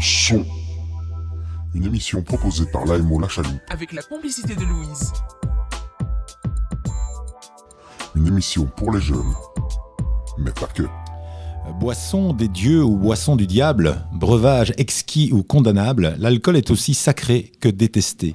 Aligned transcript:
son. 0.00 0.46
Une 1.74 1.84
émission 1.84 2.22
proposée 2.22 2.66
par 2.66 2.84
l'AMO 2.86 3.20
La 3.20 3.28
Chaloupe. 3.28 3.60
Avec 3.68 3.92
la 3.92 4.02
complicité 4.02 4.54
de 4.54 4.64
Louise. 4.64 5.12
Une 8.16 8.26
émission 8.26 8.66
pour 8.76 8.92
les 8.92 9.00
jeunes. 9.00 9.34
Mais 10.38 10.50
pas 10.52 10.66
que. 10.66 10.84
Boisson 11.78 12.32
des 12.32 12.48
dieux 12.48 12.82
ou 12.82 12.96
boisson 12.96 13.36
du 13.36 13.46
diable, 13.46 14.04
breuvage 14.12 14.72
exquis 14.78 15.30
ou 15.32 15.42
condamnable, 15.42 16.16
l'alcool 16.18 16.56
est 16.56 16.70
aussi 16.70 16.94
sacré 16.94 17.52
que 17.60 17.68
détesté. 17.68 18.34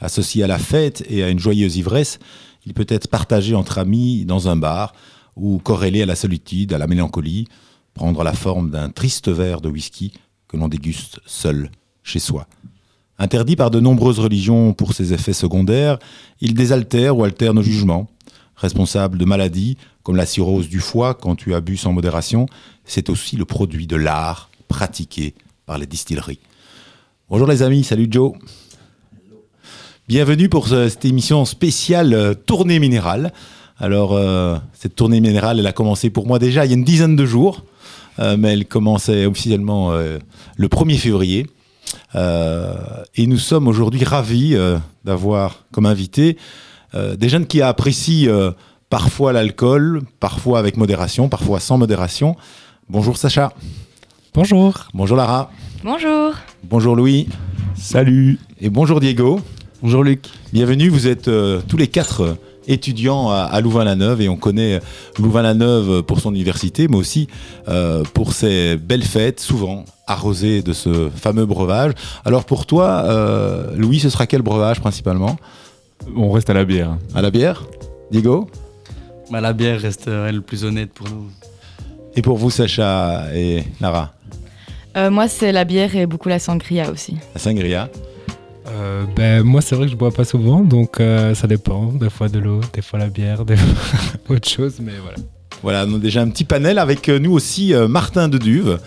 Associé 0.00 0.44
à 0.44 0.46
la 0.46 0.58
fête 0.58 1.02
et 1.08 1.24
à 1.24 1.30
une 1.30 1.40
joyeuse 1.40 1.76
ivresse, 1.76 2.18
il 2.66 2.74
peut 2.74 2.86
être 2.88 3.08
partagé 3.08 3.54
entre 3.54 3.78
amis 3.78 4.24
dans 4.24 4.48
un 4.48 4.56
bar 4.56 4.94
ou 5.34 5.58
corrélé 5.58 6.02
à 6.02 6.06
la 6.06 6.14
solitude, 6.14 6.72
à 6.72 6.78
la 6.78 6.86
mélancolie, 6.86 7.48
prendre 7.94 8.22
la 8.22 8.32
forme 8.32 8.70
d'un 8.70 8.90
triste 8.90 9.28
verre 9.28 9.60
de 9.60 9.68
whisky 9.68 10.12
que 10.48 10.56
l'on 10.56 10.68
déguste 10.68 11.20
seul, 11.26 11.70
chez 12.02 12.18
soi. 12.18 12.46
Interdit 13.18 13.56
par 13.56 13.70
de 13.70 13.80
nombreuses 13.80 14.18
religions 14.18 14.72
pour 14.72 14.92
ses 14.94 15.12
effets 15.12 15.32
secondaires, 15.32 15.98
il 16.40 16.54
désaltère 16.54 17.16
ou 17.16 17.24
altère 17.24 17.52
nos 17.54 17.62
jugements. 17.62 18.08
Responsable 18.56 19.18
de 19.18 19.24
maladies 19.24 19.76
comme 20.02 20.16
la 20.16 20.26
cirrhose 20.26 20.68
du 20.68 20.80
foie 20.80 21.14
quand 21.14 21.36
tu 21.36 21.54
as 21.54 21.60
bu 21.60 21.76
sans 21.76 21.92
modération, 21.92 22.46
c'est 22.84 23.10
aussi 23.10 23.36
le 23.36 23.44
produit 23.44 23.86
de 23.86 23.96
l'art 23.96 24.50
pratiqué 24.68 25.34
par 25.66 25.78
les 25.78 25.86
distilleries. 25.86 26.38
Bonjour 27.28 27.46
les 27.46 27.62
amis, 27.62 27.84
salut 27.84 28.08
Joe. 28.10 28.32
Bienvenue 30.08 30.48
pour 30.48 30.68
ce- 30.68 30.88
cette 30.88 31.04
émission 31.04 31.44
spéciale 31.44 32.14
euh, 32.14 32.34
tournée 32.34 32.78
minérale. 32.78 33.32
Alors, 33.78 34.14
euh, 34.14 34.56
cette 34.72 34.96
tournée 34.96 35.20
minérale, 35.20 35.58
elle 35.60 35.66
a 35.66 35.72
commencé 35.72 36.08
pour 36.10 36.26
moi 36.26 36.38
déjà 36.38 36.64
il 36.64 36.68
y 36.70 36.74
a 36.74 36.76
une 36.76 36.84
dizaine 36.84 37.14
de 37.16 37.26
jours, 37.26 37.64
mais 38.18 38.52
elle 38.52 38.66
commençait 38.66 39.26
officiellement 39.26 39.92
euh, 39.92 40.18
le 40.56 40.68
1er 40.68 40.96
février. 40.98 41.46
Euh, 42.14 42.74
et 43.16 43.26
nous 43.26 43.38
sommes 43.38 43.68
aujourd'hui 43.68 44.04
ravis 44.04 44.54
euh, 44.54 44.78
d'avoir 45.04 45.64
comme 45.72 45.86
invité 45.86 46.36
euh, 46.94 47.16
des 47.16 47.28
jeunes 47.28 47.46
qui 47.46 47.60
apprécient 47.62 48.30
euh, 48.30 48.52
parfois 48.90 49.32
l'alcool, 49.32 50.02
parfois 50.20 50.58
avec 50.58 50.76
modération, 50.76 51.28
parfois 51.28 51.60
sans 51.60 51.78
modération. 51.78 52.36
Bonjour 52.88 53.16
Sacha. 53.16 53.52
Bonjour. 54.34 54.88
Bonjour 54.94 55.16
Lara. 55.16 55.50
Bonjour. 55.84 56.32
Bonjour 56.64 56.96
Louis. 56.96 57.28
Salut. 57.74 58.38
Et 58.60 58.70
bonjour 58.70 59.00
Diego. 59.00 59.40
Bonjour 59.82 60.02
Luc. 60.02 60.26
Bienvenue, 60.52 60.88
vous 60.88 61.06
êtes 61.06 61.28
euh, 61.28 61.60
tous 61.68 61.76
les 61.76 61.86
quatre 61.86 62.36
euh, 62.68 62.72
étudiants 62.72 63.30
à, 63.30 63.38
à 63.38 63.60
Louvain-la-Neuve 63.60 64.20
et 64.20 64.28
on 64.28 64.36
connaît 64.36 64.74
euh, 64.74 64.80
Louvain-la-Neuve 65.18 66.02
pour 66.02 66.20
son 66.20 66.34
université, 66.34 66.88
mais 66.88 66.96
aussi 66.96 67.28
euh, 67.68 68.02
pour 68.14 68.32
ses 68.32 68.76
belles 68.76 69.02
fêtes, 69.02 69.40
souvent 69.40 69.84
arrosées 70.06 70.62
de 70.62 70.72
ce 70.72 71.10
fameux 71.14 71.46
breuvage. 71.46 71.92
Alors 72.24 72.44
pour 72.44 72.66
toi, 72.66 73.04
euh, 73.06 73.74
Louis, 73.76 74.00
ce 74.00 74.10
sera 74.10 74.26
quel 74.26 74.42
breuvage 74.42 74.80
principalement? 74.80 75.36
On 76.16 76.30
reste 76.30 76.50
à 76.50 76.54
la 76.54 76.64
bière. 76.64 76.96
À 77.14 77.22
la 77.22 77.30
bière? 77.30 77.64
Diego? 78.10 78.48
Bah, 79.30 79.40
la 79.40 79.52
bière 79.52 79.80
resterait 79.80 80.32
le 80.32 80.40
plus 80.40 80.64
honnête 80.64 80.90
pour 80.92 81.08
nous. 81.08 81.26
Et 82.16 82.22
pour 82.22 82.38
vous, 82.38 82.50
Sacha 82.50 83.26
et 83.34 83.64
Lara 83.80 84.14
Euh, 84.96 85.10
moi, 85.10 85.28
c'est 85.28 85.52
la 85.52 85.64
bière 85.64 85.94
et 85.94 86.06
beaucoup 86.06 86.30
la 86.30 86.38
sangria 86.38 86.90
aussi. 86.90 87.16
La 87.34 87.40
sangria 87.40 87.90
Euh, 88.70 89.04
ben, 89.16 89.42
moi, 89.42 89.60
c'est 89.60 89.74
vrai 89.74 89.86
que 89.86 89.92
je 89.92 89.96
bois 89.96 90.10
pas 90.10 90.24
souvent, 90.24 90.60
donc 90.60 91.00
euh, 91.00 91.34
ça 91.34 91.46
dépend. 91.46 91.92
Des 91.92 92.10
fois 92.10 92.28
de 92.28 92.38
l'eau, 92.38 92.60
des 92.72 92.82
fois 92.82 92.98
la 92.98 93.08
bière, 93.08 93.44
des 93.44 93.56
fois 93.56 94.00
autre 94.36 94.48
chose, 94.48 94.76
mais 94.80 94.92
voilà. 95.02 95.16
Voilà, 95.62 95.86
on 95.88 95.96
a 95.96 95.98
déjà 95.98 96.22
un 96.22 96.28
petit 96.28 96.44
panel 96.44 96.78
avec 96.78 97.08
euh, 97.08 97.18
nous 97.18 97.32
aussi 97.32 97.74
euh, 97.74 97.88
Martin 97.88 98.28
de 98.28 98.38
Duve. 98.38 98.78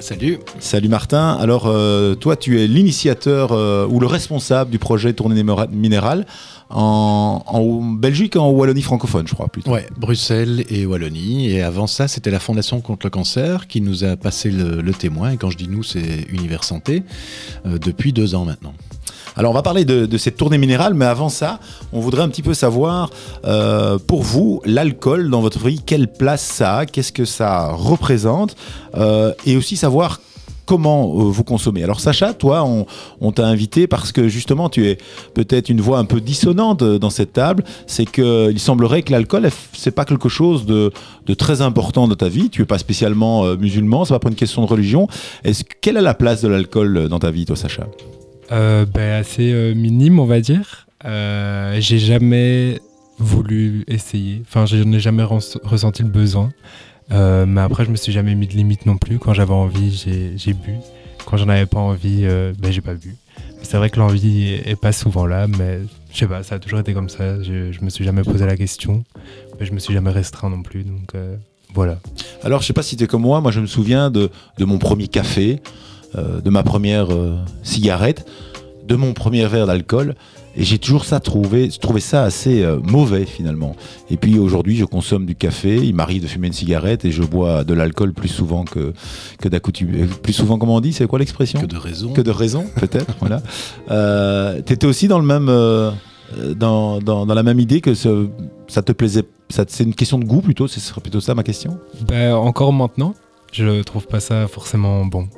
Salut. 0.00 0.38
Salut 0.58 0.88
Martin. 0.88 1.36
Alors, 1.38 1.66
euh, 1.66 2.14
toi, 2.14 2.34
tu 2.34 2.58
es 2.58 2.66
l'initiateur 2.66 3.52
euh, 3.52 3.86
ou 3.86 4.00
le 4.00 4.06
responsable 4.06 4.70
du 4.70 4.78
projet 4.78 5.12
Tournée 5.12 5.44
Minérale 5.70 6.24
en, 6.70 7.42
en 7.46 7.82
Belgique 7.82 8.36
et 8.36 8.38
en 8.38 8.48
Wallonie 8.48 8.80
francophone, 8.80 9.28
je 9.28 9.34
crois, 9.34 9.48
plutôt. 9.48 9.70
Ouais, 9.70 9.86
Bruxelles 9.98 10.64
et 10.70 10.86
Wallonie. 10.86 11.50
Et 11.50 11.62
avant 11.62 11.86
ça, 11.86 12.08
c'était 12.08 12.30
la 12.30 12.40
Fondation 12.40 12.80
contre 12.80 13.04
le 13.04 13.10
cancer 13.10 13.66
qui 13.66 13.82
nous 13.82 14.02
a 14.02 14.16
passé 14.16 14.50
le, 14.50 14.80
le 14.80 14.92
témoin. 14.92 15.32
Et 15.32 15.36
quand 15.36 15.50
je 15.50 15.58
dis 15.58 15.68
nous, 15.68 15.82
c'est 15.82 16.26
Univers 16.30 16.64
Santé, 16.64 17.02
euh, 17.66 17.76
depuis 17.76 18.14
deux 18.14 18.34
ans 18.34 18.46
maintenant. 18.46 18.72
Alors, 19.40 19.52
on 19.52 19.54
va 19.54 19.62
parler 19.62 19.86
de, 19.86 20.18
cette 20.18 20.36
tournée 20.36 20.58
minérale, 20.58 20.92
mais 20.92 21.06
avant 21.06 21.30
ça, 21.30 21.60
on 21.94 22.00
voudrait 22.00 22.20
un 22.20 22.28
petit 22.28 22.42
peu 22.42 22.52
savoir, 22.52 23.08
euh, 23.46 23.96
pour 23.98 24.20
vous, 24.20 24.60
l'alcool 24.66 25.30
dans 25.30 25.40
votre 25.40 25.66
vie, 25.66 25.80
quelle 25.80 26.12
place 26.12 26.42
ça 26.42 26.76
a, 26.76 26.84
qu'est-ce 26.84 27.10
que 27.10 27.24
ça 27.24 27.72
représente, 27.72 28.54
euh, 28.96 29.32
et 29.46 29.56
aussi 29.56 29.78
savoir 29.78 30.20
comment 30.66 31.04
euh, 31.04 31.22
vous 31.22 31.42
consommez. 31.42 31.82
Alors 31.82 32.00
Sacha, 32.00 32.34
toi, 32.34 32.68
on, 33.22 33.32
t'a 33.32 33.46
invité 33.46 33.86
parce 33.86 34.12
que 34.12 34.28
justement, 34.28 34.68
tu 34.68 34.86
es 34.86 34.98
peut-être 35.32 35.70
une 35.70 35.80
voix 35.80 35.96
un 35.96 36.04
peu 36.04 36.20
dissonante 36.20 36.84
dans 36.84 37.08
cette 37.08 37.32
table. 37.32 37.64
C'est 37.86 38.04
que 38.04 38.50
il 38.50 38.60
semblerait 38.60 39.00
que 39.00 39.10
l'alcool, 39.10 39.48
c'est 39.72 39.90
pas 39.90 40.04
quelque 40.04 40.28
chose 40.28 40.66
de, 40.66 40.92
très 41.38 41.62
important 41.62 42.08
dans 42.08 42.14
ta 42.14 42.28
vie. 42.28 42.50
Tu 42.50 42.60
es 42.60 42.66
pas 42.66 42.76
spécialement 42.76 43.56
musulman, 43.56 44.04
c'est 44.04 44.12
pas 44.12 44.18
pour 44.18 44.28
une 44.28 44.36
question 44.36 44.60
de 44.60 44.66
religion. 44.66 45.08
Est-ce 45.44 45.64
que- 45.64 45.72
quelle 45.80 45.96
est 45.96 46.02
la 46.02 46.12
place 46.12 46.42
de 46.42 46.48
l'alcool 46.48 47.08
dans 47.08 47.20
ta 47.20 47.30
vie, 47.30 47.46
toi, 47.46 47.56
Sacha? 47.56 47.86
Euh, 48.52 48.84
ben, 48.84 49.20
assez 49.20 49.52
euh, 49.52 49.74
minime, 49.74 50.18
on 50.18 50.24
va 50.24 50.40
dire. 50.40 50.86
Euh, 51.04 51.76
j'ai 51.80 51.98
jamais 51.98 52.80
voulu 53.18 53.84
essayer. 53.86 54.42
Enfin, 54.46 54.66
je 54.66 54.76
n'ai 54.76 55.00
jamais 55.00 55.22
ressenti 55.22 56.02
le 56.02 56.08
besoin. 56.08 56.52
Mais 57.10 57.60
après, 57.60 57.84
je 57.84 57.90
me 57.90 57.96
suis 57.96 58.12
jamais 58.12 58.34
mis 58.34 58.46
de 58.46 58.52
limite 58.52 58.86
non 58.86 58.96
plus. 58.96 59.18
Quand 59.18 59.34
j'avais 59.34 59.52
envie, 59.52 59.92
j'ai 60.36 60.52
bu. 60.52 60.74
Quand 61.26 61.36
j'en 61.36 61.48
avais 61.48 61.66
pas 61.66 61.78
envie, 61.78 62.22
euh, 62.24 62.52
ben, 62.58 62.72
j'ai 62.72 62.80
pas 62.80 62.94
bu. 62.94 63.16
C'est 63.62 63.76
vrai 63.76 63.90
que 63.90 63.98
l'envie 63.98 64.54
est, 64.64 64.80
pas 64.80 64.90
souvent 64.90 65.26
là, 65.26 65.46
mais 65.46 65.80
je 66.12 66.18
sais 66.18 66.26
pas, 66.26 66.42
ça 66.42 66.54
a 66.54 66.58
toujours 66.58 66.78
été 66.80 66.94
comme 66.94 67.10
ça. 67.10 67.42
Je, 67.42 67.72
je 67.72 67.84
me 67.84 67.90
suis 67.90 68.04
jamais 68.04 68.22
posé 68.22 68.46
la 68.46 68.56
question, 68.56 69.04
mais 69.58 69.66
je 69.66 69.72
me 69.72 69.78
suis 69.78 69.92
jamais 69.92 70.10
restreint 70.10 70.48
non 70.48 70.62
plus. 70.62 70.82
Donc 70.82 71.14
voilà. 71.74 71.98
Alors, 72.42 72.62
je 72.62 72.66
sais 72.66 72.72
pas 72.72 72.82
si 72.82 72.96
tu 72.96 73.04
es 73.04 73.06
comme 73.06 73.22
moi, 73.22 73.40
moi 73.40 73.50
je 73.50 73.60
me 73.60 73.66
souviens 73.66 74.10
de, 74.10 74.30
mon 74.58 74.78
premier 74.78 75.08
café, 75.08 75.60
de 76.16 76.50
ma 76.50 76.62
première 76.62 77.12
euh, 77.12 77.36
cigarette, 77.62 78.26
de 78.86 78.96
mon 78.96 79.12
premier 79.12 79.46
verre 79.46 79.66
d'alcool. 79.66 80.14
Et 80.56 80.64
j'ai 80.64 80.78
toujours 80.78 81.04
ça 81.04 81.20
trouvé, 81.20 81.68
trouvé 81.68 82.00
ça 82.00 82.24
assez 82.24 82.64
euh, 82.64 82.80
mauvais 82.82 83.24
finalement. 83.24 83.76
Et 84.10 84.16
puis 84.16 84.36
aujourd'hui, 84.36 84.74
je 84.74 84.84
consomme 84.84 85.24
du 85.24 85.36
café, 85.36 85.76
il 85.76 85.94
m'arrive 85.94 86.22
de 86.22 86.26
fumer 86.26 86.48
une 86.48 86.52
cigarette 86.52 87.04
et 87.04 87.12
je 87.12 87.22
bois 87.22 87.62
de 87.62 87.72
l'alcool 87.72 88.12
plus 88.12 88.28
souvent 88.28 88.64
que, 88.64 88.92
que 89.38 89.48
d'accoutumé. 89.48 90.06
Plus 90.22 90.32
souvent, 90.32 90.58
comment 90.58 90.74
on 90.74 90.80
dit 90.80 90.92
C'est 90.92 91.06
quoi 91.06 91.20
l'expression? 91.20 91.60
Que 91.60 91.66
de 91.66 91.76
raison. 91.76 92.12
que 92.12 92.20
de 92.20 92.32
raison, 92.32 92.64
peut-être. 92.74 93.14
voilà. 93.20 93.42
Euh, 93.92 94.60
T'étais 94.62 94.88
aussi 94.88 95.06
dans 95.06 95.20
le 95.20 95.24
même, 95.24 95.48
euh, 95.48 95.92
euh, 96.38 96.54
dans, 96.54 96.98
dans, 96.98 97.26
dans 97.26 97.34
la 97.34 97.44
même 97.44 97.60
idée 97.60 97.80
que 97.80 97.94
ce- 97.94 98.26
ça 98.66 98.82
te 98.82 98.90
plaisait. 98.90 99.22
ça- 99.50 99.64
C'est 99.68 99.84
une 99.84 99.94
question 99.94 100.18
de 100.18 100.24
goût 100.24 100.40
plutôt. 100.40 100.66
Ce 100.66 100.80
serait 100.80 101.00
plutôt 101.00 101.20
ça 101.20 101.36
ma 101.36 101.44
question? 101.44 101.78
Ben, 102.08 102.34
encore 102.34 102.72
maintenant, 102.72 103.14
je 103.52 103.82
trouve 103.82 104.08
pas 104.08 104.18
ça 104.18 104.48
forcément 104.48 105.06
bon. 105.06 105.28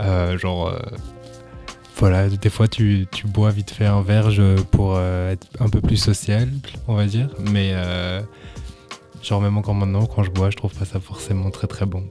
Euh, 0.00 0.38
genre, 0.38 0.68
euh, 0.68 0.78
voilà, 1.96 2.28
des 2.28 2.50
fois 2.50 2.68
tu, 2.68 3.06
tu 3.12 3.26
bois 3.26 3.50
vite 3.50 3.70
fait 3.70 3.86
un 3.86 4.02
verre 4.02 4.30
pour 4.70 4.94
euh, 4.96 5.32
être 5.32 5.46
un 5.60 5.68
peu 5.68 5.80
plus 5.80 5.96
social, 5.96 6.48
on 6.88 6.94
va 6.94 7.06
dire. 7.06 7.28
Mais 7.50 7.70
euh, 7.74 8.20
genre, 9.22 9.40
même 9.40 9.56
encore 9.56 9.74
maintenant, 9.74 10.06
quand 10.06 10.22
je 10.22 10.30
bois, 10.30 10.50
je 10.50 10.56
trouve 10.56 10.72
pas 10.74 10.84
ça 10.84 11.00
forcément 11.00 11.50
très 11.50 11.66
très 11.66 11.86
bon. 11.86 12.02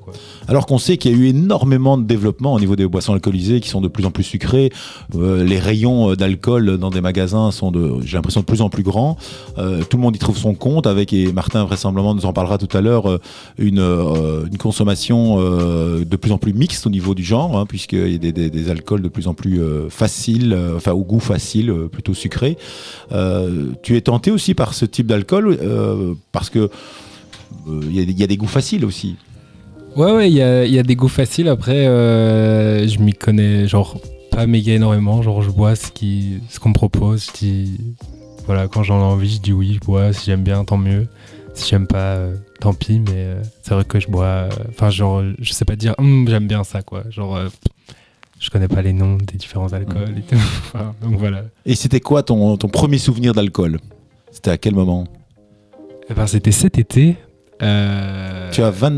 Alors 0.47 0.65
qu'on 0.65 0.77
sait 0.77 0.97
qu'il 0.97 1.11
y 1.11 1.13
a 1.13 1.17
eu 1.17 1.27
énormément 1.27 1.97
de 1.97 2.03
développement 2.03 2.53
au 2.53 2.59
niveau 2.59 2.75
des 2.75 2.87
boissons 2.87 3.13
alcoolisées 3.13 3.59
qui 3.59 3.69
sont 3.69 3.81
de 3.81 3.87
plus 3.87 4.05
en 4.05 4.11
plus 4.11 4.23
sucrées. 4.23 4.71
Euh, 5.15 5.43
les 5.43 5.59
rayons 5.59 6.11
euh, 6.11 6.15
d'alcool 6.15 6.77
dans 6.77 6.89
des 6.89 7.01
magasins 7.01 7.51
sont 7.51 7.71
de, 7.71 7.95
j'ai 8.05 8.17
l'impression, 8.17 8.41
de 8.41 8.45
plus 8.45 8.61
en 8.61 8.69
plus 8.69 8.83
grands. 8.83 9.17
Euh, 9.57 9.83
tout 9.83 9.97
le 9.97 10.03
monde 10.03 10.15
y 10.15 10.19
trouve 10.19 10.37
son 10.37 10.53
compte 10.53 10.87
avec, 10.87 11.13
et 11.13 11.31
Martin 11.33 11.63
vraisemblablement 11.65 12.15
nous 12.15 12.25
en 12.25 12.33
parlera 12.33 12.57
tout 12.57 12.75
à 12.75 12.81
l'heure, 12.81 13.19
une, 13.57 13.79
une 13.79 14.57
consommation 14.57 15.37
de 15.37 16.15
plus 16.15 16.31
en 16.31 16.37
plus 16.37 16.53
mixte 16.53 16.87
au 16.87 16.89
niveau 16.89 17.13
du 17.13 17.23
genre, 17.23 17.57
hein, 17.57 17.65
puisqu'il 17.65 18.11
y 18.11 18.15
a 18.15 18.17
des, 18.17 18.31
des- 18.31 18.69
alcools 18.69 19.01
de 19.01 19.09
plus 19.09 19.27
en 19.27 19.33
plus 19.33 19.59
faciles, 19.89 20.57
enfin 20.75 20.91
au 20.91 21.03
goût 21.03 21.19
facile, 21.19 21.73
plutôt 21.91 22.13
sucré. 22.13 22.57
Tu 23.81 23.97
es 23.97 24.01
tenté 24.01 24.31
aussi 24.31 24.53
par 24.53 24.73
ce 24.73 24.85
type 24.85 25.07
d'alcool 25.07 25.57
parce 26.31 26.49
que 26.49 26.69
il 27.67 27.95
y, 27.95 27.99
a 28.01 28.05
des- 28.05 28.11
il 28.11 28.19
y 28.19 28.23
a 28.23 28.27
des 28.27 28.37
goûts 28.37 28.47
faciles 28.47 28.85
aussi. 28.85 29.15
Ouais, 29.95 30.11
ouais, 30.11 30.29
il 30.31 30.35
y 30.35 30.41
a, 30.41 30.65
y 30.65 30.79
a 30.79 30.83
des 30.83 30.95
goûts 30.95 31.07
faciles. 31.09 31.47
Après, 31.49 31.85
euh, 31.87 32.87
je 32.87 32.99
m'y 32.99 33.13
connais, 33.13 33.67
genre, 33.67 33.99
pas 34.31 34.47
méga 34.47 34.73
énormément. 34.73 35.21
Genre, 35.21 35.41
je 35.41 35.49
bois 35.51 35.75
ce 35.75 35.91
qui- 35.91 36.39
ce 36.49 36.59
qu'on 36.59 36.69
me 36.69 36.73
propose. 36.73 37.27
Je 37.27 37.31
dis, 37.39 37.79
voilà, 38.45 38.67
quand 38.67 38.83
j'en 38.83 38.99
ai 38.99 39.03
envie, 39.03 39.29
je 39.35 39.39
dis 39.41 39.51
oui, 39.53 39.73
je 39.81 39.85
bois. 39.85 40.13
Si 40.13 40.25
j'aime 40.27 40.43
bien, 40.43 40.63
tant 40.63 40.77
mieux. 40.77 41.07
Si 41.53 41.69
j'aime 41.69 41.87
pas, 41.87 42.15
euh, 42.15 42.35
tant 42.61 42.73
pis. 42.73 42.99
Mais 42.99 43.11
euh, 43.15 43.41
c'est 43.63 43.73
vrai 43.73 43.83
que 43.83 43.99
je 43.99 44.07
bois. 44.07 44.23
euh, 44.25 44.49
Enfin, 44.69 44.89
genre, 44.89 45.21
je 45.39 45.51
sais 45.51 45.65
pas 45.65 45.75
dire, 45.75 45.93
Hum, 45.97 46.25
j'aime 46.29 46.47
bien 46.47 46.63
ça, 46.63 46.81
quoi. 46.81 47.03
Genre, 47.09 47.35
euh, 47.35 47.49
je 48.39 48.49
connais 48.49 48.69
pas 48.69 48.81
les 48.81 48.93
noms 48.93 49.17
des 49.17 49.37
différents 49.37 49.73
alcools 49.73 50.17
et 50.17 50.21
tout. 50.21 50.35
Enfin, 50.73 50.95
donc 51.03 51.15
voilà. 51.19 51.43
Et 51.65 51.75
c'était 51.75 51.99
quoi 51.99 52.23
ton, 52.23 52.55
ton 52.55 52.69
premier 52.69 52.97
souvenir 52.97 53.33
d'alcool? 53.33 53.77
C'était 54.31 54.51
à 54.51 54.57
quel 54.57 54.73
moment? 54.73 55.03
Eh 56.09 56.13
ben, 56.13 56.25
c'était 56.27 56.53
cet 56.53 56.77
été. 56.79 57.17
Euh, 57.61 58.49
Tu 58.51 58.61
as 58.61 58.71
20, 58.71 58.93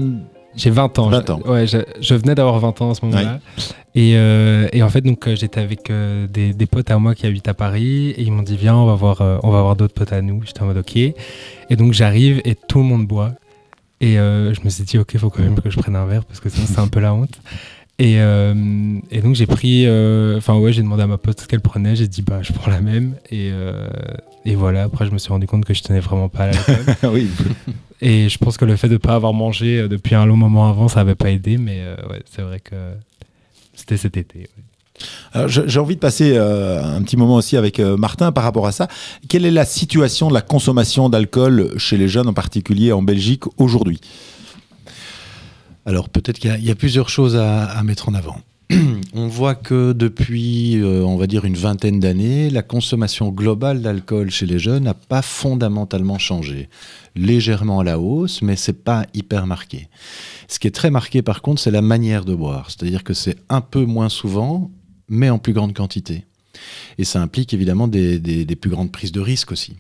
J'ai 0.56 0.70
20 0.70 1.00
ans. 1.00 1.10
20 1.10 1.30
ans. 1.30 1.40
Je, 1.46 1.50
ouais, 1.52 1.68
je, 1.68 1.78
je 2.00 2.16
venais 2.16 2.36
d'avoir 2.36 2.60
20 2.60 2.82
ans 2.82 2.90
en 2.90 2.94
ce 2.94 3.06
moment-là. 3.06 3.40
Et, 3.96 4.14
euh, 4.16 4.68
et 4.74 4.82
en 4.82 4.90
fait, 4.90 5.02
donc, 5.02 5.28
euh, 5.28 5.36
j'étais 5.36 5.60
avec 5.62 5.90
euh, 5.90 6.26
des, 6.28 6.54
des 6.54 6.66
potes 6.66 6.90
à 6.90 6.98
moi 6.98 7.14
qui 7.16 7.26
habitent 7.28 7.48
à 7.48 7.54
Paris 7.54 8.10
et 8.10 8.22
ils 8.24 8.32
m'ont 8.32 8.42
dit 8.42 8.58
Viens, 8.58 8.76
on 8.76 8.86
va 8.86 8.96
voir, 8.96 9.22
euh, 9.22 9.38
on 9.44 9.52
va 9.52 9.62
voir 9.62 9.76
d'autres 9.76 9.94
potes 9.94 10.14
à 10.14 10.22
nous. 10.22 10.42
J'étais 10.46 10.62
en 10.62 10.66
mode 10.66 10.78
Ok. 10.78 10.96
Et 10.96 11.14
donc, 11.78 11.94
j'arrive 11.94 12.42
et 12.46 12.56
tout 12.56 12.80
le 12.80 12.86
monde 12.86 13.06
boit. 13.08 13.34
Et 14.02 14.16
je 14.16 14.60
me 14.66 14.70
suis 14.70 14.84
dit 14.84 14.98
Ok, 14.98 15.18
faut 15.18 15.30
quand 15.30 15.44
même 15.44 15.60
que 15.60 15.70
je 15.70 15.78
prenne 15.80 15.96
un 15.96 16.06
verre 16.06 16.26
parce 16.26 16.40
que 16.42 16.50
sinon, 16.50 16.66
c'est 16.68 16.80
un 16.80 16.88
peu 16.90 17.00
la 17.00 17.14
honte. 17.14 17.40
Et, 18.00 18.16
euh, 18.20 18.54
et 19.12 19.22
donc, 19.22 19.36
j'ai 19.36 19.46
pris. 19.46 19.86
euh, 19.86 20.38
Enfin, 20.38 20.56
ouais, 20.58 20.74
j'ai 20.74 20.82
demandé 20.82 21.04
à 21.04 21.08
ma 21.08 21.18
pote 21.18 21.40
ce 21.42 21.48
qu'elle 21.48 21.62
prenait. 21.62 21.96
J'ai 21.96 22.08
dit 22.08 22.22
Bah, 22.22 22.40
je 22.42 22.52
prends 22.54 22.72
la 22.72 22.82
même. 22.82 23.16
Et, 23.30 23.50
euh, 23.54 23.88
et 24.46 24.56
voilà. 24.56 24.84
Après, 24.84 25.06
je 25.06 25.12
me 25.12 25.18
suis 25.18 25.30
rendu 25.32 25.46
compte 25.48 25.64
que 25.66 25.74
je 25.74 25.84
tenais 25.84 26.00
vraiment 26.00 26.28
pas 26.30 26.46
à 26.46 26.48
l'alcool. 26.52 26.86
oui. 27.14 27.28
Et 28.02 28.28
je 28.28 28.38
pense 28.38 28.58
que 28.58 28.66
le 28.66 28.76
fait 28.76 28.90
de 28.90 28.94
ne 28.94 28.98
pas 28.98 29.14
avoir 29.16 29.34
mangé 29.34 29.88
depuis 29.88 30.14
un 30.16 30.26
long 30.26 30.36
moment 30.36 30.68
avant, 30.70 30.90
ça 30.90 31.00
n'avait 31.02 31.16
pas 31.16 31.30
aidé, 31.32 31.58
mais 31.58 31.82
ouais, 32.10 32.22
c'est 32.30 32.42
vrai 32.42 32.60
que 32.60 32.76
c'était 33.76 33.96
cet 33.96 34.18
été. 34.18 34.40
ouais. 34.40 34.50
Alors, 35.32 35.48
je- 35.48 35.62
J'ai 35.68 35.80
envie 35.80 35.96
de 35.96 36.02
passer 36.02 36.34
euh, 36.36 36.84
un 36.84 37.02
petit 37.04 37.16
moment 37.16 37.36
aussi 37.36 37.56
avec 37.56 37.80
euh, 37.80 37.96
Martin 37.96 38.34
par 38.34 38.44
rapport 38.44 38.68
à 38.68 38.74
ça. 38.74 38.90
Quelle 39.30 39.46
est 39.46 39.52
la 39.52 39.64
situation 39.64 40.28
de 40.28 40.34
la 40.34 40.42
consommation 40.42 41.08
d'alcool 41.08 41.72
chez 41.78 41.96
les 41.96 42.10
jeunes, 42.10 42.28
en 42.28 42.34
particulier 42.34 42.92
en 42.92 43.02
Belgique, 43.04 43.44
aujourd'hui? 43.58 44.02
Alors 45.86 46.10
peut-être 46.10 46.40
qu'il 46.40 46.64
y 46.64 46.72
a- 46.72 46.76
plusieurs 46.76 47.10
choses 47.10 47.36
à, 47.36 47.82
mettre 47.84 48.10
en 48.10 48.14
avant. 48.14 48.38
on 49.14 49.28
voit 49.28 49.56
que 49.56 49.92
depuis, 49.94 50.78
euh, 50.82 51.04
on 51.04 51.18
va 51.18 51.28
dire, 51.28 51.46
une 51.46 51.56
vingtaine 51.58 52.00
d'années, 52.00 52.50
la 52.50 52.62
consommation 52.64 53.30
globale 53.30 53.82
d'alcool 53.82 54.32
chez 54.32 54.46
les 54.46 54.58
jeunes 54.60 54.84
n'a 54.86 54.94
pas 54.94 55.22
fondamentalement 55.22 56.18
changé. 56.18 56.70
Légèrement 57.16 57.82
à 57.82 57.84
la 57.84 58.00
hausse, 58.00 58.42
mais 58.42 58.56
c'est 58.56 58.84
pas 58.84 59.06
hyper 59.14 59.46
marqué. 59.46 59.90
Ce 60.48 60.58
qui 60.60 60.68
est 60.68 60.72
très 60.72 60.90
marqué, 60.90 61.22
par 61.22 61.42
contre, 61.42 61.62
c'est 61.62 61.72
la 61.72 61.82
manière 61.82 62.24
de 62.26 62.34
boire. 62.34 62.72
C'est-à-dire 62.72 63.04
que 63.04 63.14
c'est 63.14 63.36
un 63.50 63.62
peu 63.62 63.84
moins 63.86 64.10
souvent, 64.10 64.72
mais 65.10 65.30
en 65.30 65.38
plus 65.40 65.54
grande 65.54 65.74
quantité. 65.74 66.26
Et 66.98 67.04
ça 67.04 67.22
implique 67.22 67.54
évidemment 67.54 67.88
des, 67.88 68.18
des- 68.20 68.46
des 68.46 68.56
plus 68.56 68.70
grandes 68.70 68.92
prises 68.92 69.12
de 69.12 69.20
risques 69.20 69.52
aussi. 69.52 69.76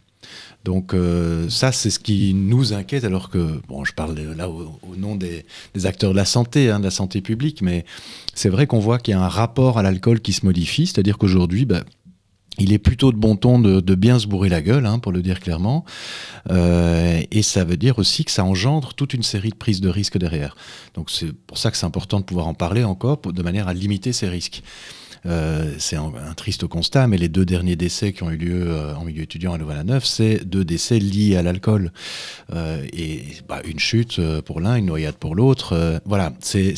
Donc 0.63 0.93
euh, 0.93 1.49
ça, 1.49 1.71
c'est 1.71 1.89
ce 1.89 1.99
qui 1.99 2.33
nous 2.33 2.73
inquiète, 2.73 3.03
alors 3.03 3.29
que, 3.29 3.61
bon, 3.67 3.83
je 3.83 3.93
parle 3.93 4.17
là 4.19 4.49
au, 4.49 4.95
nom 4.97 5.15
des, 5.15 5.45
acteurs 5.83 6.11
de 6.11 6.15
la 6.15 6.25
santé, 6.25 6.69
hein, 6.69 6.79
de 6.79 6.85
la 6.85 6.91
santé 6.91 7.21
publique, 7.21 7.61
mais 7.61 7.85
c'est 8.33 8.49
vrai 8.49 8.65
qu'on 8.65 8.79
voit 8.79 8.97
qu'il 8.97 9.13
y 9.13 9.15
a 9.15 9.21
un 9.21 9.27
rapport 9.27 9.77
à 9.77 9.83
l'alcool 9.83 10.21
qui 10.21 10.31
se 10.31 10.45
modifie, 10.45 10.87
c'est-à-dire 10.87 11.17
qu'aujourd'hui, 11.17 11.65
bah, 11.65 11.83
il 12.59 12.71
est 12.71 12.79
plutôt 12.79 13.11
de 13.11 13.17
bon 13.17 13.35
ton 13.35 13.59
de, 13.59 13.95
bien 13.95 14.19
se 14.19 14.27
bourrer 14.27 14.47
la 14.47 14.61
gueule, 14.61 14.85
hein, 14.85 14.99
pour 14.99 15.11
le 15.11 15.21
dire 15.21 15.39
clairement, 15.39 15.85
Euh, 16.51 17.21
et 17.31 17.41
ça 17.41 17.63
veut 17.63 17.77
dire 17.77 17.99
aussi 17.99 18.25
que 18.25 18.31
ça 18.31 18.43
engendre 18.43 18.93
toute 18.93 19.13
une 19.13 19.23
série 19.23 19.49
de 19.49 19.55
prises 19.55 19.79
de 19.79 19.87
risques 19.87 20.17
derrière. 20.17 20.57
Donc 20.93 21.09
c'est 21.09 21.31
pour 21.31 21.57
ça 21.57 21.71
que 21.71 21.77
c'est 21.77 21.85
important 21.85 22.19
de 22.19 22.25
pouvoir 22.25 22.47
en 22.47 22.53
parler 22.53 22.83
encore, 22.83 23.17
de 23.17 23.43
manière 23.43 23.69
à 23.69 23.73
limiter 23.73 24.11
ces 24.11 24.27
risques. 24.27 24.61
Euh, 25.25 25.73
c'est 25.77 25.95
un, 25.95 26.11
triste 26.35 26.67
constat, 26.67 27.07
mais 27.07 27.17
les 27.17 27.29
deux 27.29 27.45
derniers 27.45 27.75
décès 27.75 28.11
qui 28.13 28.23
ont 28.23 28.31
eu 28.31 28.37
lieu 28.37 28.67
euh, 28.67 28.95
en 28.95 29.05
milieu 29.05 29.23
étudiant 29.23 29.53
à 29.53 29.57
Louvain-la-Neuve, 29.57 30.03
c'est 30.05 30.43
deux 30.45 30.65
décès 30.65 30.99
liés 30.99 31.37
à 31.37 31.43
l'alcool. 31.43 31.91
Euh, 32.53 32.85
et 32.91 33.23
bah, 33.47 33.61
une 33.65 33.79
chute 33.79 34.19
euh, 34.19 34.41
pour 34.41 34.59
l'un, 34.59 34.75
une 34.75 34.87
noyade 34.87 35.15
pour 35.15 35.35
l'autre. 35.35 36.01
Voilà, 36.05 36.33
c'est 36.39 36.75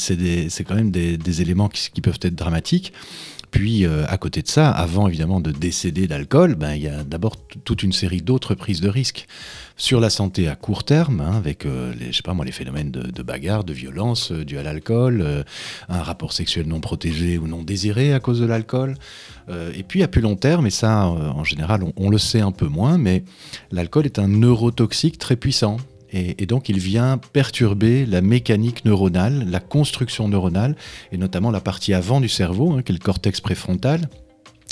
quand 0.67 0.75
même 0.75 0.91
des, 0.91 1.17
des 1.17 1.41
éléments 1.41 1.69
qui, 1.69 1.89
qui 1.91 2.01
peuvent 2.01 2.19
être 2.21 2.35
dramatiques. 2.35 2.93
Puis, 3.55 3.85
euh, 3.85 4.03
à 4.09 4.17
côté 4.17 4.41
de 4.41 4.49
ça, 4.49 4.69
avant 4.69 5.07
évidemment 5.07 5.39
de 5.39 5.49
décéder 5.49 6.07
d'alcool, 6.07 6.55
ben, 6.55 6.73
il 6.73 6.81
y 6.81 6.89
a 6.89 7.05
d'abord 7.05 7.37
toute 7.63 7.83
une 7.83 7.93
série 7.93 8.21
d'autres 8.21 8.53
prises 8.53 8.81
de 8.81 8.89
risques 8.89 9.27
sur 9.77 10.01
la 10.01 10.09
santé 10.09 10.49
à 10.49 10.57
court 10.57 10.83
terme, 10.83 11.21
hein, 11.21 11.37
avec 11.37 11.65
euh, 11.65 11.93
les, 11.97 12.11
je 12.11 12.17
sais 12.17 12.21
pas 12.21 12.35
phénomènes 12.51 12.91
de, 12.91 13.09
de 13.09 13.23
bagarre, 13.23 13.63
de 13.63 13.71
violence 13.71 14.33
euh, 14.33 14.43
dus 14.43 14.57
à 14.57 14.63
l'alcool, 14.63 15.21
euh, 15.21 15.43
un 15.87 16.03
rapport 16.03 16.33
sexuel 16.33 16.67
non 16.67 16.81
protégé 16.81 17.37
ou 17.37 17.47
non 17.47 17.63
désiré 17.63 18.13
à 18.13 18.19
cause 18.19 18.41
de 18.41 18.45
l'alcool. 18.45 18.95
Et 19.75 19.83
puis 19.83 20.01
à 20.01 20.07
plus 20.07 20.21
long 20.21 20.35
terme, 20.35 20.65
et 20.65 20.71
ça 20.71 21.05
en 21.05 21.43
général 21.43 21.81
on 21.95 22.09
le 22.09 22.17
sait 22.17 22.41
un 22.41 22.51
peu 22.51 22.65
moins, 22.67 22.97
mais 22.97 23.23
l'alcool 23.71 24.05
est 24.05 24.17
un 24.17 24.27
neurotoxique 24.27 25.19
très 25.19 25.35
puissant. 25.35 25.77
Et, 26.15 26.45
donc 26.45 26.69
il 26.69 26.79
vient 26.79 27.19
perturber 27.33 28.05
la 28.05 28.21
mécanique 28.21 28.85
neuronale, 28.85 29.45
la 29.49 29.59
construction 29.59 30.29
neuronale, 30.29 30.75
et 31.11 31.17
notamment 31.17 31.51
la 31.51 31.59
partie 31.59 31.93
avant 31.93 32.21
du 32.21 32.29
cerveau, 32.29 32.71
hein, 32.71 32.83
qui 32.83 32.93
est 32.93 32.95
le 32.95 33.03
cortex 33.03 33.41
préfrontal, 33.41 34.09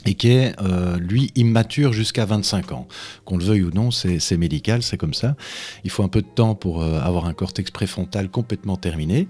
et 0.05 0.15
qui 0.15 0.29
est, 0.29 0.53
euh, 0.61 0.97
lui, 0.97 1.31
immature 1.35 1.93
jusqu'à 1.93 2.25
25 2.25 2.71
ans. 2.71 2.87
Qu'on 3.25 3.37
le 3.37 3.45
veuille 3.45 3.63
ou 3.63 3.71
non, 3.71 3.91
c'est 3.91 4.37
médical, 4.37 4.83
c'est 4.83 4.97
comme 4.97 5.13
ça. 5.13 5.35
Il 5.83 5.89
faut 5.89 6.03
un 6.03 6.07
peu 6.07 6.21
de 6.21 6.27
temps 6.27 6.55
pour 6.55 6.81
euh, 6.81 6.99
avoir 6.99 7.25
un 7.25 7.33
cortex 7.33 7.71
préfrontal 7.71 8.29
complètement 8.29 8.77
terminé. 8.77 9.27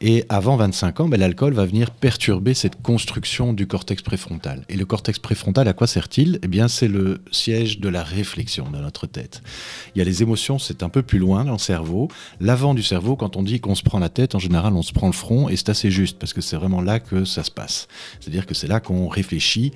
Et 0.00 0.24
avant 0.28 0.56
25 0.56 1.00
ans, 1.00 1.08
ben, 1.08 1.18
l'alcool 1.18 1.54
va 1.54 1.66
venir 1.66 1.90
perturber 1.90 2.54
cette 2.54 2.80
construction 2.82 3.52
du 3.52 3.66
cortex 3.66 4.02
préfrontal. 4.02 4.64
Et 4.68 4.76
le 4.76 4.84
cortex 4.84 5.18
préfrontal, 5.18 5.66
à 5.68 5.72
quoi 5.72 5.86
sert-il? 5.86 6.38
Eh 6.42 6.48
bien, 6.48 6.68
c'est 6.68 6.88
le 6.88 7.20
siège 7.30 7.80
de 7.80 7.88
la 7.88 8.02
réflexion 8.02 8.70
dans 8.70 8.80
notre 8.80 9.06
tête. 9.06 9.42
Il 9.94 9.98
y 9.98 10.02
a 10.02 10.04
les 10.04 10.22
émotions, 10.22 10.58
c'est 10.58 10.82
un 10.82 10.88
peu 10.88 11.02
plus 11.02 11.18
loin 11.18 11.44
dans 11.44 11.52
le 11.52 11.58
cerveau. 11.58 12.08
L'avant 12.40 12.74
du 12.74 12.82
cerveau, 12.82 13.16
quand 13.16 13.36
on 13.36 13.42
dit 13.42 13.60
qu'on 13.60 13.74
se 13.74 13.82
prend 13.82 13.98
la 13.98 14.08
tête, 14.08 14.34
en 14.34 14.38
général, 14.38 14.74
on 14.74 14.82
se 14.82 14.92
prend 14.92 15.06
le 15.06 15.12
front, 15.12 15.48
et 15.48 15.56
c'est 15.56 15.68
assez 15.68 15.90
juste, 15.90 16.18
parce 16.18 16.32
que 16.32 16.40
c'est 16.40 16.56
vraiment 16.56 16.80
là 16.80 17.00
que 17.00 17.24
ça 17.24 17.42
se 17.42 17.50
passe. 17.50 17.88
C'est-à-dire 18.20 18.46
que 18.46 18.54
c'est 18.54 18.68
là 18.68 18.80
qu'on 18.80 19.08
réfléchit 19.08 19.72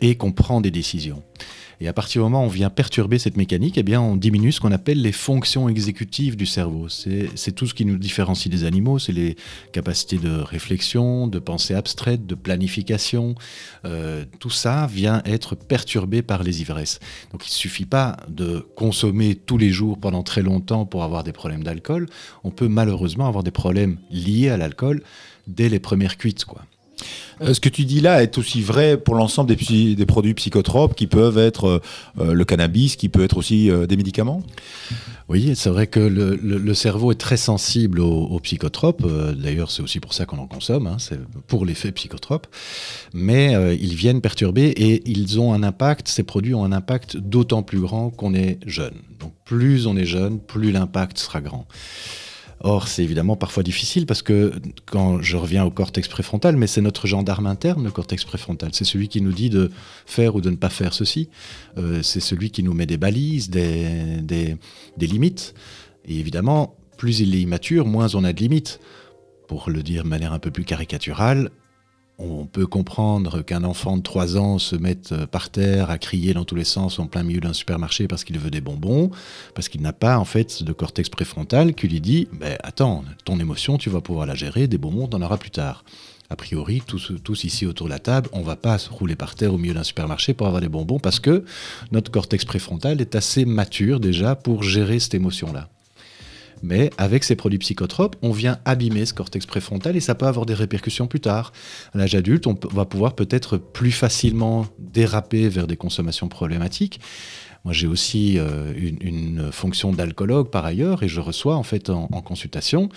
et 0.00 0.16
qu'on 0.16 0.32
prend 0.32 0.60
des 0.60 0.70
décisions. 0.70 1.22
Et 1.80 1.86
à 1.86 1.92
partir 1.92 2.22
du 2.22 2.24
moment 2.24 2.42
où 2.42 2.46
on 2.46 2.48
vient 2.48 2.70
perturber 2.70 3.18
cette 3.18 3.36
mécanique, 3.36 3.78
eh 3.78 3.84
bien, 3.84 4.00
on 4.00 4.16
diminue 4.16 4.50
ce 4.50 4.60
qu'on 4.60 4.72
appelle 4.72 5.00
les 5.00 5.12
fonctions 5.12 5.68
exécutives 5.68 6.36
du 6.36 6.46
cerveau. 6.46 6.88
C'est 6.88 7.52
tout 7.52 7.66
ce 7.66 7.74
qui 7.74 7.84
nous 7.84 7.98
différencie 7.98 8.50
des 8.50 8.64
animaux, 8.64 8.98
c'est 8.98 9.12
les 9.12 9.36
capacités 9.72 10.18
de 10.18 10.30
réflexion, 10.30 11.28
de 11.28 11.38
pensée 11.38 11.74
abstraite, 11.74 12.26
de 12.26 12.34
planification. 12.34 13.36
Euh, 13.84 14.24
tout 14.40 14.50
ça 14.50 14.88
vient 14.92 15.22
être 15.24 15.54
perturbé 15.54 16.22
par 16.22 16.42
les 16.42 16.62
ivresses. 16.62 16.98
Donc 17.30 17.46
il 17.46 17.50
ne 17.50 17.56
suffit 17.56 17.86
pas 17.86 18.16
de 18.28 18.66
consommer 18.74 19.36
tous 19.36 19.58
les 19.58 19.70
jours 19.70 19.98
pendant 19.98 20.24
très 20.24 20.42
longtemps 20.42 20.84
pour 20.84 21.04
avoir 21.04 21.22
des 21.22 21.32
problèmes 21.32 21.62
d'alcool. 21.62 22.06
On 22.42 22.50
peut 22.50 22.68
malheureusement 22.68 23.28
avoir 23.28 23.44
des 23.44 23.52
problèmes 23.52 23.98
liés 24.10 24.48
à 24.48 24.56
l'alcool 24.56 25.02
dès 25.46 25.68
les 25.68 25.78
premières 25.78 26.16
cuites. 26.16 26.44
Quoi. 26.44 26.62
Euh, 27.40 27.54
ce 27.54 27.60
que 27.60 27.68
tu 27.68 27.84
dis 27.84 28.00
là 28.00 28.22
est 28.22 28.38
aussi 28.38 28.60
vrai 28.62 28.96
pour 28.96 29.14
l'ensemble 29.14 29.54
des, 29.54 30.06
produits 30.06 30.34
psychotropes 30.34 30.94
qui 30.94 31.06
peuvent 31.06 31.38
être 31.38 31.66
euh, 31.66 31.80
euh, 32.20 32.32
le 32.32 32.44
cannabis, 32.44 32.96
qui 32.96 33.08
peut 33.08 33.22
être 33.22 33.36
aussi 33.36 33.70
des 33.88 33.96
médicaments? 33.96 34.42
Oui, 35.28 35.52
c'est 35.54 35.68
vrai 35.68 35.86
que 35.86 36.00
le, 36.00 36.74
cerveau 36.74 37.12
est 37.12 37.20
très 37.20 37.36
sensible 37.36 38.00
aux, 38.00 38.40
psychotropes. 38.40 39.06
D'ailleurs, 39.36 39.70
c'est 39.70 39.82
aussi 39.82 40.00
pour 40.00 40.14
ça 40.14 40.24
qu'on 40.24 40.38
en 40.38 40.46
consomme, 40.46 40.86
hein, 40.86 40.96
c'est 40.98 41.18
pour 41.46 41.66
l'effet 41.66 41.92
psychotrope. 41.92 42.46
Mais 43.12 43.76
ils 43.78 43.94
viennent 43.94 44.22
perturber 44.22 44.68
et 44.68 45.02
ils 45.08 45.38
ont 45.38 45.52
un 45.52 45.62
impact, 45.62 46.08
ces 46.08 46.22
produits 46.22 46.54
ont 46.54 46.64
un 46.64 46.72
impact 46.72 47.18
d'autant 47.18 47.62
plus 47.62 47.80
grand 47.80 48.08
qu'on 48.10 48.34
est 48.34 48.58
jeune. 48.66 48.94
Donc 49.20 49.32
plus 49.44 49.86
on 49.86 49.96
est 49.96 50.06
jeune, 50.06 50.40
plus 50.40 50.72
l'impact 50.72 51.18
sera 51.18 51.40
grand. 51.42 51.66
Or, 52.60 52.88
c'est 52.88 53.04
évidemment 53.04 53.36
parfois 53.36 53.62
difficile 53.62 54.04
parce 54.04 54.22
que 54.22 54.52
quand 54.86 55.22
je 55.22 55.36
reviens 55.36 55.64
au 55.64 55.70
cortex 55.70 56.08
préfrontal, 56.08 56.56
mais 56.56 56.66
c'est 56.66 56.80
notre 56.80 57.06
gendarme 57.06 57.46
interne, 57.46 57.84
le 57.84 57.90
cortex 57.90 58.24
préfrontal. 58.24 58.70
C'est 58.72 58.84
celui 58.84 59.08
qui 59.08 59.20
nous 59.20 59.32
dit 59.32 59.48
de 59.48 59.70
faire 60.06 60.34
ou 60.34 60.40
de 60.40 60.50
ne 60.50 60.56
pas 60.56 60.68
faire 60.68 60.92
ceci. 60.92 61.28
Euh, 61.76 62.02
c'est 62.02 62.20
celui 62.20 62.50
qui 62.50 62.62
nous 62.62 62.74
met 62.74 62.86
des 62.86 62.96
balises, 62.96 63.48
des, 63.48 64.20
des, 64.22 64.56
des 64.96 65.06
limites. 65.06 65.54
Et 66.04 66.18
évidemment, 66.18 66.76
plus 66.96 67.20
il 67.20 67.34
est 67.34 67.40
immature, 67.40 67.86
moins 67.86 68.14
on 68.14 68.24
a 68.24 68.32
de 68.32 68.40
limites. 68.40 68.80
Pour 69.46 69.70
le 69.70 69.82
dire 69.82 70.02
de 70.02 70.08
manière 70.08 70.32
un 70.34 70.38
peu 70.38 70.50
plus 70.50 70.64
caricaturale, 70.64 71.50
on 72.18 72.46
peut 72.46 72.66
comprendre 72.66 73.42
qu'un 73.42 73.62
enfant 73.62 73.96
de 73.96 74.02
3 74.02 74.36
ans 74.36 74.58
se 74.58 74.74
mette 74.74 75.14
par 75.26 75.50
terre 75.50 75.90
à 75.90 75.98
crier 75.98 76.34
dans 76.34 76.44
tous 76.44 76.56
les 76.56 76.64
sens 76.64 76.98
en 76.98 77.06
plein 77.06 77.22
milieu 77.22 77.40
d'un 77.40 77.52
supermarché 77.52 78.08
parce 78.08 78.24
qu'il 78.24 78.38
veut 78.38 78.50
des 78.50 78.60
bonbons, 78.60 79.10
parce 79.54 79.68
qu'il 79.68 79.82
n'a 79.82 79.92
pas 79.92 80.18
en 80.18 80.24
fait 80.24 80.62
de 80.64 80.72
cortex 80.72 81.08
préfrontal 81.08 81.74
qui 81.74 81.86
lui 81.86 82.00
dit 82.00 82.28
ben, 82.32 82.58
Attends, 82.62 83.04
ton 83.24 83.38
émotion, 83.38 83.78
tu 83.78 83.88
vas 83.88 84.00
pouvoir 84.00 84.26
la 84.26 84.34
gérer, 84.34 84.66
des 84.66 84.78
bonbons, 84.78 85.06
t'en 85.06 85.22
auras 85.22 85.36
plus 85.36 85.50
tard. 85.50 85.84
A 86.30 86.36
priori, 86.36 86.82
tous, 86.86 87.12
tous 87.24 87.44
ici 87.44 87.64
autour 87.64 87.86
de 87.86 87.92
la 87.92 87.98
table, 87.98 88.28
on 88.32 88.42
va 88.42 88.56
pas 88.56 88.76
se 88.78 88.90
rouler 88.90 89.16
par 89.16 89.34
terre 89.34 89.54
au 89.54 89.58
milieu 89.58 89.72
d'un 89.72 89.84
supermarché 89.84 90.34
pour 90.34 90.46
avoir 90.46 90.60
des 90.60 90.68
bonbons 90.68 90.98
parce 90.98 91.20
que 91.20 91.44
notre 91.90 92.10
cortex 92.10 92.44
préfrontal 92.44 93.00
est 93.00 93.14
assez 93.14 93.44
mature 93.44 93.98
déjà 93.98 94.34
pour 94.34 94.62
gérer 94.62 94.98
cette 94.98 95.14
émotion-là. 95.14 95.68
Mais 96.62 96.90
avec 96.98 97.24
ces 97.24 97.36
produits 97.36 97.58
psychotropes, 97.58 98.16
on 98.22 98.32
vient 98.32 98.58
abîmer 98.64 99.06
ce 99.06 99.14
cortex 99.14 99.46
préfrontal 99.46 99.96
et 99.96 100.00
ça 100.00 100.14
peut 100.14 100.26
avoir 100.26 100.46
des 100.46 100.54
répercussions 100.54 101.06
plus 101.06 101.20
tard. 101.20 101.52
À 101.94 101.98
l'âge 101.98 102.14
adulte, 102.14 102.46
on 102.46 102.58
va 102.70 102.84
pouvoir 102.84 103.14
peut-être 103.14 103.56
plus 103.56 103.92
facilement 103.92 104.66
déraper 104.78 105.48
vers 105.48 105.66
des 105.66 105.76
consommations 105.76 106.28
problématiques. 106.28 107.00
Moi, 107.64 107.72
j'ai 107.72 107.86
aussi 107.86 108.38
euh, 108.38 108.72
une, 108.76 109.50
fonction 109.52 109.92
d'alcoologue 109.92 110.50
par 110.50 110.64
ailleurs 110.64 111.02
et 111.02 111.08
je 111.08 111.20
reçois 111.20 111.56
en 111.56 111.62
fait 111.62 111.90
en, 111.90 112.06
consultation 112.22 112.88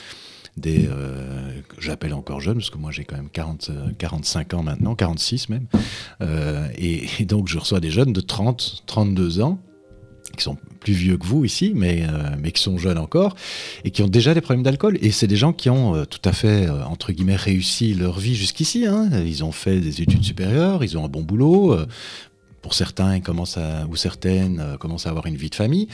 des 0.58 0.88
euh, 0.90 1.62
j'appelle 1.80 2.14
encore 2.14 2.42
jeunes 2.42 2.58
parce 2.58 2.70
que 2.70 2.78
moi 2.78 2.92
j'ai 2.92 3.06
quand 3.06 3.16
même 3.16 3.30
40, 3.30 3.70
euh, 3.70 3.90
45 3.98 4.54
ans 4.54 4.64
maintenant, 4.64 4.96
46 4.96 5.50
même. 5.50 5.66
Euh, 6.22 6.68
et, 6.76 7.06
et 7.20 7.26
donc 7.26 7.48
je 7.48 7.58
reçois 7.58 7.80
des 7.80 7.90
jeunes 7.90 8.14
de 8.14 8.22
30, 8.22 8.84
32 8.86 9.42
ans 9.42 9.60
qui 10.36 10.44
sont 10.44 10.58
plus 10.80 10.94
vieux 10.94 11.18
que 11.18 11.26
vous 11.26 11.46
ici, 11.46 11.74
mais, 11.76 12.04
euh, 12.04 12.36
mais 12.40 12.52
qui 12.52 12.62
sont 12.62 12.78
jeunes 12.78 12.98
encore, 12.98 13.36
et 13.84 13.92
qui 13.92 14.02
ont 14.02 14.08
déjà 14.08 14.34
des 14.34 14.42
problèmes 14.42 14.64
d'alcool. 14.64 14.98
Et 15.02 15.12
c'est 15.12 15.28
des 15.28 15.36
gens 15.36 15.54
qui 15.54 15.70
ont 15.70 15.96
euh, 15.96 16.06
tout 16.06 16.22
à 16.26 16.34
fait, 16.34 16.68
euh, 16.68 16.84
entre 16.86 17.12
guillemets, 17.12 17.36
réussi 17.36 17.94
leur 17.94 18.20
vie 18.20 18.36
jusqu'ici. 18.36 18.86
hein. 18.86 19.10
Ils 19.26 19.44
ont 19.44 19.52
fait 19.52 19.80
des 19.80 20.02
études 20.02 20.24
supérieures, 20.24 20.84
ils 20.84 20.98
ont 20.98 21.06
un 21.06 21.10
bon 21.10 21.22
boulot. 21.22 21.78
Pour 22.62 22.74
certains, 22.74 23.20
commencent 23.20 23.58
à, 23.58 23.86
ou 23.90 23.96
certaines 23.96 24.60
euh, 24.60 24.78
commencent 24.78 25.08
à 25.08 25.10
avoir 25.10 25.26
une 25.26 25.36
vie 25.36 25.50
de 25.50 25.56
famille. 25.56 25.88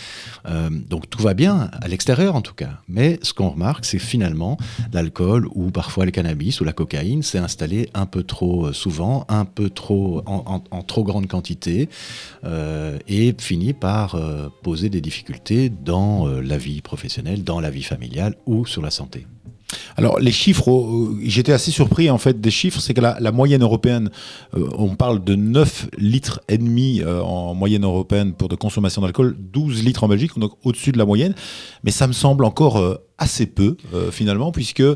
Euh, 0.47 0.69
donc 0.69 1.09
tout 1.09 1.21
va 1.21 1.33
bien, 1.33 1.69
à 1.81 1.87
l'extérieur 1.87 2.35
en 2.35 2.41
tout 2.41 2.53
cas. 2.53 2.81
Mais 2.87 3.19
ce 3.21 3.33
qu'on 3.33 3.49
remarque, 3.49 3.85
c'est 3.85 3.99
finalement, 3.99 4.57
l'alcool 4.91 5.47
ou 5.55 5.71
parfois 5.71 6.05
le 6.05 6.11
cannabis 6.11 6.61
ou 6.61 6.63
la 6.63 6.73
cocaïne 6.73 7.23
s'est 7.23 7.37
installé 7.37 7.89
un 7.93 8.05
peu 8.05 8.23
trop 8.23 8.67
euh, 8.67 8.73
souvent, 8.73 9.25
un 9.29 9.45
peu 9.45 9.69
trop 9.69 10.21
en, 10.25 10.59
trop 10.83 11.03
grande 11.03 11.27
quantité 11.27 11.89
et 13.07 13.35
finit 13.37 13.73
par 13.73 14.17
poser 14.63 14.89
des 14.89 15.01
difficultés 15.01 15.69
dans 15.69 16.27
la 16.27 16.57
vie 16.57 16.81
professionnelle, 16.81 17.43
dans 17.43 17.59
la 17.59 17.69
vie 17.69 17.83
familiale 17.83 18.35
ou 18.45 18.65
sur 18.65 18.81
la 18.81 18.91
santé. 18.91 19.27
Alors 19.97 20.19
les 20.19 20.31
chiffres, 20.31 20.71
euh, 20.71 21.17
j'étais 21.23 21.51
assez 21.51 21.71
surpris 21.71 22.09
en 22.09 22.17
fait 22.17 22.39
des 22.39 22.51
chiffres, 22.51 22.79
c'est 22.79 22.93
que 22.93 23.01
la, 23.01 23.17
la 23.19 23.31
moyenne 23.31 23.61
européenne, 23.61 24.09
euh, 24.55 24.69
on 24.77 24.95
parle 24.95 25.23
de 25.23 25.35
9 25.35 25.89
litres 25.97 26.41
et 26.47 26.57
demi 26.57 27.01
euh, 27.01 27.21
en 27.21 27.53
moyenne 27.53 27.83
européenne 27.83 28.33
pour 28.33 28.47
de 28.47 28.55
consommation 28.55 29.01
d'alcool, 29.01 29.35
12 29.39 29.83
litres 29.83 30.03
en 30.03 30.07
Belgique, 30.07 30.37
donc 30.37 30.53
au-dessus 30.63 30.91
de 30.91 30.97
la 30.97 31.05
moyenne, 31.05 31.33
mais 31.83 31.91
ça 31.91 32.07
me 32.07 32.13
semble 32.13 32.45
encore 32.45 32.99
assez 33.17 33.47
peu 33.47 33.77
euh, 33.93 34.11
finalement, 34.11 34.51
puisque 34.51 34.81
euh, 34.81 34.95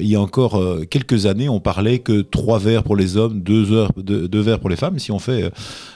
il 0.00 0.06
y 0.06 0.14
a 0.14 0.20
encore 0.20 0.56
euh, 0.56 0.84
quelques 0.88 1.26
années, 1.26 1.48
on 1.48 1.60
parlait 1.60 2.00
que 2.00 2.20
3 2.22 2.58
verres 2.58 2.82
pour 2.82 2.96
les 2.96 3.16
hommes, 3.16 3.40
2 3.40 3.72
heures, 3.72 3.90
deux, 3.96 4.28
deux 4.28 4.40
verres 4.40 4.60
pour 4.60 4.68
les 4.68 4.76
femmes. 4.76 4.98
Si 4.98 5.10
on 5.10 5.18
fait 5.18 5.44
euh, 5.44 5.50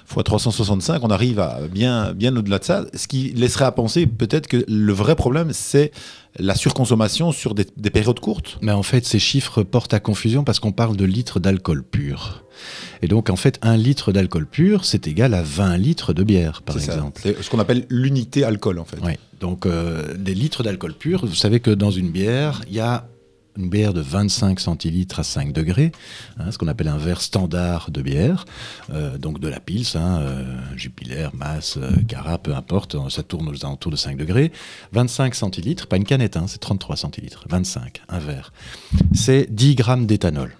fois 0.06 0.22
365, 0.22 1.02
on 1.04 1.08
arrive 1.10 1.38
à 1.38 1.60
bien, 1.70 2.12
bien 2.14 2.34
au-delà 2.36 2.58
de 2.58 2.64
ça, 2.64 2.84
ce 2.94 3.06
qui 3.06 3.32
laisserait 3.36 3.66
à 3.66 3.72
penser 3.72 4.06
peut-être 4.06 4.46
que 4.46 4.64
le 4.66 4.92
vrai 4.92 5.16
problème, 5.16 5.50
c'est 5.52 5.92
la 6.38 6.54
surconsommation 6.54 7.32
sur 7.32 7.54
des, 7.54 7.66
des 7.76 7.90
périodes 7.90 8.20
courtes. 8.20 8.58
Mais 8.62 8.72
en 8.72 8.82
fait, 8.82 9.04
ces 9.04 9.18
chiffres 9.18 9.62
portent 9.62 9.94
à 9.94 10.00
confusion 10.00 10.44
parce 10.44 10.60
qu'on 10.60 10.72
parle 10.72 10.96
de 10.96 11.04
litres 11.04 11.40
d'alcool 11.40 11.82
pur. 11.82 12.44
Et 13.02 13.08
donc, 13.08 13.30
en 13.30 13.36
fait, 13.36 13.58
un 13.62 13.76
litre 13.76 14.12
d'alcool 14.12 14.46
pur, 14.46 14.84
c'est 14.84 15.06
égal 15.06 15.34
à 15.34 15.42
20 15.42 15.76
litres 15.76 16.12
de 16.12 16.22
bière, 16.22 16.62
par 16.62 16.76
exemple. 16.76 17.20
C'est 17.22 17.42
ce 17.42 17.50
qu'on 17.50 17.58
appelle 17.58 17.86
l'unité 17.88 18.44
alcool 18.44 18.78
en 18.78 18.84
fait. 18.84 18.98
Oui. 19.02 19.12
Donc, 19.40 19.66
euh, 19.66 20.14
des 20.16 20.34
litres 20.34 20.62
d'alcool 20.62 20.94
pur, 20.94 21.24
vous 21.24 21.34
savez 21.34 21.60
que 21.60 21.70
dans 21.70 21.90
une 21.90 22.10
bière, 22.10 22.62
il 22.68 22.74
y 22.74 22.80
a 22.80 23.06
une 23.56 23.68
bière 23.68 23.92
de 23.92 24.00
25 24.00 24.60
centilitres 24.60 25.20
à 25.20 25.22
5 25.22 25.52
degrés, 25.52 25.92
hein, 26.38 26.50
ce 26.50 26.58
qu'on 26.58 26.68
appelle 26.68 26.88
un 26.88 26.96
verre 26.96 27.20
standard 27.20 27.90
de 27.90 28.02
bière, 28.02 28.44
euh, 28.92 29.18
donc 29.18 29.40
de 29.40 29.48
la 29.48 29.60
Pils, 29.60 29.96
hein, 29.96 30.20
euh, 30.20 30.60
Jupiler, 30.76 31.28
Masse, 31.34 31.76
euh, 31.76 31.90
Cara, 32.08 32.38
peu 32.38 32.54
importe, 32.54 32.96
ça 33.10 33.22
tourne 33.22 33.48
aux 33.48 33.64
alentours 33.64 33.92
de 33.92 33.96
5 33.96 34.16
degrés. 34.16 34.52
25 34.92 35.34
centilitres, 35.34 35.86
pas 35.86 35.96
une 35.96 36.04
canette, 36.04 36.36
hein, 36.36 36.46
c'est 36.46 36.58
33 36.60 36.96
centilitres, 36.96 37.44
25, 37.48 38.02
un 38.08 38.18
verre. 38.18 38.52
C'est 39.12 39.52
10 39.52 39.74
grammes 39.74 40.06
d'éthanol. 40.06 40.56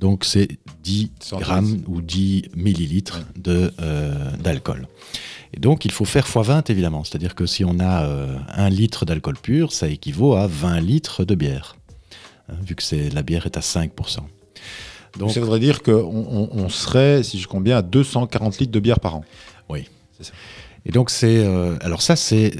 Donc 0.00 0.24
c'est 0.24 0.48
10 0.82 1.10
110. 1.20 1.42
grammes 1.42 1.82
ou 1.86 2.00
10 2.00 2.50
millilitres 2.56 3.20
euh, 3.46 4.30
d'alcool. 4.42 4.88
Et 5.52 5.60
donc 5.60 5.84
il 5.84 5.92
faut 5.92 6.04
faire 6.04 6.26
x20 6.26 6.70
évidemment. 6.70 7.04
C'est-à-dire 7.04 7.34
que 7.34 7.46
si 7.46 7.64
on 7.64 7.78
a 7.78 8.04
euh, 8.04 8.36
un 8.48 8.68
litre 8.68 9.04
d'alcool 9.04 9.36
pur, 9.40 9.72
ça 9.72 9.88
équivaut 9.88 10.34
à 10.34 10.46
20 10.46 10.80
litres 10.80 11.24
de 11.24 11.34
bière. 11.34 11.76
Hein, 12.48 12.56
vu 12.66 12.74
que 12.74 13.14
la 13.14 13.22
bière 13.22 13.46
est 13.46 13.56
à 13.56 13.60
5%. 13.60 14.18
Donc, 15.18 15.30
ça 15.30 15.40
voudrait 15.40 15.60
dire 15.60 15.82
qu'on 15.82 16.48
on, 16.52 16.68
serait, 16.68 17.22
si 17.22 17.38
je 17.38 17.46
compte 17.46 17.62
bien, 17.62 17.78
à 17.78 17.82
240 17.82 18.58
litres 18.58 18.72
de 18.72 18.80
bière 18.80 19.00
par 19.00 19.16
an. 19.16 19.24
et 20.84 20.90
donc 20.90 21.10
c'est... 21.10 21.38
euh, 21.38 21.76
alors 21.80 22.02
ça 22.02 22.16
c'est 22.16 22.52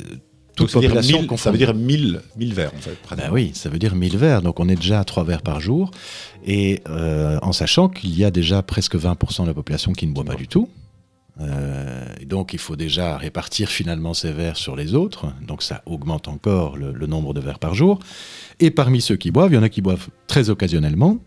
toute 0.57 0.71
ça 0.71 0.79
veut 0.79 0.83
dire 0.83 0.95
population 0.95 1.21
1000 1.23 1.38
ça 1.38 1.50
veut 1.50 1.59
dire 1.59 1.75
1000, 1.75 2.21
1000 2.37 2.55
verres 2.55 2.73
en 2.75 2.81
fait. 2.81 2.97
Ben 3.17 3.31
oui, 3.33 3.50
ça 3.55 3.69
veut 3.69 3.79
dire 3.79 3.95
1000 3.95 4.17
verres, 4.17 4.41
donc 4.41 4.61
on 4.61 4.69
est 4.69 4.76
déjà 4.76 5.00
à 5.00 5.05
3 5.05 5.25
verres 5.25 5.43
par 5.43 5.61
jour, 5.61 5.91
et 6.45 6.83
euh, 6.89 7.39
en 7.43 7.53
sachant 7.53 7.89
qu'il 7.89 8.17
y 8.17 8.25
a 8.25 8.31
déjà 8.31 8.63
presque 8.63 8.97
20% 8.97 9.43
de 9.43 9.47
la 9.49 9.55
population 9.55 9.93
qui 9.93 10.07
ne 10.07 10.13
boit 10.13 10.25
pas 10.25 10.35
du 10.35 10.49
tout. 10.49 10.69
Euh, 11.41 12.05
donc 12.27 12.53
il 12.53 12.61
faut 12.61 12.77
déjà 12.77 13.17
répartir 13.17 13.69
finalement 13.69 14.15
ces 14.15 14.33
verres 14.33 14.57
sur 14.57 14.77
les 14.77 14.95
autres, 14.95 15.27
donc 15.43 15.63
ça 15.63 15.83
augmente 15.87 16.29
encore 16.29 16.77
le 16.77 17.07
nombre 17.07 17.35
de 17.35 17.41
verres 17.41 17.59
par 17.59 17.75
jour. 17.75 17.99
Et 18.61 18.71
parmi 18.71 19.01
ceux 19.01 19.17
qui 19.17 19.31
boivent, 19.31 19.53
il 19.53 19.57
y 19.57 19.59
en 19.59 19.65
a 19.65 19.69
qui 19.69 19.83
boivent 19.83 20.09
très 20.29 20.51
occasionnellement, 20.51 21.19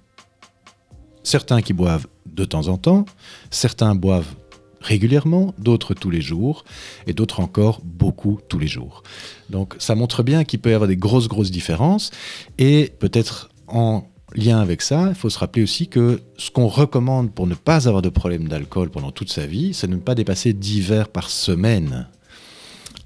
certains 1.24 1.62
qui 1.62 1.74
boivent 1.74 2.08
de 2.26 2.46
temps 2.46 2.70
en 2.70 2.78
temps, 2.78 3.06
certains 3.50 3.96
boivent 3.96 4.34
régulièrement, 4.82 5.54
d'autres 5.58 5.94
tous 5.94 6.10
les 6.10 6.22
jours, 6.22 6.64
et 7.08 7.14
d'autres 7.14 7.40
encore 7.40 7.82
beaucoup 7.84 8.40
tous 8.48 8.60
les 8.60 8.68
jours. 8.68 9.04
Donc 9.50 9.76
ça 9.80 9.96
montre 9.96 10.24
bien 10.24 10.44
qu'il 10.44 10.60
peut 10.60 10.72
y 10.72 10.74
avoir 10.74 10.88
des 10.88 10.98
grosses, 10.98 11.28
grosses 11.28 11.52
différences. 11.52 12.12
Et 12.58 12.94
peut-être 13.00 13.50
en 13.68 14.04
lien 14.38 14.60
avec 14.60 14.82
ça, 14.82 15.08
il 15.10 15.16
faut 15.16 15.30
se 15.30 15.40
rappeler 15.40 15.64
aussi 15.64 15.88
que 15.88 16.22
ce 16.38 16.50
qu'on 16.52 16.68
recommande 16.68 17.32
pour 17.34 17.48
ne 17.48 17.56
pas 17.56 17.88
avoir 17.88 18.02
de 18.02 18.10
problème 18.10 18.48
d'alcool 18.48 18.90
pendant 18.90 19.12
toute 19.12 19.30
sa 19.32 19.46
vie, 19.46 19.74
c'est 19.74 19.88
de 19.88 19.96
ne 19.96 20.00
pas 20.00 20.16
dépasser 20.16 20.54
10 20.54 20.82
verres 20.82 21.10
par 21.10 21.30
semaine, 21.30 22.08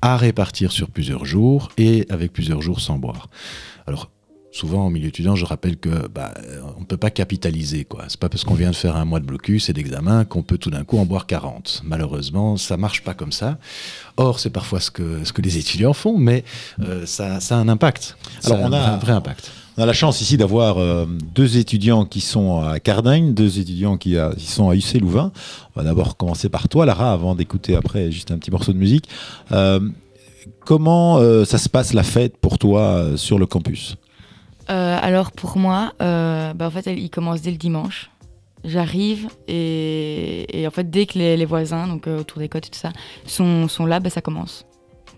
à 0.01 0.17
répartir 0.17 0.71
sur 0.71 0.89
plusieurs 0.89 1.25
jours 1.25 1.69
et 1.77 2.05
avec 2.09 2.33
plusieurs 2.33 2.61
jours 2.61 2.79
sans 2.81 2.97
boire. 2.97 3.29
Alors, 3.87 4.09
souvent, 4.51 4.85
en 4.85 4.89
milieu 4.89 5.07
étudiant, 5.07 5.35
je 5.35 5.45
rappelle 5.45 5.77
que 5.77 6.07
bah, 6.07 6.33
euh, 6.43 6.59
on 6.75 6.81
ne 6.81 6.85
peut 6.85 6.97
pas 6.97 7.09
capitaliser. 7.11 7.85
quoi. 7.85 8.05
C'est 8.09 8.19
pas 8.19 8.27
parce 8.27 8.43
qu'on 8.43 8.55
vient 8.55 8.71
de 8.71 8.75
faire 8.75 8.95
un 8.95 9.05
mois 9.05 9.19
de 9.19 9.25
blocus 9.25 9.69
et 9.69 9.73
d'examen 9.73 10.25
qu'on 10.25 10.43
peut 10.43 10.57
tout 10.57 10.71
d'un 10.71 10.83
coup 10.83 10.97
en 10.97 11.05
boire 11.05 11.27
40. 11.27 11.81
Malheureusement, 11.85 12.57
ça 12.57 12.77
marche 12.77 13.03
pas 13.03 13.13
comme 13.13 13.31
ça. 13.31 13.59
Or, 14.17 14.39
c'est 14.39 14.49
parfois 14.49 14.79
ce 14.79 14.91
que, 14.91 15.23
ce 15.23 15.31
que 15.33 15.41
les 15.41 15.57
étudiants 15.59 15.93
font, 15.93 16.17
mais 16.17 16.43
euh, 16.81 17.05
ça, 17.05 17.39
ça 17.39 17.55
a 17.57 17.59
un 17.59 17.69
impact. 17.69 18.17
Alors, 18.43 18.57
Ça 18.57 18.63
on 18.65 18.71
a- 18.73 18.79
un 18.93 18.97
vrai 18.97 19.13
impact. 19.13 19.51
On 19.77 19.83
a 19.83 19.85
la 19.85 19.93
chance 19.93 20.21
ici 20.21 20.37
d'avoir 20.37 20.77
euh, 20.77 21.05
deux 21.33 21.57
étudiants 21.57 22.05
qui 22.05 22.21
sont 22.21 22.59
à 22.59 22.79
Cardaigne, 22.79 23.33
deux 23.33 23.59
étudiants 23.59 23.97
qui, 23.97 24.15
qui 24.37 24.47
sont 24.47 24.69
à 24.69 24.75
UC 24.75 24.99
Louvain. 24.99 25.31
On 25.75 25.79
va 25.79 25.85
d'abord 25.85 26.17
commencer 26.17 26.49
par 26.49 26.67
toi, 26.67 26.85
Lara, 26.85 27.13
avant 27.13 27.35
d'écouter 27.35 27.75
après 27.75 28.11
juste 28.11 28.31
un 28.31 28.37
petit 28.37 28.51
morceau 28.51 28.73
de 28.73 28.77
musique. 28.77 29.07
Euh, 29.51 29.79
comment 30.65 31.17
euh, 31.17 31.45
ça 31.45 31.57
se 31.57 31.69
passe 31.69 31.93
la 31.93 32.03
fête 32.03 32.37
pour 32.37 32.57
toi 32.57 32.81
euh, 32.81 33.17
sur 33.17 33.39
le 33.39 33.45
campus? 33.45 33.97
Euh, 34.69 34.97
alors 35.01 35.31
pour 35.31 35.57
moi, 35.57 35.93
euh, 36.01 36.53
bah, 36.53 36.67
en 36.67 36.71
fait, 36.71 36.85
il 36.87 37.09
commence 37.09 37.41
dès 37.41 37.51
le 37.51 37.57
dimanche. 37.57 38.09
J'arrive 38.63 39.27
et, 39.47 40.65
en 40.67 40.71
fait, 40.71 40.89
dès 40.89 41.07
que 41.07 41.17
les, 41.17 41.45
voisins, 41.45 41.87
donc 41.87 42.07
euh, 42.07 42.19
autour 42.19 42.39
des 42.39 42.47
côtes 42.47 42.67
et 42.67 42.69
tout 42.69 42.79
ça, 42.79 42.91
sont, 43.25 43.67
sont 43.67 43.87
là, 43.87 43.99
bah, 43.99 44.11
ça 44.11 44.21
commence. 44.21 44.65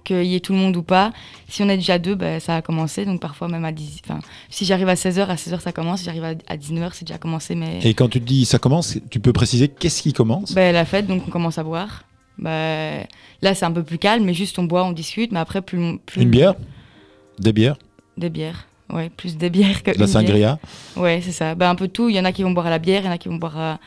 Qu'il 0.04 0.26
y 0.26 0.36
ait 0.36 0.40
tout 0.40 0.54
le 0.54 0.60
monde 0.60 0.76
ou 0.76 0.84
pas, 0.84 1.12
si 1.48 1.64
on 1.64 1.70
est 1.70 1.78
déjà 1.78 1.98
deux, 1.98 2.16
bah, 2.16 2.40
ça 2.40 2.58
a 2.58 2.62
commencé. 2.62 3.06
Donc 3.06 3.22
parfois 3.22 3.48
même 3.48 3.64
à 3.64 3.72
10 3.72 4.02
enfin, 4.04 4.20
si 4.50 4.66
j'arrive 4.66 4.90
à 4.90 4.96
16h, 4.96 5.28
à 5.28 5.36
16h 5.36 5.60
ça 5.62 5.72
commence. 5.72 6.00
Si 6.00 6.06
j'arrive 6.06 6.24
à, 6.24 6.34
à 6.48 6.58
19h, 6.58 6.90
c'est 6.94 7.06
déjà 7.06 7.18
commencé. 7.18 7.56
Mais 7.56 7.80
Et 7.84 7.94
quand 7.94 8.10
tu 8.10 8.20
te 8.20 8.26
dis 8.26 8.46
ça 8.46 8.60
commence, 8.60 8.98
tu 9.10 9.20
peux 9.20 9.34
préciser 9.34 9.70
qu'est-ce 9.70 10.02
qui 10.02 10.12
commence? 10.14 10.54
Bah, 10.54 10.72
la 10.72 10.86
fête, 10.86 11.08
donc 11.08 11.24
on 11.28 11.32
commence 11.32 11.58
à 11.58 11.64
boire. 11.64 12.04
Bah, 12.38 12.50
là, 13.42 13.54
c'est 13.56 13.66
un 13.66 13.72
peu 13.72 13.84
plus 13.84 13.98
calme, 13.98 14.24
mais 14.26 14.34
juste 14.34 14.58
on 14.60 14.64
boit, 14.64 14.84
on 14.84 14.92
discute. 14.92 15.32
Mais 15.32 15.40
après, 15.40 15.62
plus. 15.62 16.00
plus 16.06 16.22
Une 16.24 16.30
bière? 16.30 16.56
Des 17.40 17.54
bières? 17.54 17.78
Des 18.18 18.30
bières. 18.30 18.68
Ouais, 18.92 19.10
plus 19.10 19.38
des 19.38 19.50
bières 19.50 19.84
que. 19.84 19.92
La 19.92 19.94
une 19.94 19.98
bière. 20.00 20.10
sangria? 20.10 20.60
Ouais, 20.98 21.22
c'est 21.24 21.32
ça. 21.32 21.56
Bah, 21.56 21.70
un 21.70 21.76
peu 21.76 21.88
tout. 21.88 22.10
Il 22.10 22.16
y 22.16 22.20
en 22.20 22.26
a 22.26 22.32
qui 22.32 22.44
vont 22.44 22.52
boire 22.52 22.68
à 22.68 22.70
la 22.70 22.80
bière, 22.80 23.02
il 23.04 23.06
y 23.06 23.10
en 23.10 23.14
a 23.14 23.18
qui 23.18 23.30
vont 23.30 23.36
boire 23.38 23.58
à, 23.58 23.80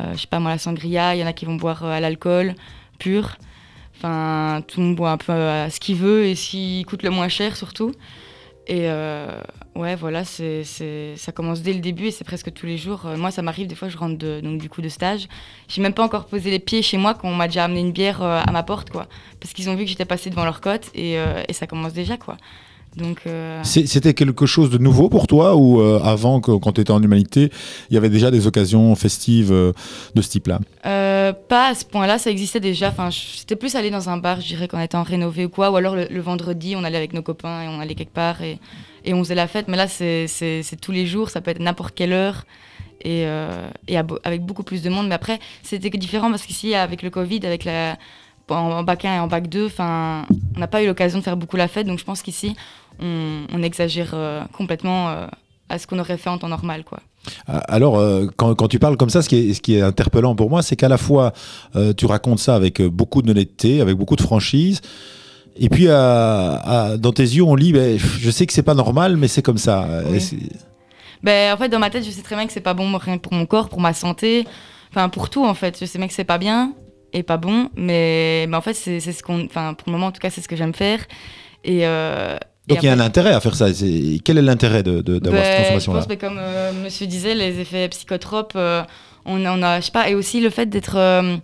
euh, 0.00 0.12
je 0.14 0.20
sais 0.22 0.26
pas 0.26 0.40
moi, 0.40 0.50
la 0.50 0.58
sangria, 0.58 1.14
il 1.14 1.20
y 1.20 1.22
en 1.24 1.26
a 1.26 1.32
qui 1.32 1.44
vont 1.44 1.56
boire 1.56 1.84
euh, 1.84 1.90
à 1.92 2.00
l'alcool 2.00 2.54
pur. 2.98 3.36
Enfin, 4.02 4.62
tout 4.66 4.80
le 4.80 4.86
monde 4.86 4.96
boit 4.96 5.10
un 5.10 5.18
peu 5.18 5.30
à 5.30 5.68
ce 5.68 5.78
qu'il 5.78 5.96
veut 5.96 6.24
et 6.24 6.34
ce 6.34 6.50
qui 6.50 6.84
coûte 6.88 7.02
le 7.02 7.10
moins 7.10 7.28
cher 7.28 7.54
surtout. 7.54 7.92
Et 8.66 8.88
euh, 8.88 9.42
ouais, 9.74 9.94
voilà, 9.94 10.24
c'est, 10.24 10.64
ça 11.16 11.32
commence 11.32 11.60
dès 11.60 11.74
le 11.74 11.80
début 11.80 12.06
et 12.06 12.10
c'est 12.10 12.24
presque 12.24 12.50
tous 12.52 12.64
les 12.66 12.78
jours. 12.78 13.04
Euh, 13.04 13.16
moi, 13.16 13.30
ça 13.30 13.42
m'arrive, 13.42 13.66
des 13.66 13.74
fois, 13.74 13.88
je 13.88 13.98
rentre 13.98 14.16
de, 14.16 14.40
donc, 14.40 14.58
du 14.58 14.70
coup 14.70 14.80
de 14.80 14.88
stage. 14.88 15.28
J'ai 15.68 15.82
même 15.82 15.92
pas 15.92 16.02
encore 16.04 16.26
posé 16.26 16.50
les 16.50 16.60
pieds 16.60 16.80
chez 16.80 16.96
moi 16.96 17.12
quand 17.12 17.28
on 17.28 17.34
m'a 17.34 17.46
déjà 17.46 17.64
amené 17.64 17.80
une 17.80 17.92
bière 17.92 18.22
euh, 18.22 18.40
à 18.40 18.50
ma 18.52 18.62
porte, 18.62 18.88
quoi. 18.88 19.06
Parce 19.38 19.52
qu'ils 19.52 19.68
ont 19.68 19.74
vu 19.74 19.84
que 19.84 19.90
j'étais 19.90 20.04
passée 20.06 20.30
devant 20.30 20.44
leur 20.44 20.60
côte 20.60 20.90
euh, 20.96 21.42
et 21.46 21.52
ça 21.52 21.66
commence 21.66 21.92
déjà, 21.92 22.16
quoi. 22.16 22.36
Donc, 22.96 23.20
euh, 23.26 23.60
C'était 23.62 24.14
quelque 24.14 24.46
chose 24.46 24.68
de 24.68 24.78
nouveau 24.78 25.08
pour 25.08 25.26
toi 25.28 25.54
ou 25.54 25.80
euh, 25.80 26.00
avant, 26.02 26.40
que- 26.40 26.56
quand 26.58 26.72
tu 26.72 26.80
étais 26.80 26.90
en 26.90 27.00
humanité, 27.02 27.50
il 27.88 27.94
y 27.94 27.96
avait 27.96 28.08
déjà 28.10 28.30
des 28.32 28.46
occasions 28.48 28.94
festives 28.96 29.52
euh, 29.52 29.72
de 30.16 30.22
ce 30.22 30.28
type-là? 30.28 30.58
Pas 30.82 31.68
à 31.68 31.74
ce 31.74 31.84
point-là, 31.84 32.18
ça 32.18 32.30
existait 32.30 32.58
déjà. 32.60 32.88
Enfin, 32.88 33.10
c'était 33.12 33.54
plus 33.54 33.76
aller 33.76 33.90
dans 33.90 34.08
un 34.08 34.16
bar, 34.16 34.40
je 34.40 34.46
dirais, 34.48 34.66
quand 34.66 34.78
on 34.78 34.82
était 34.82 34.96
en 34.96 35.04
rénové 35.04 35.44
ou 35.44 35.48
quoi. 35.48 35.70
Ou 35.70 35.76
alors 35.76 35.94
le, 35.94 36.08
le 36.10 36.20
vendredi, 36.20 36.74
on 36.76 36.82
allait 36.82 36.96
avec 36.96 37.12
nos 37.12 37.22
copains 37.22 37.62
et 37.62 37.68
on 37.68 37.78
allait 37.78 37.94
quelque 37.94 38.12
part 38.12 38.42
et, 38.42 38.58
et 39.04 39.14
on 39.14 39.22
faisait 39.22 39.36
la 39.36 39.46
fête. 39.46 39.68
Mais 39.68 39.76
là, 39.76 39.86
c'est 39.86 40.26
tous 40.80 40.92
les 40.92 41.06
jours, 41.06 41.30
ça 41.30 41.40
peut 41.40 41.52
être 41.52 41.60
n'importe 41.60 41.94
quelle 41.94 42.12
heure 42.12 42.44
et, 43.04 43.24
et 43.88 43.96
avec 44.24 44.42
beaucoup 44.42 44.64
plus 44.64 44.82
de 44.82 44.90
monde. 44.90 45.06
Mais 45.08 45.14
après, 45.14 45.38
c'était 45.62 45.90
différent 45.90 46.28
parce 46.30 46.42
qu'ici, 46.42 46.74
avec 46.74 47.02
le 47.02 47.10
Covid, 47.10 47.40
avec 47.46 47.64
la, 47.64 47.96
en, 48.56 48.82
bac 48.82 49.04
1 49.04 49.16
et 49.16 49.18
en 49.18 49.26
bac 49.26 49.48
2, 49.48 49.66
enfin, 49.66 50.26
on 50.56 50.58
n'a 50.58 50.66
pas 50.66 50.82
eu 50.82 50.86
l'occasion 50.86 51.18
de 51.18 51.24
faire 51.24 51.36
beaucoup 51.36 51.56
la 51.56 51.68
fête. 51.68 51.86
Donc 51.86 51.98
je 51.98 52.04
pense 52.04 52.22
qu'ici, 52.22 52.54
on, 53.00 53.42
on 53.52 53.62
exagère 53.62 54.10
euh, 54.14 54.42
complètement 54.56 55.08
euh, 55.08 55.26
à 55.68 55.78
ce 55.78 55.86
qu'on 55.86 55.98
aurait 55.98 56.16
fait 56.16 56.30
en 56.30 56.38
temps 56.38 56.48
normal, 56.48 56.84
quoi. 56.84 57.00
Ah, 57.46 57.58
Alors, 57.68 57.98
euh, 57.98 58.26
quand, 58.36 58.54
quand 58.54 58.68
tu 58.68 58.78
parles 58.78 58.96
comme 58.96 59.10
ça, 59.10 59.22
ce 59.22 59.28
qui 59.28 59.50
est, 59.50 59.54
ce 59.54 59.60
qui 59.60 59.76
est 59.76 59.82
interpellant 59.82 60.34
pour 60.34 60.48
moi, 60.50 60.62
c'est 60.62 60.74
qu'à 60.76 60.88
la 60.88 60.96
fois, 60.98 61.32
euh, 61.76 61.92
tu 61.92 62.06
racontes 62.06 62.38
ça 62.38 62.54
avec 62.54 62.80
euh, 62.80 62.88
beaucoup 62.90 63.22
d'honnêteté, 63.22 63.80
avec 63.80 63.96
beaucoup 63.96 64.16
de 64.16 64.22
franchise, 64.22 64.80
et 65.56 65.68
puis 65.68 65.88
à- 65.88 66.54
à- 66.54 66.96
dans 66.96 67.12
tes 67.12 67.22
yeux, 67.24 67.42
on 67.42 67.54
lit, 67.54 67.72
ben, 67.72 67.98
je 67.98 68.30
sais 68.30 68.46
que 68.46 68.52
c'est 68.52 68.62
pas 68.62 68.74
normal, 68.74 69.16
mais 69.16 69.28
c'est 69.28 69.42
comme 69.42 69.58
ça. 69.58 69.86
Oui. 70.10 70.20
Ben, 71.22 71.52
en 71.52 71.56
fait, 71.58 71.68
dans 71.68 71.78
ma 71.78 71.90
tête, 71.90 72.04
je 72.04 72.10
sais 72.10 72.22
très 72.22 72.34
bien 72.36 72.46
que 72.46 72.52
c'est 72.52 72.60
pas 72.60 72.72
bon 72.74 72.96
rien 72.96 73.18
pour 73.18 73.34
mon 73.34 73.44
corps, 73.44 73.68
pour 73.68 73.80
ma 73.80 73.92
santé, 73.92 74.46
enfin 74.90 75.08
pour 75.10 75.28
tout 75.28 75.44
en 75.44 75.52
fait. 75.54 75.76
Je 75.78 75.84
sais 75.84 75.98
bien 75.98 76.08
que 76.08 76.14
c'est 76.14 76.24
pas 76.24 76.38
bien 76.38 76.72
et 77.12 77.22
pas 77.22 77.36
bon, 77.36 77.70
mais, 77.76 78.46
mais 78.48 78.56
en 78.56 78.60
fait, 78.60 78.74
c'est 78.74 79.00
ce 79.00 79.22
qu'on. 79.22 79.44
Enfin, 79.44 79.74
pour 79.74 79.88
le 79.88 79.92
moment, 79.92 80.06
en 80.06 80.12
tout 80.12 80.20
cas, 80.20 80.30
c'est 80.30 80.40
ce 80.40 80.48
que 80.48 80.56
j'aime 80.56 80.74
faire. 80.74 81.00
Et. 81.64 81.86
euh, 81.86 82.36
et 82.68 82.74
Donc 82.74 82.82
il 82.82 82.86
y 82.86 82.88
a 82.88 82.92
un 82.92 83.00
intérêt 83.00 83.32
à 83.32 83.40
faire 83.40 83.54
ça. 83.56 83.72
C'est- 83.74 84.20
Quel 84.24 84.38
est 84.38 84.42
l'intérêt 84.42 84.82
de- 84.84 85.00
de- 85.00 85.18
d'avoir 85.18 85.42
cette 85.44 85.72
Ben, 85.72 85.80
Je 85.80 85.86
pense 85.90 86.06
que 86.06 86.14
comme 86.14 86.38
euh, 86.38 86.72
monsieur 86.84 87.06
disait, 87.06 87.34
les 87.34 87.58
effets 87.58 87.88
psychotropes, 87.88 88.52
euh, 88.54 88.82
on, 89.24 89.44
on 89.44 89.62
a, 89.62 89.80
je 89.80 89.86
sais 89.86 89.92
pas, 89.92 90.08
et 90.08 90.14
aussi 90.14 90.40
le 90.40 90.50
fait 90.50 90.66
d'être 90.66 90.94
euh, 90.96 91.36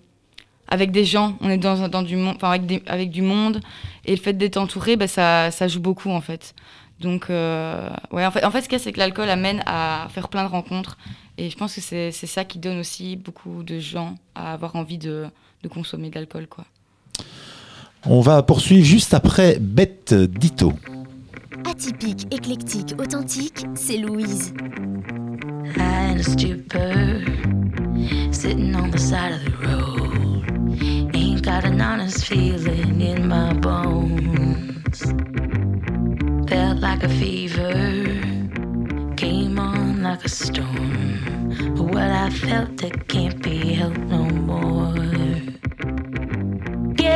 avec 0.68 0.92
des 0.92 1.04
gens, 1.04 1.37
on 1.40 1.49
est 1.50 1.58
dans, 1.58 1.88
dans 1.88 2.02
du 2.02 2.16
monde, 2.16 2.37
enfin 2.37 2.50
avec, 2.50 2.66
des- 2.66 2.82
avec 2.87 3.11
du 3.11 3.23
monde, 3.23 3.61
et 4.04 4.12
le 4.14 4.20
fait 4.20 4.35
d'être 4.35 4.56
entouré, 4.56 4.96
ben, 4.96 5.08
ça, 5.08 5.50
ça 5.50 5.66
joue 5.68 5.80
beaucoup 5.80 6.11
en 6.11 6.20
fait. 6.20 6.54
Donc, 7.00 7.26
ouais, 7.28 8.25
en 8.25 8.30
fait, 8.30 8.44
en 8.44 8.50
fait, 8.50 8.62
ce 8.62 8.68
qu'il 8.68 8.78
y 8.78 8.80
a, 8.80 8.85
c'est 8.85 8.92
que 8.92 8.99
l'alcool 8.99 9.28
amène 9.28 9.62
à 9.66 10.06
faire 10.11 10.28
plein 10.28 10.44
de 10.44 10.49
rencontres, 10.49 10.96
et 11.38 11.50
je 11.50 11.56
pense 11.56 11.75
que 11.75 11.80
c'est 11.80 12.11
ça 12.12 12.44
qui 12.44 12.58
donne 12.58 12.78
aussi 12.78 13.16
beaucoup 13.16 13.62
de 13.64 13.78
gens 13.80 14.14
à 14.35 14.52
avoir 14.54 14.76
envie 14.76 14.96
de, 14.99 15.26
de 15.66 15.73
consommer 15.73 16.11
de 16.11 16.14
l'alcool, 16.16 16.46
quoi. 16.46 16.64
On 18.04 18.20
va 18.20 18.42
poursuivre 18.42 18.85
juste 18.85 19.14
après 19.14 19.58
Bête 19.61 20.14
Dito. 20.14 20.73
Atypique, 21.68 22.32
éclectique, 22.32 22.94
authentique, 23.00 23.66
c'est 23.75 23.96
Louise. 23.99 24.54
In 25.76 26.18
a 26.18 26.23
stupor, 26.23 27.20
sitting 28.30 28.75
on 28.76 28.90
the 28.90 28.99
side 28.99 29.32
of 29.32 29.44
the 29.44 29.50
road. 29.66 30.44
Ain't 31.14 31.42
got 31.42 31.64
an 31.64 31.80
honest 31.80 32.25
feeling 32.25 33.00
in 33.00 33.26
my 33.26 33.52
bones. 33.54 35.02
Felt 36.49 36.80
like 36.80 37.02
a 37.02 37.08
fever, 37.08 37.75
came 39.16 39.58
on 39.58 40.02
like 40.02 40.25
a 40.25 40.28
storm. 40.28 41.18
What 41.76 42.11
I 42.11 42.30
felt, 42.30 42.82
it 42.85 43.08
can't 43.08 43.42
be 43.42 43.75
helped 43.75 43.99
no 43.99 44.25
more. 44.25 45.25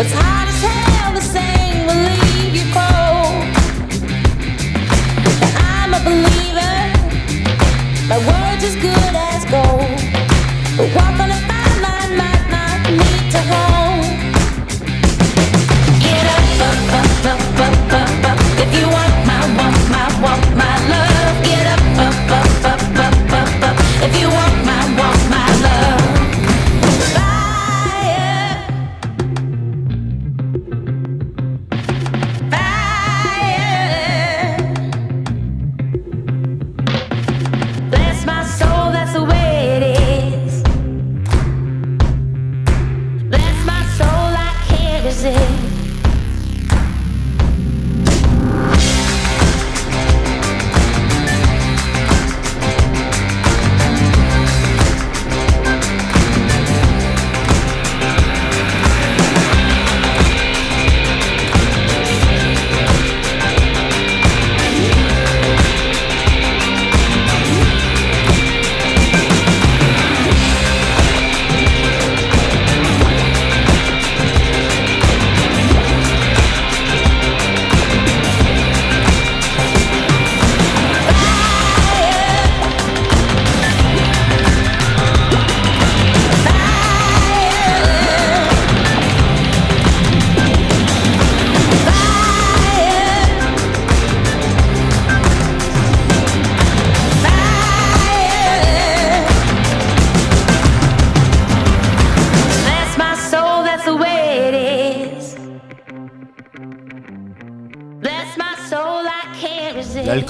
What's 0.00 0.12
hot 0.12 0.49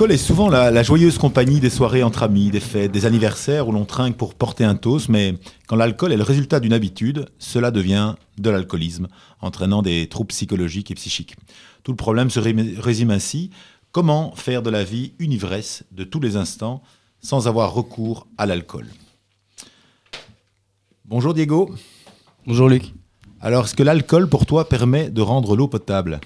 L'alcool 0.00 0.14
est 0.14 0.16
souvent 0.16 0.48
la, 0.48 0.70
la 0.70 0.82
joyeuse 0.82 1.18
compagnie 1.18 1.60
des 1.60 1.68
soirées 1.68 2.02
entre 2.02 2.22
amis, 2.22 2.50
des 2.50 2.58
fêtes, 2.58 2.90
des 2.90 3.04
anniversaires 3.04 3.68
où 3.68 3.72
l'on 3.72 3.84
trinque 3.84 4.16
pour 4.16 4.34
porter 4.34 4.64
un 4.64 4.74
toast, 4.74 5.10
mais 5.10 5.34
quand 5.66 5.76
l'alcool 5.76 6.10
est 6.10 6.16
le 6.16 6.22
résultat 6.22 6.58
d'une 6.58 6.72
habitude, 6.72 7.26
cela 7.38 7.70
devient 7.70 8.14
de 8.38 8.48
l'alcoolisme, 8.48 9.08
entraînant 9.42 9.82
des 9.82 10.08
troubles 10.08 10.28
psychologiques 10.28 10.90
et 10.90 10.94
psychiques. 10.94 11.36
Tout 11.82 11.90
le 11.90 11.98
problème 11.98 12.30
se 12.30 12.40
ré- 12.40 12.74
résume 12.78 13.10
ainsi. 13.10 13.50
Comment 13.92 14.34
faire 14.36 14.62
de 14.62 14.70
la 14.70 14.84
vie 14.84 15.12
une 15.18 15.32
ivresse 15.32 15.84
de 15.92 16.04
tous 16.04 16.20
les 16.20 16.36
instants 16.36 16.82
sans 17.20 17.46
avoir 17.46 17.74
recours 17.74 18.26
à 18.38 18.46
l'alcool? 18.46 18.86
Bonjour 21.04 21.34
Diego. 21.34 21.74
Bonjour 22.46 22.70
Luc. 22.70 22.94
Alors, 23.42 23.66
est-ce 23.66 23.74
que 23.74 23.82
l'alcool 23.82 24.30
pour 24.30 24.46
toi 24.46 24.66
permet 24.66 25.10
de 25.10 25.20
rendre 25.20 25.56
l'eau 25.56 25.68
potable? 25.68 26.20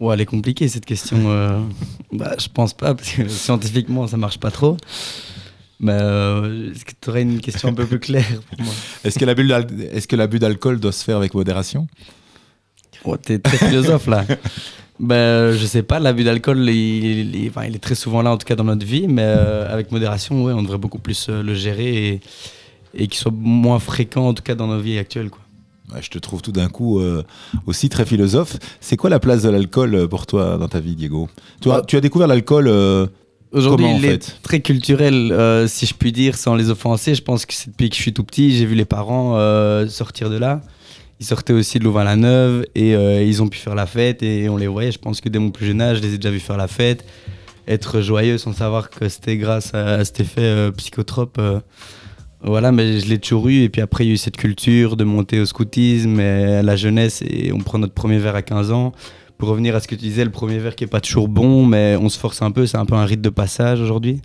Ouais, 0.00 0.14
elle 0.14 0.20
est 0.20 0.26
compliquée 0.26 0.68
cette 0.68 0.86
question. 0.86 1.18
euh. 1.30 1.60
bah, 2.12 2.34
je 2.38 2.48
pense 2.52 2.72
pas, 2.74 2.94
parce 2.94 3.10
que 3.10 3.28
scientifiquement 3.28 4.06
ça 4.06 4.16
marche 4.16 4.38
pas 4.38 4.50
trop. 4.50 4.76
Mais 5.80 5.92
euh, 6.00 6.72
est-ce 6.72 6.84
que 6.84 6.92
tu 7.00 7.10
aurais 7.10 7.22
une 7.22 7.40
question 7.40 7.68
un 7.68 7.72
peu 7.74 7.86
plus 7.86 8.00
claire 8.00 8.40
pour 8.50 8.64
moi? 8.64 8.74
Est-ce 9.04 9.18
que 9.18 9.24
l'abus 9.24 9.46
d'al- 9.46 9.66
est-ce 9.92 10.08
que 10.08 10.16
l'abus 10.16 10.38
d'alcool 10.40 10.80
doit 10.80 10.90
se 10.92 11.04
faire 11.04 11.16
avec 11.16 11.34
modération? 11.34 11.86
Oh, 13.04 13.16
T'es 13.16 13.38
très 13.38 13.58
philosophe 13.58 14.06
là. 14.06 14.24
Ben, 15.00 15.52
je 15.52 15.64
sais 15.64 15.84
pas, 15.84 16.00
l'abus 16.00 16.24
d'alcool, 16.24 16.58
il, 16.68 17.36
il- 17.36 17.48
enfin, 17.48 17.64
il 17.66 17.76
est 17.76 17.78
très 17.78 17.94
souvent 17.94 18.20
là, 18.20 18.32
en 18.32 18.36
tout 18.36 18.44
cas 18.44 18.56
dans 18.56 18.64
notre 18.64 18.84
vie, 18.84 19.06
mais 19.06 19.22
euh, 19.24 19.72
avec 19.72 19.92
modération, 19.92 20.42
ouais, 20.42 20.52
on 20.52 20.62
devrait 20.62 20.76
beaucoup 20.78 20.98
plus 20.98 21.28
euh, 21.28 21.40
le 21.40 21.54
gérer 21.54 22.08
et, 22.08 22.20
et 22.94 23.06
qu'il 23.06 23.14
soit 23.14 23.30
moins 23.32 23.78
fréquent, 23.78 24.26
en 24.26 24.34
tout 24.34 24.42
cas 24.42 24.56
dans 24.56 24.66
nos 24.66 24.80
vies 24.80 24.98
actuelles. 24.98 25.30
Quoi. 25.30 25.38
Je 26.00 26.08
te 26.10 26.18
trouve 26.18 26.42
tout 26.42 26.52
d'un 26.52 26.68
coup 26.68 27.00
euh, 27.00 27.22
aussi 27.66 27.88
très 27.88 28.04
philosophe. 28.04 28.56
C'est 28.80 28.96
quoi 28.96 29.10
la 29.10 29.18
place 29.18 29.42
de 29.42 29.48
l'alcool 29.48 29.94
euh, 29.94 30.06
pour 30.06 30.26
toi 30.26 30.58
dans 30.58 30.68
ta 30.68 30.80
vie, 30.80 30.94
Diego? 30.94 31.28
Toi, 31.60 31.78
Bah, 31.78 31.84
Tu 31.86 31.96
as 31.96 32.00
découvert 32.00 32.26
l'alcool 32.26 32.68
euh, 32.68 33.06
Aujourd'hui, 33.52 33.86
il 33.96 34.04
est 34.04 34.22
fait? 34.22 34.36
très 34.42 34.60
culturel, 34.60 35.32
euh, 35.32 35.66
si 35.66 35.86
je 35.86 35.94
puis 35.94 36.12
dire, 36.12 36.36
sans 36.36 36.54
les 36.54 36.68
offenser. 36.68 37.14
Je 37.14 37.22
pense 37.22 37.46
que 37.46 37.54
c'est 37.54 37.70
depuis 37.70 37.88
que 37.88 37.96
je 37.96 38.02
suis 38.02 38.12
tout 38.12 38.24
petit, 38.24 38.52
j'ai 38.56 38.66
vu 38.66 38.74
les 38.74 38.84
parents 38.84 39.34
sortir 39.88 40.28
de 40.30 40.36
là. 40.36 40.60
Ils 41.20 41.26
sortaient 41.26 41.54
aussi 41.54 41.78
de 41.80 41.84
Louvain-la-Neuve 41.84 42.66
et 42.76 42.92
ils 43.26 43.42
ont 43.42 43.48
pu 43.48 43.58
faire 43.58 43.74
la 43.74 43.86
fête 43.86 44.22
et 44.22 44.48
on 44.48 44.56
les 44.56 44.68
voyait. 44.68 44.92
Je 44.92 44.98
pense 44.98 45.20
que 45.20 45.28
dès 45.28 45.38
mon 45.38 45.50
plus 45.50 45.66
jeune 45.66 45.80
âge, 45.80 45.96
je 45.96 46.02
les 46.02 46.14
ai 46.14 46.18
déjà 46.18 46.30
vus 46.30 46.38
faire 46.40 46.58
la 46.58 46.68
fête, 46.68 47.04
être 47.66 48.02
joyeux 48.02 48.38
sans 48.38 48.52
savoir 48.52 48.90
que 48.90 49.08
c'était 49.08 49.36
grâce 49.38 49.74
à, 49.74 50.04
cet 50.04 50.20
effet 50.20 50.70
psychotrope. 50.76 51.40
Voilà, 52.42 52.72
mais 52.72 53.00
je 53.00 53.08
l'ai 53.08 53.18
toujours 53.18 53.48
eu. 53.48 53.62
Et 53.62 53.68
puis 53.68 53.80
après, 53.80 54.04
il 54.04 54.08
y 54.08 54.10
a 54.10 54.14
eu 54.14 54.18
cette 54.18 54.36
culture 54.36 54.96
de 54.96 55.04
monter 55.04 55.40
au 55.40 55.46
scoutisme 55.46 56.20
et 56.20 56.56
à 56.56 56.62
la 56.62 56.76
jeunesse 56.76 57.22
et 57.22 57.52
on 57.52 57.58
prend 57.58 57.78
notre 57.78 57.94
premier 57.94 58.18
verre 58.18 58.36
à 58.36 58.42
15 58.42 58.70
ans 58.72 58.92
pour 59.38 59.48
revenir 59.48 59.76
à 59.76 59.80
ce 59.80 59.86
que 59.86 59.94
tu 59.94 60.02
disais, 60.02 60.24
le 60.24 60.30
premier 60.30 60.58
verre 60.58 60.74
qui 60.74 60.82
est 60.84 60.88
pas 60.88 61.00
toujours 61.00 61.28
bon, 61.28 61.64
mais 61.64 61.96
on 62.00 62.08
se 62.08 62.18
force 62.18 62.42
un 62.42 62.50
peu, 62.50 62.66
c'est 62.66 62.76
un 62.76 62.86
peu 62.86 62.96
un 62.96 63.04
rite 63.04 63.20
de 63.20 63.28
passage 63.28 63.80
aujourd'hui. 63.80 64.20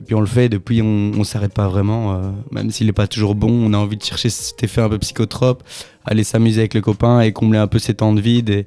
Et 0.00 0.04
puis 0.04 0.14
on 0.14 0.20
le 0.20 0.26
fait, 0.26 0.48
depuis 0.48 0.80
on, 0.80 1.12
on 1.16 1.24
s'arrête 1.24 1.52
pas 1.52 1.68
vraiment, 1.68 2.14
euh, 2.14 2.30
même 2.50 2.70
s'il 2.70 2.86
n'est 2.86 2.94
pas 2.94 3.06
toujours 3.06 3.34
bon, 3.34 3.50
on 3.50 3.74
a 3.74 3.76
envie 3.76 3.98
de 3.98 4.02
chercher 4.02 4.30
cet 4.30 4.62
effet 4.64 4.80
un 4.80 4.88
peu 4.88 4.98
psychotrope, 4.98 5.62
aller 6.06 6.24
s'amuser 6.24 6.60
avec 6.60 6.72
les 6.72 6.80
copains 6.80 7.20
et 7.20 7.32
combler 7.32 7.58
un 7.58 7.66
peu 7.66 7.78
ces 7.78 7.94
temps 7.94 8.14
de 8.14 8.20
vide. 8.20 8.48
Et 8.48 8.66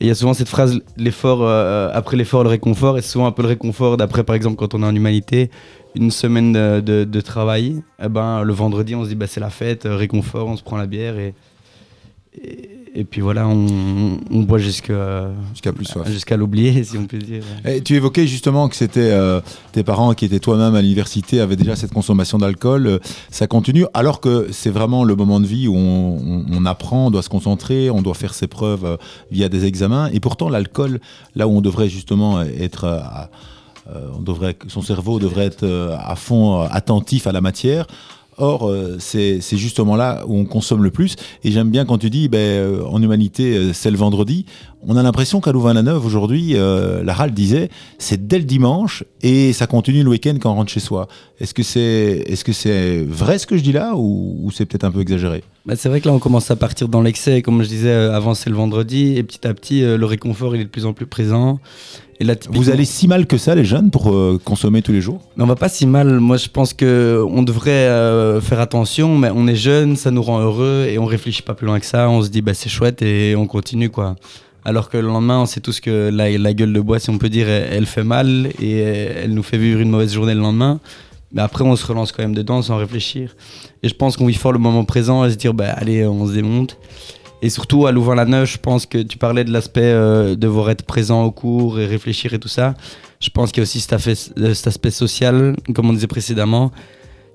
il 0.00 0.08
y 0.08 0.10
a 0.10 0.14
souvent 0.14 0.34
cette 0.34 0.48
phrase, 0.48 0.80
l'effort, 0.96 1.42
euh, 1.42 1.90
après 1.92 2.16
l'effort, 2.16 2.42
le 2.42 2.50
réconfort, 2.50 2.98
et 2.98 3.02
souvent 3.02 3.26
un 3.26 3.32
peu 3.32 3.42
le 3.42 3.48
réconfort 3.48 3.96
d'après, 3.96 4.24
par 4.24 4.34
exemple, 4.34 4.56
quand 4.56 4.74
on 4.74 4.82
est 4.82 4.86
en 4.86 4.94
humanité, 4.94 5.50
une 5.94 6.10
semaine 6.10 6.52
de, 6.52 7.20
travail, 7.20 7.82
eh 8.02 8.08
ben, 8.08 8.42
le 8.42 8.52
vendredi 8.52 8.94
on 8.94 9.04
se 9.04 9.08
dit 9.08 9.14
bah, 9.14 9.28
c'est 9.28 9.40
la 9.40 9.50
fête, 9.50 9.86
euh, 9.86 9.96
réconfort, 9.96 10.48
on 10.48 10.56
se 10.56 10.62
prend 10.62 10.76
la 10.76 10.86
bière 10.86 11.16
et, 11.18 11.34
et 12.94 13.04
puis 13.04 13.20
voilà, 13.20 13.48
on, 13.48 14.18
on 14.30 14.40
boit 14.40 14.58
jusqu'à 14.58 15.28
jusqu'à 15.52 15.72
plus 15.72 15.84
soif 15.84 16.08
jusqu'à 16.10 16.36
l'oublier, 16.36 16.84
si 16.84 16.96
on 16.96 17.06
peut 17.06 17.18
dire. 17.18 17.42
Tu 17.84 17.94
évoquais 17.96 18.26
justement 18.26 18.68
que 18.68 18.76
c'était 18.76 19.10
euh, 19.10 19.40
tes 19.72 19.82
parents 19.82 20.14
qui 20.14 20.24
étaient 20.24 20.38
toi-même 20.38 20.74
à 20.74 20.82
l'université 20.82 21.40
avaient 21.40 21.56
déjà 21.56 21.74
cette 21.76 21.92
consommation 21.92 22.38
d'alcool. 22.38 22.86
euh, 22.86 22.98
ça 23.30 23.46
continue 23.46 23.86
alors 23.94 24.20
que 24.20 24.48
c'est 24.52 24.70
vraiment 24.70 25.04
le 25.04 25.16
moment 25.16 25.40
de 25.40 25.46
vie 25.46 25.66
où 25.68 25.74
on, 25.76 26.18
on- 26.18 26.44
on 26.52 26.64
apprend, 26.66 27.06
on 27.06 27.10
doit 27.10 27.22
se 27.22 27.28
concentrer, 27.28 27.90
on 27.90 28.00
doit 28.02 28.14
faire 28.14 28.32
ses 28.34 28.46
preuves 28.46 28.84
euh, 28.84 28.96
via 29.30 29.48
des 29.48 29.64
examens. 29.64 30.08
Et 30.12 30.20
pourtant, 30.20 30.48
l'alcool, 30.48 31.00
là 31.34 31.48
où 31.48 31.50
on 31.56 31.60
devrait 31.60 31.88
justement 31.88 32.42
être, 32.42 32.84
à- 32.84 33.30
euh, 33.94 34.08
on 34.16 34.22
devrait, 34.22 34.56
son 34.68 34.80
cerveau 34.82 35.18
devrait 35.18 35.44
être 35.46 35.64
euh, 35.64 35.96
à 35.98 36.14
fond 36.16 36.62
euh, 36.62 36.66
attentif 36.70 37.26
à 37.26 37.32
la 37.32 37.40
matière. 37.40 37.86
Or, 38.38 38.68
euh, 38.68 38.96
c'est 38.98 39.40
justement 39.52 39.96
là 39.96 40.24
où 40.26 40.36
on 40.36 40.44
consomme 40.44 40.82
le 40.82 40.90
plus. 40.90 41.16
Et 41.42 41.50
j'aime 41.50 41.70
bien 41.70 41.84
quand 41.84 41.98
tu 41.98 42.10
dis, 42.10 42.28
ben, 42.28 42.38
euh, 42.38 42.84
en 42.84 43.02
humanité, 43.02 43.56
euh, 43.56 43.72
c'est 43.72 43.90
le 43.90 43.96
vendredi. 43.96 44.46
On 44.86 44.96
a 44.96 45.02
l'impression 45.02 45.40
qu'à 45.40 45.50
Louvain-la-Neuve, 45.50 46.04
aujourd'hui, 46.04 46.56
euh, 46.56 47.02
la 47.02 47.14
RAL 47.14 47.32
disait, 47.32 47.70
c'est 47.98 48.26
dès 48.26 48.38
le 48.38 48.44
dimanche 48.44 49.02
et 49.22 49.54
ça 49.54 49.66
continue 49.66 50.02
le 50.02 50.10
week-end 50.10 50.34
quand 50.38 50.52
on 50.52 50.56
rentre 50.56 50.70
chez 50.70 50.80
soi. 50.80 51.08
Est-ce 51.40 51.54
que 51.54 51.62
c'est 51.62 52.24
est 52.26 52.34
-ce 52.34 52.52
c'est 52.52 53.02
vrai 53.02 53.38
ce 53.38 53.46
que 53.46 53.56
je 53.56 53.62
dis 53.62 53.72
là 53.72 53.94
ou, 53.96 54.38
ou 54.42 54.50
c'est 54.50 54.66
peut-être 54.66 54.84
un 54.84 54.90
peu 54.90 55.00
exagéré? 55.00 55.42
Bah, 55.64 55.74
c'est 55.76 55.88
vrai 55.88 56.02
que 56.02 56.08
là, 56.08 56.12
on 56.12 56.18
commence 56.18 56.50
à 56.50 56.56
partir 56.56 56.88
dans 56.88 57.00
l'excès. 57.00 57.40
Comme 57.40 57.62
je 57.62 57.68
disais, 57.68 57.88
euh, 57.88 58.14
avant, 58.14 58.34
c'est 58.34 58.50
le 58.50 58.56
vendredi. 58.56 59.16
Et 59.16 59.22
petit 59.22 59.46
à 59.46 59.54
petit, 59.54 59.82
euh, 59.82 59.96
le 59.96 60.04
réconfort, 60.04 60.54
il 60.54 60.60
est 60.60 60.64
de 60.64 60.68
plus 60.68 60.84
en 60.84 60.92
plus 60.92 61.06
présent. 61.06 61.60
Et 62.20 62.24
là, 62.24 62.34
Vous 62.50 62.68
allez 62.68 62.84
si 62.84 63.08
mal 63.08 63.26
que 63.26 63.38
ça, 63.38 63.54
les 63.54 63.64
jeunes, 63.64 63.90
pour 63.90 64.14
consommer 64.44 64.82
tous 64.82 64.92
les 64.92 65.00
jours? 65.00 65.20
Mais 65.36 65.42
on 65.42 65.48
va 65.48 65.56
pas 65.56 65.68
si 65.68 65.84
mal. 65.84 66.20
Moi, 66.20 66.36
je 66.36 66.48
pense 66.48 66.72
que 66.72 67.24
on 67.28 67.42
devrait 67.42 67.88
faire 68.40 68.60
attention, 68.60 69.18
mais 69.18 69.30
on 69.34 69.48
est 69.48 69.56
jeune, 69.56 69.96
ça 69.96 70.12
nous 70.12 70.22
rend 70.22 70.38
heureux 70.38 70.86
et 70.88 70.96
on 70.98 71.06
réfléchit 71.06 71.42
pas 71.42 71.54
plus 71.54 71.66
loin 71.66 71.80
que 71.80 71.86
ça. 71.86 72.08
On 72.08 72.22
se 72.22 72.28
dit, 72.28 72.40
bah, 72.40 72.54
c'est 72.54 72.68
chouette 72.68 73.02
et 73.02 73.34
on 73.34 73.48
continue, 73.48 73.90
quoi. 73.90 74.14
Alors 74.64 74.88
que 74.88 74.96
le 74.96 75.06
lendemain, 75.06 75.40
on 75.40 75.46
sait 75.46 75.60
tous 75.60 75.80
que 75.80 76.10
la, 76.10 76.54
gueule 76.54 76.72
de 76.72 76.80
bois, 76.80 76.98
si 76.98 77.10
on 77.10 77.18
peut 77.18 77.28
dire, 77.28 77.48
elle, 77.48 77.86
fait 77.86 78.04
mal 78.04 78.48
et 78.60 78.78
elle 78.78 79.34
nous 79.34 79.42
fait 79.42 79.58
vivre 79.58 79.80
une 79.80 79.90
mauvaise 79.90 80.12
journée 80.12 80.34
le 80.34 80.40
lendemain. 80.40 80.80
Mais 81.32 81.42
après, 81.42 81.64
on 81.64 81.76
se 81.76 81.86
relance 81.86 82.12
quand 82.12 82.22
même 82.22 82.34
dedans 82.34 82.62
sans 82.62 82.76
réfléchir. 82.76 83.36
Et 83.82 83.88
je 83.88 83.94
pense 83.94 84.16
qu'on 84.16 84.26
vit 84.26 84.34
fort 84.34 84.52
le 84.52 84.58
moment 84.58 84.84
présent 84.84 85.24
et 85.24 85.30
se 85.30 85.36
dire, 85.36 85.52
bah, 85.52 85.70
allez, 85.76 86.06
on 86.06 86.26
se 86.26 86.32
démonte. 86.32 86.78
Et 87.42 87.50
surtout, 87.50 87.86
à 87.86 87.92
Louvain-la-Neuve, 87.92 88.46
je 88.46 88.56
pense 88.56 88.86
que 88.86 88.98
tu 88.98 89.18
parlais 89.18 89.44
de 89.44 89.52
l'aspect 89.52 89.82
euh, 89.82 90.30
de 90.30 90.34
devoir 90.34 90.70
être 90.70 90.86
présent 90.86 91.24
au 91.24 91.30
cours 91.30 91.78
et 91.78 91.84
réfléchir 91.84 92.32
et 92.32 92.38
tout 92.38 92.48
ça. 92.48 92.74
Je 93.20 93.28
pense 93.28 93.50
qu'il 93.50 93.58
y 93.58 93.62
a 93.62 93.64
aussi 93.64 93.80
cet 93.80 94.66
aspect 94.66 94.90
social, 94.90 95.54
comme 95.74 95.90
on 95.90 95.92
disait 95.92 96.06
précédemment, 96.06 96.72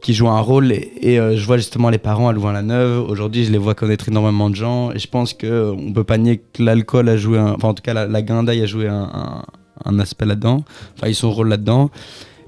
qui 0.02 0.14
joue 0.14 0.28
un 0.28 0.40
rôle. 0.40 0.72
Et, 0.72 1.20
euh, 1.20 1.36
je 1.36 1.46
vois 1.46 1.58
justement 1.58 1.90
les 1.90 1.98
parents 1.98 2.30
à 2.30 2.34
Louvain-la-Neuve. 2.34 3.10
Aujourd'hui, 3.10 3.46
je 3.46 3.52
les 3.52 3.58
vois 3.58 3.76
connaître 3.76 4.08
énormément 4.10 4.50
de 4.50 4.56
gens. 4.56 4.92
Et 4.92 5.00
je 5.00 5.08
pense 5.08 5.34
qu'on 5.34 5.76
ne 5.76 5.94
peut 5.94 6.04
pas 6.04 6.18
nier 6.18 6.42
que 6.54 6.64
l'alcool 6.64 7.10
a 7.10 7.18
joué, 7.18 7.38
un- 7.38 7.54
enfin 7.54 7.70
en 7.70 7.74
tout 7.74 7.84
cas 7.84 7.94
la, 7.94 8.08
la 8.08 8.22
guindaille 8.22 8.62
a 8.62 8.66
joué 8.66 8.88
un, 8.88 10.00
aspect 10.00 10.26
là-dedans. 10.26 10.64
Enfin, 10.96 11.08
ils 11.08 11.16
sont 11.16 11.32
rôle 11.32 11.50
là-dedans. 11.50 11.90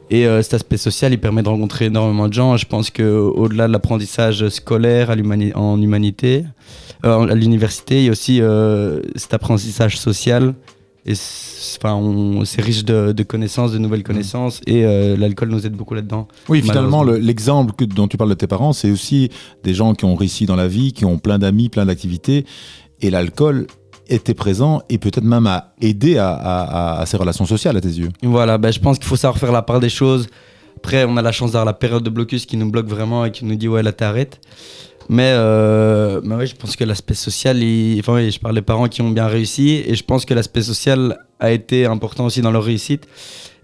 Et 0.09 0.27
euh, 0.27 0.41
cet 0.41 0.55
aspect 0.55 0.75
social, 0.75 1.13
il 1.13 1.19
permet 1.19 1.41
de 1.41 1.47
rencontrer 1.47 1.85
énormément 1.85 2.27
de 2.27 2.33
gens. 2.33 2.57
Je 2.57 2.65
pense 2.65 2.89
qu'au-delà 2.89 3.67
de 3.67 3.71
l'apprentissage 3.71 4.47
scolaire 4.49 5.09
en 5.55 5.81
humanité, 5.81 6.43
euh, 7.05 7.27
à 7.27 7.33
l'université, 7.35 7.99
il 7.99 8.05
y 8.05 8.09
a 8.09 8.11
aussi 8.11 8.41
euh, 8.41 9.01
cet 9.15 9.33
apprentissage 9.33 9.97
social. 9.97 10.53
Et 11.05 11.15
c'est- 11.15 11.77
enfin, 11.81 11.95
on- 11.95 12.45
c'est 12.45 12.61
riche 12.61 12.85
de, 12.85 13.11
de 13.11 13.23
connaissances, 13.23 13.71
de 13.71 13.77
nouvelles 13.79 14.03
connaissances. 14.03 14.61
Et 14.67 14.85
euh, 14.85 15.17
l'alcool 15.17 15.49
nous 15.49 15.65
aide 15.65 15.73
beaucoup 15.73 15.95
là-dedans. 15.95 16.27
Oui, 16.47 16.61
finalement, 16.61 17.03
le- 17.03 17.17
l'exemple 17.17 17.73
dont 17.87 18.07
tu 18.07 18.17
parles 18.17 18.29
de 18.29 18.35
tes 18.35 18.47
parents, 18.47 18.71
c'est 18.73 18.91
aussi 18.91 19.29
des 19.63 19.73
gens 19.73 19.93
qui 19.95 20.05
ont 20.05 20.15
réussi 20.15 20.45
dans 20.45 20.55
la 20.55 20.67
vie, 20.67 20.93
qui 20.93 21.05
ont 21.05 21.17
plein 21.17 21.39
d'amis, 21.39 21.69
plein 21.69 21.85
d'activités. 21.87 22.45
Et 23.01 23.09
l'alcool 23.09 23.65
était 24.09 24.33
présent 24.35 24.81
et 24.89 24.97
peut-être 24.99 25.23
même 25.23 25.47
a 25.47 25.73
aidé 25.81 26.17
à, 26.17 26.29
à- 26.33 26.61
à- 26.97 27.01
à 27.01 27.05
ces 27.07 27.17
relations 27.17 27.45
sociales 27.45 27.77
à 27.77 27.81
tes 27.81 27.87
yeux. 27.87 28.09
Voilà, 28.21 28.57
ben, 28.59 28.71
je 28.71 28.79
pense 28.79 28.97
qu'il 28.99 29.07
faut 29.07 29.15
savoir 29.15 29.39
faire 29.39 29.51
la 29.51 29.61
part 29.63 29.79
des 29.79 29.89
choses. 29.89 30.27
Après, 30.77 31.05
on 31.05 31.15
a 31.17 31.21
la 31.21 31.31
chance 31.31 31.51
d'avoir 31.51 31.65
la 31.65 31.73
période 31.73 32.03
de 32.03 32.09
blocus 32.09 32.45
qui 32.45 32.57
nous 32.57 32.69
bloque 32.69 32.87
vraiment 32.87 33.25
et 33.25 33.31
qui 33.31 33.45
nous 33.45 33.55
dit 33.55 33.67
ouais 33.67 33.81
là 33.83 33.91
t'arrêtes. 33.91 34.39
Mais, 35.09 35.31
euh, 35.33 36.21
mais 36.23 36.35
ouais, 36.35 36.47
je 36.47 36.55
pense 36.55 36.75
que 36.75 36.83
l'aspect 36.83 37.13
social, 37.13 37.57
enfin 37.99 38.15
oui, 38.15 38.31
je 38.31 38.39
parle 38.39 38.55
des 38.55 38.61
parents 38.61 38.87
qui 38.87 39.01
ont 39.01 39.09
bien 39.09 39.27
réussi 39.27 39.83
et 39.85 39.95
je 39.95 40.03
pense 40.03 40.25
que 40.25 40.33
l'aspect 40.33 40.61
social 40.61 41.17
a 41.39 41.51
été 41.51 41.85
important 41.85 42.25
aussi 42.25 42.41
dans 42.41 42.51
leur 42.51 42.63
réussite. 42.63 43.07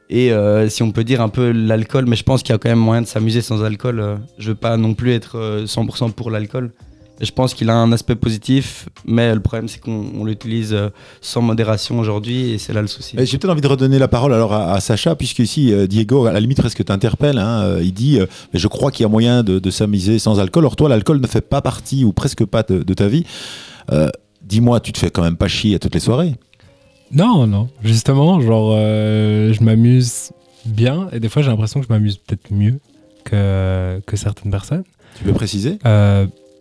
Et 0.09 0.31
euh, 0.31 0.69
si 0.69 0.83
on 0.83 0.91
peut 0.91 1.03
dire 1.03 1.21
un 1.21 1.29
peu 1.29 1.51
l'alcool, 1.51 2.05
mais 2.07 2.15
je 2.15 2.23
pense 2.23 2.41
qu'il 2.41 2.53
y 2.53 2.55
a 2.55 2.57
quand 2.57 2.69
même 2.69 2.79
moyen 2.79 3.01
de 3.01 3.07
s'amuser 3.07 3.41
sans 3.41 3.63
alcool. 3.63 3.99
Euh, 3.99 4.15
Je 4.37 4.49
veux 4.49 4.55
pas 4.55 4.77
non 4.77 4.93
plus 4.93 5.11
être 5.11 5.37
euh, 5.37 5.65
100% 5.65 6.11
pour 6.13 6.31
l'alcool. 6.31 6.71
Et 7.19 7.25
Je 7.25 7.31
pense 7.31 7.53
qu'il 7.53 7.69
a 7.69 7.75
un 7.75 7.91
aspect 7.91 8.15
positif, 8.15 8.89
mais 9.05 9.33
le 9.33 9.39
problème 9.39 9.67
c'est 9.67 9.79
qu'on 9.79 10.05
on 10.19 10.23
l'utilise 10.25 10.73
euh, 10.73 10.89
sans 11.21 11.41
modération 11.41 11.97
aujourd'hui 11.99 12.51
et 12.51 12.57
c'est 12.59 12.73
là 12.73 12.81
le 12.81 12.87
souci. 12.87 13.15
J'ai 13.17 13.37
peut-être 13.37 13.51
envie 13.51 13.61
de 13.61 13.67
redonner 13.67 13.97
la 13.99 14.07
parole 14.07 14.33
alors 14.33 14.53
à, 14.53 14.73
à 14.73 14.79
Sacha, 14.79 15.15
puisque 15.15 15.39
ici, 15.39 15.73
euh, 15.73 15.87
Diego, 15.87 16.25
à 16.25 16.31
la 16.31 16.39
limite 16.39 16.59
presque 16.59 16.83
t'interpelle. 16.85 17.37
hein, 17.39 17.61
euh, 17.63 17.81
il 17.83 17.93
dit 17.93 18.19
euh, 18.19 18.27
Mais 18.53 18.59
Je 18.59 18.67
crois 18.67 18.91
qu'il 18.91 19.03
y 19.03 19.05
a 19.05 19.09
moyen 19.09 19.41
de, 19.43 19.57
de 19.59 19.69
s'amuser 19.71 20.19
sans 20.19 20.39
alcool. 20.39 20.65
Or, 20.65 20.75
toi, 20.75 20.89
l'alcool 20.89 21.19
ne 21.19 21.27
fait 21.27 21.41
pas 21.41 21.61
partie, 21.61 22.03
ou 22.05 22.13
presque 22.13 22.45
pas, 22.45 22.61
de, 22.63 22.83
de 22.83 22.93
ta 22.93 23.07
vie. 23.07 23.23
Euh, 23.91 24.09
Dis-moi, 24.43 24.79
tu 24.79 24.93
te 24.93 24.97
fais 24.99 25.09
quand 25.09 25.23
même 25.23 25.35
pas 25.35 25.47
chier 25.49 25.75
à 25.75 25.79
toutes 25.79 25.93
les 25.95 25.99
soirées? 25.99 26.35
Non, 27.11 27.47
non. 27.47 27.67
Justement, 27.83 28.39
genre, 28.39 28.71
euh, 28.77 29.51
je 29.53 29.61
m'amuse 29.63 30.31
bien 30.65 31.07
et 31.11 31.19
des 31.19 31.29
fois 31.29 31.41
j'ai 31.41 31.49
l'impression 31.49 31.79
que 31.81 31.87
je 31.87 31.91
m'amuse 31.93 32.17
peut-être 32.17 32.51
mieux 32.51 32.79
que, 33.23 33.99
que 34.05 34.15
certaines 34.17 34.51
personnes. 34.51 34.83
Tu 35.17 35.23
peux 35.23 35.33
préciser? 35.33 35.79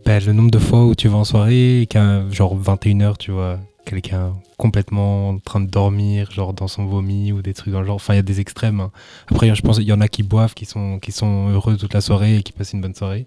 Le 0.07 0.33
nombre 0.33 0.51
de 0.53 0.59
fois 0.59 0.85
où 0.87 0.95
tu 0.95 1.09
vas 1.09 1.19
en 1.19 1.25
soirée 1.25 1.87
genre 2.31 2.57
21h, 2.57 3.17
tu 3.19 3.33
vois 3.33 3.59
quelqu'un 3.85 4.35
complètement 4.57 5.31
en 5.31 5.39
train 5.39 5.61
de 5.61 5.69
dormir, 5.69 6.31
genre 6.31 6.53
dans 6.55 6.69
son 6.69 6.87
vomi 6.87 7.33
ou 7.33 7.43
des 7.43 7.55
trucs 7.55 7.73
dans 7.73 7.81
le 7.81 7.87
genre. 7.87 7.97
Enfin, 7.97 8.15
il 8.15 8.17
y 8.17 8.21
a 8.21 8.23
des 8.23 8.41
extrêmes. 8.41 8.81
hein. 8.81 8.91
Après, 9.31 9.53
je 9.55 9.61
pense 9.63 9.79
qu'il 9.79 9.87
y 9.87 9.93
en 9.93 10.01
a 10.01 10.09
qui 10.09 10.23
boivent, 10.23 10.55
qui 10.55 10.65
sont, 10.65 10.99
qui 11.01 11.13
sont 11.13 11.49
heureux 11.51 11.77
toute 11.77 11.93
la 11.93 12.01
soirée 12.01 12.37
et 12.37 12.43
qui 12.43 12.53
passent 12.53 12.73
une 12.73 12.81
bonne 12.81 12.95
soirée. 12.95 13.27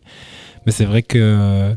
Mais 0.66 0.72
c'est 0.72 0.86
vrai 0.86 1.04
que, 1.04 1.76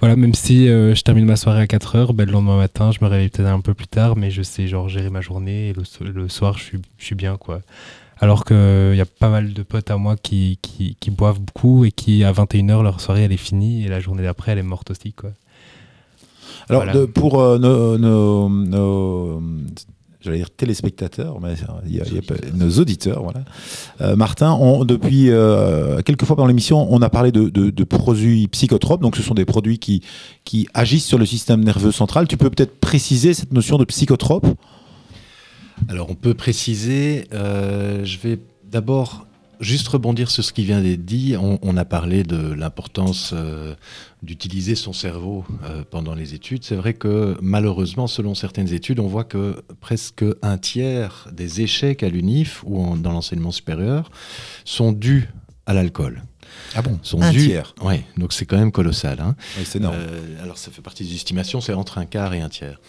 voilà, 0.00 0.16
même 0.16 0.34
si 0.34 0.68
euh, 0.68 0.94
je 0.94 1.02
termine 1.02 1.24
ma 1.24 1.36
soirée 1.36 1.62
à 1.62 1.66
4h, 1.66 2.12
ben, 2.12 2.26
le 2.26 2.32
lendemain 2.32 2.56
matin, 2.56 2.90
je 2.90 2.98
me 3.02 3.08
réveille 3.08 3.28
peut-être 3.28 3.48
un 3.48 3.60
peu 3.60 3.74
plus 3.74 3.88
tard, 3.88 4.16
mais 4.16 4.30
je 4.30 4.42
sais 4.42 4.66
genre 4.66 4.88
gérer 4.88 5.10
ma 5.10 5.20
journée 5.20 5.68
et 5.68 5.72
le, 5.72 6.10
le 6.10 6.28
soir, 6.28 6.58
je 6.58 6.64
suis, 6.64 6.78
je 6.98 7.04
suis 7.04 7.14
bien, 7.14 7.36
quoi. 7.36 7.60
Alors 8.22 8.44
qu'il 8.44 8.94
y 8.94 9.00
a 9.00 9.06
pas 9.06 9.30
mal 9.30 9.54
de 9.54 9.62
potes 9.62 9.90
à 9.90 9.96
moi 9.96 10.16
qui, 10.16 10.58
qui, 10.60 10.94
qui 11.00 11.10
boivent 11.10 11.40
beaucoup 11.40 11.84
et 11.86 11.90
qui, 11.90 12.22
à 12.22 12.32
21h, 12.32 12.82
leur 12.82 13.00
soirée, 13.00 13.22
elle 13.22 13.32
est 13.32 13.36
finie 13.38 13.84
et 13.84 13.88
la 13.88 13.98
journée 14.00 14.22
d'après, 14.22 14.52
elle 14.52 14.58
est 14.58 14.62
morte 14.62 14.90
aussi, 14.90 15.12
quoi. 15.14 15.30
Alors, 16.68 16.84
Voilà. 16.84 16.98
de- 17.00 17.06
pour 17.06 17.40
euh, 17.40 17.58
nos, 17.58 17.96
nos- 17.98 18.48
nos- 18.50 19.42
j'allais 20.20 20.36
dire 20.36 20.50
téléspectateurs, 20.50 21.40
mais 21.40 21.54
il 21.86 21.96
y 21.96 22.00
a- 22.00 22.04
il 22.06 22.14
y 22.14 22.18
a 22.18 22.22
pas- 22.22 22.34
nos 22.54 22.70
auditeurs, 22.78 23.22
voilà. 23.22 23.40
Euh, 24.02 24.16
Martin, 24.16 24.52
on- 24.52 24.84
depuis 24.84 25.30
euh, 25.30 26.02
quelques 26.02 26.26
fois 26.26 26.36
dans 26.36 26.46
l'émission, 26.46 26.86
on 26.92 27.00
a 27.00 27.08
parlé 27.08 27.32
de, 27.32 27.48
de- 27.48 27.70
de 27.70 27.84
produits 27.84 28.46
psychotropes. 28.48 29.00
Donc, 29.00 29.16
ce 29.16 29.22
sont 29.22 29.34
des 29.34 29.46
produits 29.46 29.78
qui, 29.78 30.02
qui 30.44 30.68
agissent 30.74 31.06
sur 31.06 31.16
le 31.18 31.24
système 31.24 31.64
nerveux 31.64 31.90
central. 31.92 32.28
Tu 32.28 32.36
peux 32.36 32.50
peut-être 32.50 32.78
préciser 32.80 33.32
cette 33.32 33.52
notion 33.54 33.78
de 33.78 33.84
psychotrope? 33.84 34.46
Alors 35.88 36.10
on 36.10 36.14
peut 36.14 36.34
préciser, 36.34 37.26
euh, 37.32 38.04
je 38.04 38.18
vais 38.18 38.38
d'abord 38.64 39.26
juste 39.60 39.88
rebondir 39.88 40.30
sur 40.30 40.42
ce 40.42 40.52
qui 40.52 40.64
vient 40.64 40.80
d'être 40.80 41.04
dit. 41.04 41.36
On, 41.38 41.76
a 41.76 41.84
parlé 41.84 42.22
de 42.22 42.52
l'importance 42.52 43.32
euh, 43.34 43.74
d'utiliser 44.22 44.74
son 44.74 44.92
cerveau 44.92 45.44
euh, 45.64 45.82
pendant 45.88 46.14
les 46.14 46.34
études. 46.34 46.64
C'est 46.64 46.76
vrai 46.76 46.94
que 46.94 47.36
malheureusement, 47.42 48.06
selon 48.06 48.34
certaines 48.34 48.72
études, 48.72 49.00
on 49.00 49.06
voit 49.06 49.24
que 49.24 49.62
presque 49.80 50.24
un 50.42 50.56
tiers 50.56 51.28
des 51.32 51.60
échecs 51.60 52.02
à 52.02 52.08
l'UNIF 52.08 52.62
ou 52.64 52.96
dans 52.96 53.12
l'enseignement 53.12 53.52
supérieur 53.52 54.10
sont 54.64 54.92
dus 54.92 55.28
à 55.66 55.74
l'alcool. 55.74 56.22
Ah 56.74 56.82
bon 56.82 56.98
Sont 57.02 57.20
Un 57.20 57.32
dus- 57.32 57.46
tiers. 57.48 57.74
Ouais, 57.82 58.04
donc 58.16 58.32
c'est 58.32 58.44
quand 58.46 58.58
même 58.58 58.72
colossal. 58.72 59.18
hein. 59.20 59.34
Oui, 59.58 59.64
c'est 59.66 59.78
énorme. 59.78 59.96
Euh, 59.98 60.42
alors 60.42 60.58
ça 60.58 60.70
fait 60.70 60.82
partie 60.82 61.04
des 61.04 61.14
estimations, 61.14 61.60
c'est 61.60 61.72
entre 61.72 61.98
un 61.98 62.04
quart 62.06 62.32
et 62.34 62.40
un 62.40 62.48
tiers. 62.48 62.80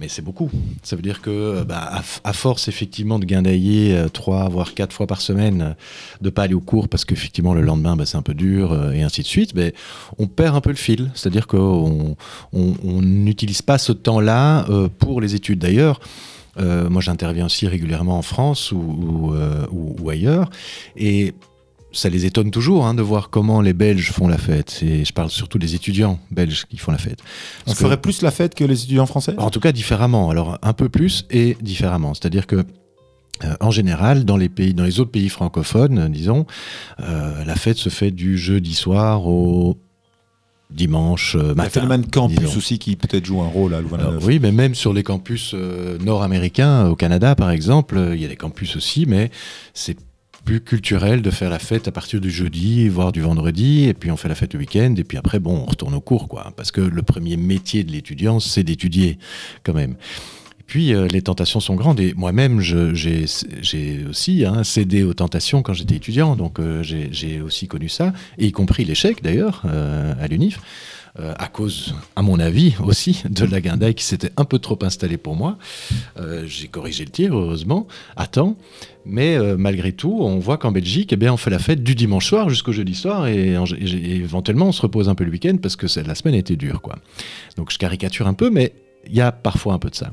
Mais 0.00 0.08
c'est 0.08 0.22
beaucoup. 0.22 0.50
Ça 0.82 0.96
veut 0.96 1.02
dire 1.02 1.20
que 1.22 1.30
euh, 1.30 1.64
bah, 1.64 2.02
à, 2.24 2.32
force 2.32 2.68
effectivement 2.68 3.18
de 3.18 3.24
guindailler 3.24 3.96
euh, 3.96 4.08
trois 4.08 4.48
voire 4.48 4.74
quatre 4.74 4.92
fois 4.92 5.06
par 5.06 5.20
semaine, 5.20 5.74
de 6.20 6.30
pas 6.30 6.42
aller 6.44 6.54
au 6.54 6.60
cours 6.60 6.88
parce 6.88 7.04
qu'effectivement 7.04 7.54
le 7.54 7.62
lendemain 7.62 7.96
bah, 7.96 8.06
c'est 8.06 8.16
un 8.16 8.22
peu 8.22 8.34
dur 8.34 8.92
et 8.92 9.02
ainsi 9.02 9.22
de 9.22 9.26
suite, 9.26 9.54
mais 9.54 9.74
on 10.18 10.26
perd 10.26 10.54
un 10.56 10.60
peu 10.60 10.70
le 10.70 10.76
fil. 10.76 11.10
C'est-à-dire 11.14 11.46
qu'on 11.46 12.16
on- 12.52 12.74
on 12.84 13.02
n'utilise 13.02 13.62
pas 13.62 13.78
ce 13.78 13.92
temps-là 13.92 14.66
euh, 14.70 14.88
pour 14.88 15.20
les 15.20 15.34
études. 15.34 15.58
D'ailleurs, 15.58 16.00
euh, 16.58 16.88
moi 16.88 17.02
j'interviens 17.02 17.46
aussi 17.46 17.66
régulièrement 17.66 18.16
en 18.18 18.22
France 18.22 18.72
ou, 18.72 18.76
ou, 18.78 19.34
euh, 19.34 19.66
ou- 19.70 19.94
ou 20.00 20.10
ailleurs 20.10 20.48
et 20.96 21.34
ça 21.96 22.08
les 22.08 22.26
étonne 22.26 22.50
toujours 22.50 22.86
hein, 22.86 22.94
de 22.94 23.02
voir 23.02 23.30
comment 23.30 23.60
les 23.60 23.72
Belges 23.72 24.10
font 24.12 24.28
la 24.28 24.38
fête. 24.38 24.80
Et 24.82 25.04
je 25.04 25.12
parle 25.12 25.30
surtout 25.30 25.58
des 25.58 25.74
étudiants 25.74 26.18
belges 26.30 26.66
qui 26.68 26.76
font 26.76 26.92
la 26.92 26.98
fête. 26.98 27.18
On 27.66 27.72
que- 27.72 27.78
ferait 27.78 28.00
plus 28.00 28.22
la 28.22 28.30
fête 28.30 28.54
que 28.54 28.64
les 28.64 28.82
étudiants 28.84 29.06
français? 29.06 29.34
En 29.38 29.50
tout 29.50 29.60
cas 29.60 29.72
différemment. 29.72 30.30
Alors 30.30 30.58
un 30.62 30.72
peu 30.72 30.88
plus 30.88 31.26
et 31.30 31.56
différemment. 31.60 32.14
C'est-à-dire 32.14 32.46
que 32.46 32.64
euh, 33.44 33.54
en 33.60 33.70
général, 33.70 34.24
dans 34.24 34.36
les 34.38 34.48
pays, 34.48 34.72
dans 34.72 34.84
les 34.84 34.98
autres 35.00 35.10
pays 35.10 35.28
francophones, 35.28 36.08
disons, 36.08 36.46
euh, 37.00 37.44
la 37.44 37.54
fête 37.54 37.76
se 37.76 37.88
fait 37.90 38.10
du 38.10 38.38
jeudi 38.38 38.74
soir 38.74 39.26
au 39.26 39.76
dimanche 40.70 41.36
euh, 41.36 41.38
Il 41.38 41.42
y 41.42 41.44
a 41.44 41.48
le 41.50 41.54
matin. 41.54 41.70
phénomène 41.70 42.06
campus 42.06 42.38
disons. 42.40 42.56
aussi 42.58 42.78
qui 42.78 42.96
peut-être 42.96 43.24
joue 43.24 43.40
un 43.42 43.46
rôle 43.48 43.74
à 43.74 43.78
Alors, 43.78 44.14
oui, 44.24 44.38
mais 44.40 44.52
même 44.52 44.74
sur 44.74 44.92
les 44.92 45.02
campus 45.02 45.52
euh, 45.54 45.98
nord-américains, 45.98 46.88
au 46.88 46.96
Canada 46.96 47.34
par 47.34 47.50
exemple, 47.50 48.10
il 48.14 48.20
y 48.20 48.24
a 48.24 48.28
des 48.28 48.36
campus 48.36 48.74
aussi, 48.76 49.06
mais 49.06 49.30
c'est 49.74 49.96
culturel 50.60 51.22
de 51.22 51.30
faire 51.30 51.50
la 51.50 51.58
fête 51.58 51.88
à 51.88 51.92
partir 51.92 52.20
du 52.20 52.30
jeudi, 52.30 52.88
voire 52.88 53.12
du 53.12 53.20
vendredi, 53.20 53.84
et 53.84 53.94
puis 53.94 54.10
on 54.10 54.16
fait 54.16 54.28
la 54.28 54.34
fête 54.34 54.54
le 54.54 54.60
week-end, 54.60 54.94
et 54.96 55.04
puis 55.04 55.18
après, 55.18 55.38
bon, 55.38 55.62
on 55.62 55.66
retourne 55.66 55.94
au 55.94 56.00
cours, 56.00 56.28
quoi. 56.28 56.52
Parce 56.56 56.70
que 56.70 56.80
le 56.80 57.02
premier 57.02 57.36
métier 57.36 57.84
de 57.84 57.92
l'étudiant, 57.92 58.40
c'est 58.40 58.62
d'étudier, 58.62 59.18
quand 59.64 59.74
même. 59.74 59.96
Puis, 60.66 60.94
euh, 60.94 61.06
les 61.06 61.22
tentations 61.22 61.60
sont 61.60 61.74
grandes, 61.74 62.00
et 62.00 62.14
moi-même, 62.14 62.60
j'ai 62.60 64.04
aussi 64.08 64.44
hein, 64.44 64.64
cédé 64.64 65.02
aux 65.02 65.14
tentations 65.14 65.62
quand 65.62 65.74
j'étais 65.74 65.96
étudiant, 65.96 66.36
donc 66.36 66.58
euh, 66.58 66.82
j'ai 66.82 67.08
j'ai 67.12 67.40
aussi 67.40 67.68
connu 67.68 67.88
ça, 67.88 68.12
et 68.38 68.46
y 68.46 68.52
compris 68.52 68.84
l'échec, 68.84 69.22
d'ailleurs, 69.22 69.62
euh, 69.66 70.14
à 70.20 70.26
l'UNIF. 70.26 70.60
Euh, 71.18 71.32
à 71.38 71.48
cause, 71.48 71.94
à 72.14 72.22
mon 72.22 72.38
avis 72.38 72.74
aussi, 72.84 73.22
de 73.28 73.44
la 73.46 73.60
guindaille 73.60 73.94
qui 73.94 74.04
s'était 74.04 74.30
un 74.36 74.44
peu 74.44 74.58
trop 74.58 74.78
installée 74.82 75.16
pour 75.16 75.34
moi. 75.36 75.56
Euh, 76.18 76.44
J'ai 76.46 76.68
corrigé 76.68 77.04
le 77.04 77.10
tir, 77.10 77.34
heureusement, 77.36 77.86
à 78.16 78.26
temps. 78.26 78.56
Mais 79.04 79.36
euh, 79.36 79.56
malgré 79.56 79.92
tout, 79.92 80.18
on 80.20 80.38
voit 80.38 80.58
qu'en 80.58 80.72
Belgique, 80.72 81.12
eh 81.12 81.16
bien, 81.16 81.32
on 81.32 81.36
fait 81.36 81.50
la 81.50 81.58
fête 81.60 81.82
du 81.82 81.94
dimanche 81.94 82.26
soir 82.26 82.48
jusqu'au 82.50 82.72
jeudi 82.72 82.94
soir 82.94 83.26
et, 83.28 83.56
en- 83.56 83.64
et- 83.66 83.84
et 83.84 84.16
éventuellement 84.16 84.66
on 84.66 84.72
se 84.72 84.82
repose 84.82 85.08
un 85.08 85.14
peu 85.14 85.22
le 85.24 85.30
week-end 85.30 85.56
parce 85.62 85.76
que 85.76 85.86
la 86.00 86.14
semaine 86.16 86.34
était 86.34 86.56
dure. 86.56 86.80
Quoi. 86.82 86.96
Donc 87.56 87.70
je 87.72 87.78
caricature 87.78 88.26
un 88.26 88.34
peu, 88.34 88.50
mais 88.50 88.72
il 89.08 89.14
y 89.14 89.20
a 89.20 89.30
parfois 89.30 89.74
un 89.74 89.78
peu 89.78 89.90
de 89.90 89.94
ça. 89.94 90.12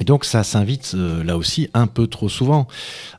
Et 0.00 0.04
donc 0.04 0.24
ça 0.24 0.44
s'invite 0.44 0.92
euh, 0.94 1.24
là 1.24 1.36
aussi 1.36 1.68
un 1.74 1.86
peu 1.86 2.06
trop 2.06 2.28
souvent. 2.28 2.66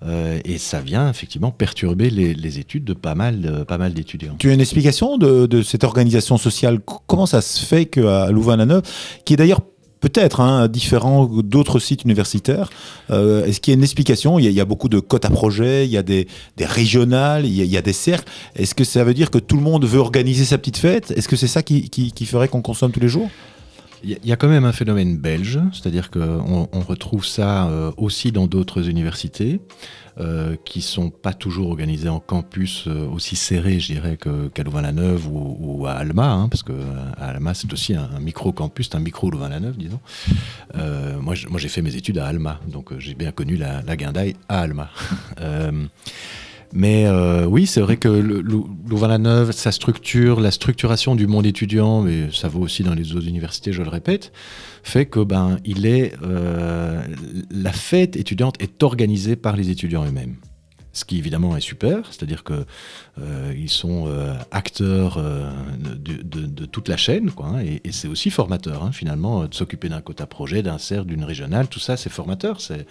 Euh, 0.05 0.39
et 0.45 0.57
ça 0.57 0.81
vient 0.81 1.09
effectivement 1.09 1.51
perturber 1.51 2.09
les, 2.09 2.59
études 2.59 2.83
de 2.83 2.93
pas 2.93 3.15
mal, 3.15 3.65
pas 3.67 3.77
mal 3.77 3.93
d'étudiants. 3.93 4.35
Tu 4.39 4.49
as 4.49 4.53
une 4.53 4.61
explication 4.61 5.17
de, 5.17 5.61
cette 5.61 5.83
organisation 5.83 6.37
sociale? 6.37 6.79
Comment 7.07 7.25
ça 7.25 7.41
se 7.41 7.63
fait 7.63 7.85
qu'à 7.85 8.31
Louvain-la-Neuve, 8.31 8.81
qui 9.23 9.33
est 9.33 9.37
d'ailleurs 9.37 9.61
peut-être 9.99 10.39
hein, 10.39 10.67
différent 10.67 11.25
d'autres 11.25 11.79
sites 11.79 12.03
universitaires, 12.03 12.69
euh, 13.11 13.45
est-ce 13.45 13.59
qu'il 13.59 13.71
y 13.71 13.75
a 13.75 13.77
une 13.77 13.83
explication? 13.83 14.39
Il 14.39 14.49
y 14.49 14.61
a, 14.61 14.65
beaucoup 14.65 14.89
de 14.89 14.99
cotes 14.99 15.25
à 15.25 15.29
projet, 15.29 15.85
il 15.85 15.91
y 15.91 15.97
a 15.97 16.03
des, 16.03 16.27
régionales, 16.59 17.45
il 17.45 17.53
y 17.53 17.77
a, 17.77 17.81
des 17.81 17.93
cercles. 17.93 18.31
Est-ce 18.55 18.75
que 18.75 18.83
ça 18.83 19.03
veut 19.03 19.13
dire 19.13 19.29
que 19.31 19.39
tout 19.39 19.55
le 19.55 19.61
monde 19.61 19.85
veut 19.85 19.99
organiser 19.99 20.45
sa 20.45 20.57
petite 20.57 20.77
fête? 20.77 21.11
Est-ce 21.11 21.27
que 21.27 21.35
c'est 21.35 21.47
ça 21.47 21.63
qui 21.63 22.25
ferait 22.25 22.47
qu'on 22.47 22.61
consomme 22.61 22.91
tous 22.91 22.99
les 22.99 23.09
jours? 23.09 23.29
Il 24.03 24.17
y, 24.23 24.31
a- 24.31 24.35
quand 24.37 24.47
même 24.47 24.65
un 24.65 24.71
phénomène 24.71 25.17
belge, 25.17 25.59
c'est-à-dire 25.73 26.09
qu'on 26.09 26.69
on 26.71 26.79
retrouve 26.81 27.25
ça 27.25 27.67
euh, 27.67 27.91
aussi 27.97 28.31
dans 28.31 28.47
d'autres 28.47 28.87
universités 28.89 29.59
euh, 30.19 30.55
qui 30.65 30.81
sont 30.81 31.09
pas 31.09 31.33
toujours 31.33 31.69
organisées 31.69 32.09
en 32.09 32.19
campus 32.19 32.85
euh, 32.87 33.07
aussi 33.07 33.35
serrés, 33.35 33.79
je 33.79 33.93
dirais, 33.93 34.17
qu'à 34.17 34.63
Louvain-la-Neuve 34.63 35.27
ou, 35.27 35.85
à 35.85 35.91
Alma, 35.93 36.31
hein, 36.31 36.49
parce 36.49 36.63
que 36.63 36.71
euh, 36.71 37.11
à 37.17 37.27
Alma 37.29 37.53
c'est 37.53 37.71
aussi 37.73 37.95
un, 37.95 38.19
micro-campus, 38.19 38.89
un 38.93 38.99
micro-Louvain-la-Neuve, 38.99 39.77
disons. 39.77 39.99
Euh, 40.75 41.19
moi, 41.19 41.35
j'ai 41.35 41.69
fait 41.69 41.81
mes 41.81 41.95
études 41.95 42.17
à 42.17 42.27
Alma, 42.27 42.59
donc 42.67 42.97
j'ai 42.99 43.15
bien 43.15 43.31
connu 43.31 43.55
la, 43.57 43.81
la 43.81 43.95
guindaille 43.97 44.35
à 44.47 44.61
Alma. 44.61 44.89
Mais 46.73 47.05
euh, 47.07 47.45
oui, 47.45 47.65
c'est 47.65 47.81
vrai 47.81 47.97
que 47.97 48.07
Louvain-la-Neuve, 48.07 49.51
sa 49.51 49.71
structure, 49.71 50.39
la 50.39 50.51
structuration 50.51 51.15
du 51.15 51.25
monde 51.25 51.45
étudiant, 51.45 52.01
mais 52.01 52.31
ça 52.31 52.47
vaut 52.47 52.61
aussi 52.61 52.83
dans 52.83 52.93
les 52.93 53.15
autres 53.15 53.27
universités, 53.27 53.73
je 53.73 53.81
le 53.81 53.89
répète, 53.89 54.31
fait 54.83 55.05
que 55.07 55.19
ben 55.19 55.57
il 55.65 55.85
est 55.85 56.13
euh, 56.23 57.01
la 57.49 57.71
fête 57.71 58.15
étudiante 58.15 58.55
est 58.61 58.83
organisée 58.83 59.35
par 59.35 59.55
les 59.55 59.71
étudiants 59.71 60.05
eux-mêmes. 60.05 60.35
Ce 60.99 61.05
qui 61.05 61.17
évidemment 61.17 61.55
est 61.55 61.61
super, 61.61 62.07
c'est-à-dire 62.11 62.43
que 62.43 62.65
euh, 63.21 63.53
ils 63.55 63.69
sont 63.69 64.07
euh, 64.07 64.33
acteurs 64.51 65.15
euh, 65.17 65.49
de, 65.77 66.65
toute 66.65 66.89
la 66.89 66.97
chaîne, 66.97 67.31
hein, 67.41 67.61
et, 67.61 67.79
c'est 67.93 68.09
aussi 68.09 68.29
formateur 68.29 68.83
hein, 68.83 68.91
finalement 68.91 69.43
euh, 69.43 69.47
de 69.47 69.55
s'occuper 69.55 69.87
d'un 69.87 70.01
quota 70.01 70.25
projet, 70.25 70.61
d'un 70.61 70.77
CERF, 70.77 71.05
d'une 71.05 71.23
régionale, 71.23 71.69
tout 71.69 71.79
ça 71.79 71.95
c'est 71.95 72.09
formateur. 72.09 72.59
C'est 72.59 72.85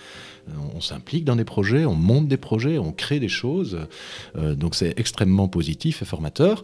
on 0.75 0.81
s'implique 0.81 1.27
dans 1.27 1.37
des 1.37 1.45
projets, 1.45 1.85
on 1.85 1.95
monte 1.95 2.29
des 2.29 2.39
projets, 2.39 2.79
on 2.79 2.93
crée 2.93 3.21
des 3.21 3.29
choses, 3.29 3.79
euh, 4.39 4.55
donc 4.55 4.75
c'est 4.75 4.99
extrêmement 4.99 5.47
positif 5.47 6.01
et 6.01 6.07
formateur. 6.07 6.63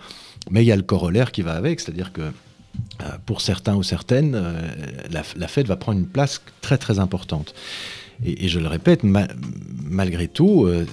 Mais 0.51 0.65
il 0.65 0.67
y 0.67 0.73
a 0.73 0.77
le 0.77 0.83
corollaire 0.83 1.31
qui 1.31 1.43
va 1.43 1.53
avec, 1.53 1.79
c'est-à-dire 1.79 2.11
que 2.11 2.23
euh, 2.23 3.05
pour 3.27 3.43
certains 3.43 3.75
ou 3.75 3.83
certaines, 3.83 4.35
euh, 4.35 4.63
la, 5.11 5.23
la 5.37 5.49
fête 5.49 5.67
va 5.67 5.77
prendre 5.77 5.99
une 5.99 6.07
place 6.07 6.41
très 6.63 6.79
très 6.79 7.01
importante. 7.01 7.55
Et, 8.25 8.49
je 8.49 8.59
le 8.59 8.69
répète, 8.69 9.03
ma- 9.03 9.29
malgré 9.89 10.29
tout, 10.29 10.67
euh, 10.67 10.87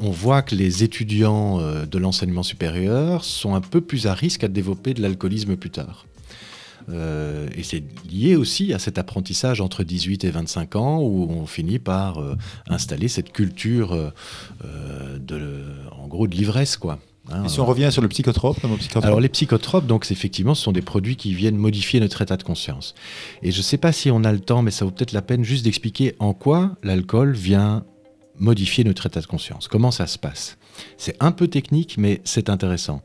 on 0.00 0.10
voit 0.10 0.42
que 0.42 0.54
les 0.54 0.84
étudiants 0.84 1.60
euh, 1.60 1.86
de 1.86 1.98
l'enseignement 1.98 2.42
supérieur 2.42 3.24
sont 3.24 3.54
un 3.54 3.60
peu 3.60 3.80
plus 3.80 4.06
à 4.06 4.14
risque 4.14 4.44
à 4.44 4.48
développer 4.48 4.94
de 4.94 5.02
l'alcoolisme 5.02 5.56
plus 5.56 5.70
tard. 5.70 6.06
Euh, 6.88 7.48
et 7.56 7.64
c'est 7.64 7.82
lié 8.08 8.36
aussi 8.36 8.72
à 8.72 8.78
cet 8.78 8.96
apprentissage 8.96 9.60
entre 9.60 9.82
18 9.82 10.24
et 10.24 10.30
25 10.30 10.76
ans 10.76 11.00
où 11.02 11.28
on 11.30 11.46
finit 11.46 11.80
par 11.80 12.22
installer 12.68 13.08
cette 13.08 13.32
culture 13.32 14.12
de, 15.18 15.64
en 15.90 16.06
gros, 16.06 16.28
de 16.28 16.34
l'ivresse, 16.36 16.76
quoi. 16.76 17.00
Hein, 17.30 17.44
Et 17.44 17.48
si 17.48 17.60
on 17.60 17.66
revient 17.66 17.88
sur 17.90 18.02
le 18.02 18.08
psychotrope, 18.08 18.62
le 18.62 18.68
mot 18.68 18.76
psychotrope 18.76 19.04
alors 19.04 19.20
les 19.20 19.28
psychotropes, 19.28 19.86
donc 19.86 20.10
effectivement, 20.10 20.54
ce 20.54 20.62
sont 20.62 20.72
des 20.72 20.82
produits 20.82 21.16
qui 21.16 21.34
viennent 21.34 21.56
modifier 21.56 21.98
notre 22.00 22.22
état 22.22 22.36
de 22.36 22.42
conscience. 22.42 22.94
Et 23.42 23.50
je 23.50 23.58
ne 23.58 23.62
sais 23.62 23.78
pas 23.78 23.92
si 23.92 24.10
on 24.10 24.22
a 24.24 24.32
le 24.32 24.40
temps, 24.40 24.62
mais 24.62 24.70
ça 24.70 24.84
vaut 24.84 24.90
peut-être 24.90 25.12
la 25.12 25.22
peine 25.22 25.42
juste 25.44 25.64
d'expliquer 25.64 26.14
en 26.18 26.34
quoi 26.34 26.76
l'alcool 26.82 27.32
vient 27.34 27.84
modifier 28.38 28.84
notre 28.84 29.06
état 29.06 29.20
de 29.20 29.26
conscience. 29.26 29.66
Comment 29.68 29.90
ça 29.90 30.06
se 30.06 30.18
passe? 30.18 30.58
C'est 30.98 31.16
un 31.20 31.32
peu 31.32 31.48
technique, 31.48 31.96
mais 31.98 32.20
c'est 32.24 32.50
intéressant. 32.50 33.02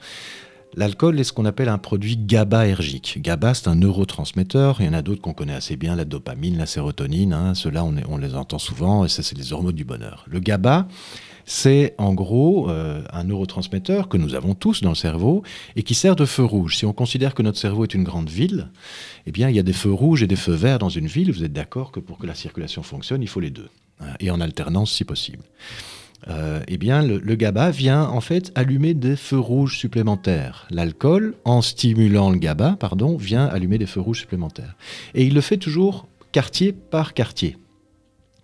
L'alcool 0.76 1.20
est 1.20 1.26
ce 1.26 1.34
qu'on 1.34 1.44
appelle 1.46 1.68
un 1.68 1.78
produit 1.78 2.16
GABAergique. 2.18 3.20
GABA, 3.22 3.54
c'est 3.54 3.68
un 3.68 3.76
neurotransmetteur. 3.76 4.78
Il 4.80 4.86
y 4.86 4.90
en 4.90 4.94
a 4.94 5.02
d'autres 5.02 5.22
qu'on 5.22 5.34
connaît 5.34 5.54
assez 5.54 5.76
bien, 5.76 5.96
la 5.96 6.06
dopamine, 6.06 6.58
la 6.58 6.66
sérotonine. 6.66 7.34
hein. 7.34 7.56
Ceux-là, 7.56 7.84
on, 7.84 7.94
on 8.08 8.18
les 8.18 8.36
entend 8.36 8.60
souvent, 8.60 9.04
et 9.04 9.10
ça, 9.10 9.22
c'est 9.24 9.38
les 9.38 9.52
hormones 9.52 9.76
du 9.76 9.84
bonheur. 9.84 10.26
Le 10.30 10.40
GABA, 10.40 10.88
c'est 11.46 11.96
en 11.98 12.14
gros 12.14 12.70
euh, 12.70 13.04
un 13.12 13.24
neurotransmetteur 13.24 14.10
que 14.10 14.18
nous 14.18 14.36
avons 14.36 14.56
tous 14.56 14.82
dans 14.82 14.90
le 14.90 14.96
cerveau 14.96 15.44
et 15.76 15.84
qui 15.84 15.94
sert 15.94 16.16
de 16.16 16.26
feu 16.26 16.44
rouge. 16.44 16.78
Si 16.78 16.86
on 16.86 16.94
considère 16.94 17.34
que 17.36 17.42
notre 17.42 17.60
cerveau 17.60 17.84
est 17.84 17.94
une 17.94 18.04
grande 18.04 18.30
ville, 18.30 18.70
eh 19.26 19.32
bien, 19.32 19.50
il 19.50 19.56
y 19.56 19.60
a 19.60 19.64
des 19.64 19.74
feux 19.74 19.92
rouges 19.92 20.24
et 20.24 20.28
des 20.28 20.36
feux 20.36 20.54
verts 20.54 20.80
dans 20.80 20.90
une 20.90 21.08
ville. 21.08 21.32
Vous 21.32 21.44
êtes 21.44 21.54
d'accord 21.54 21.92
que 21.92 22.00
pour 22.00 22.18
que 22.18 22.28
la 22.28 22.36
circulation 22.36 22.84
fonctionne, 22.84 23.22
il 23.22 23.28
faut 23.28 23.40
les 23.40 23.52
deux, 23.52 23.70
hein, 24.00 24.14
et 24.20 24.32
en 24.32 24.42
alternance 24.42 24.92
si 24.92 25.04
possible. 25.04 25.44
Euh, 26.28 26.62
eh 26.68 26.78
bien, 26.78 27.02
le, 27.02 27.18
le 27.18 27.36
GABA 27.36 27.72
vient 27.72 28.04
en 28.04 28.22
fait 28.22 28.52
allumer 28.54 28.94
des 28.94 29.16
feux 29.16 29.40
rouges 29.40 29.78
supplémentaires. 29.78 30.68
L'alcool, 30.70 31.36
en 31.46 31.62
stimulant 31.62 32.30
le 32.30 32.38
GABA, 32.38 32.78
pardon, 32.80 33.18
vient 33.18 33.46
allumer 33.46 33.80
des 33.80 33.88
feux 33.88 34.02
rouges 34.02 34.20
supplémentaires. 34.20 34.76
Et 35.16 35.26
il 35.26 35.34
le 35.34 35.42
fait 35.42 35.58
toujours 35.58 36.08
quartier 36.32 36.74
par 36.74 37.14
quartier. 37.14 37.58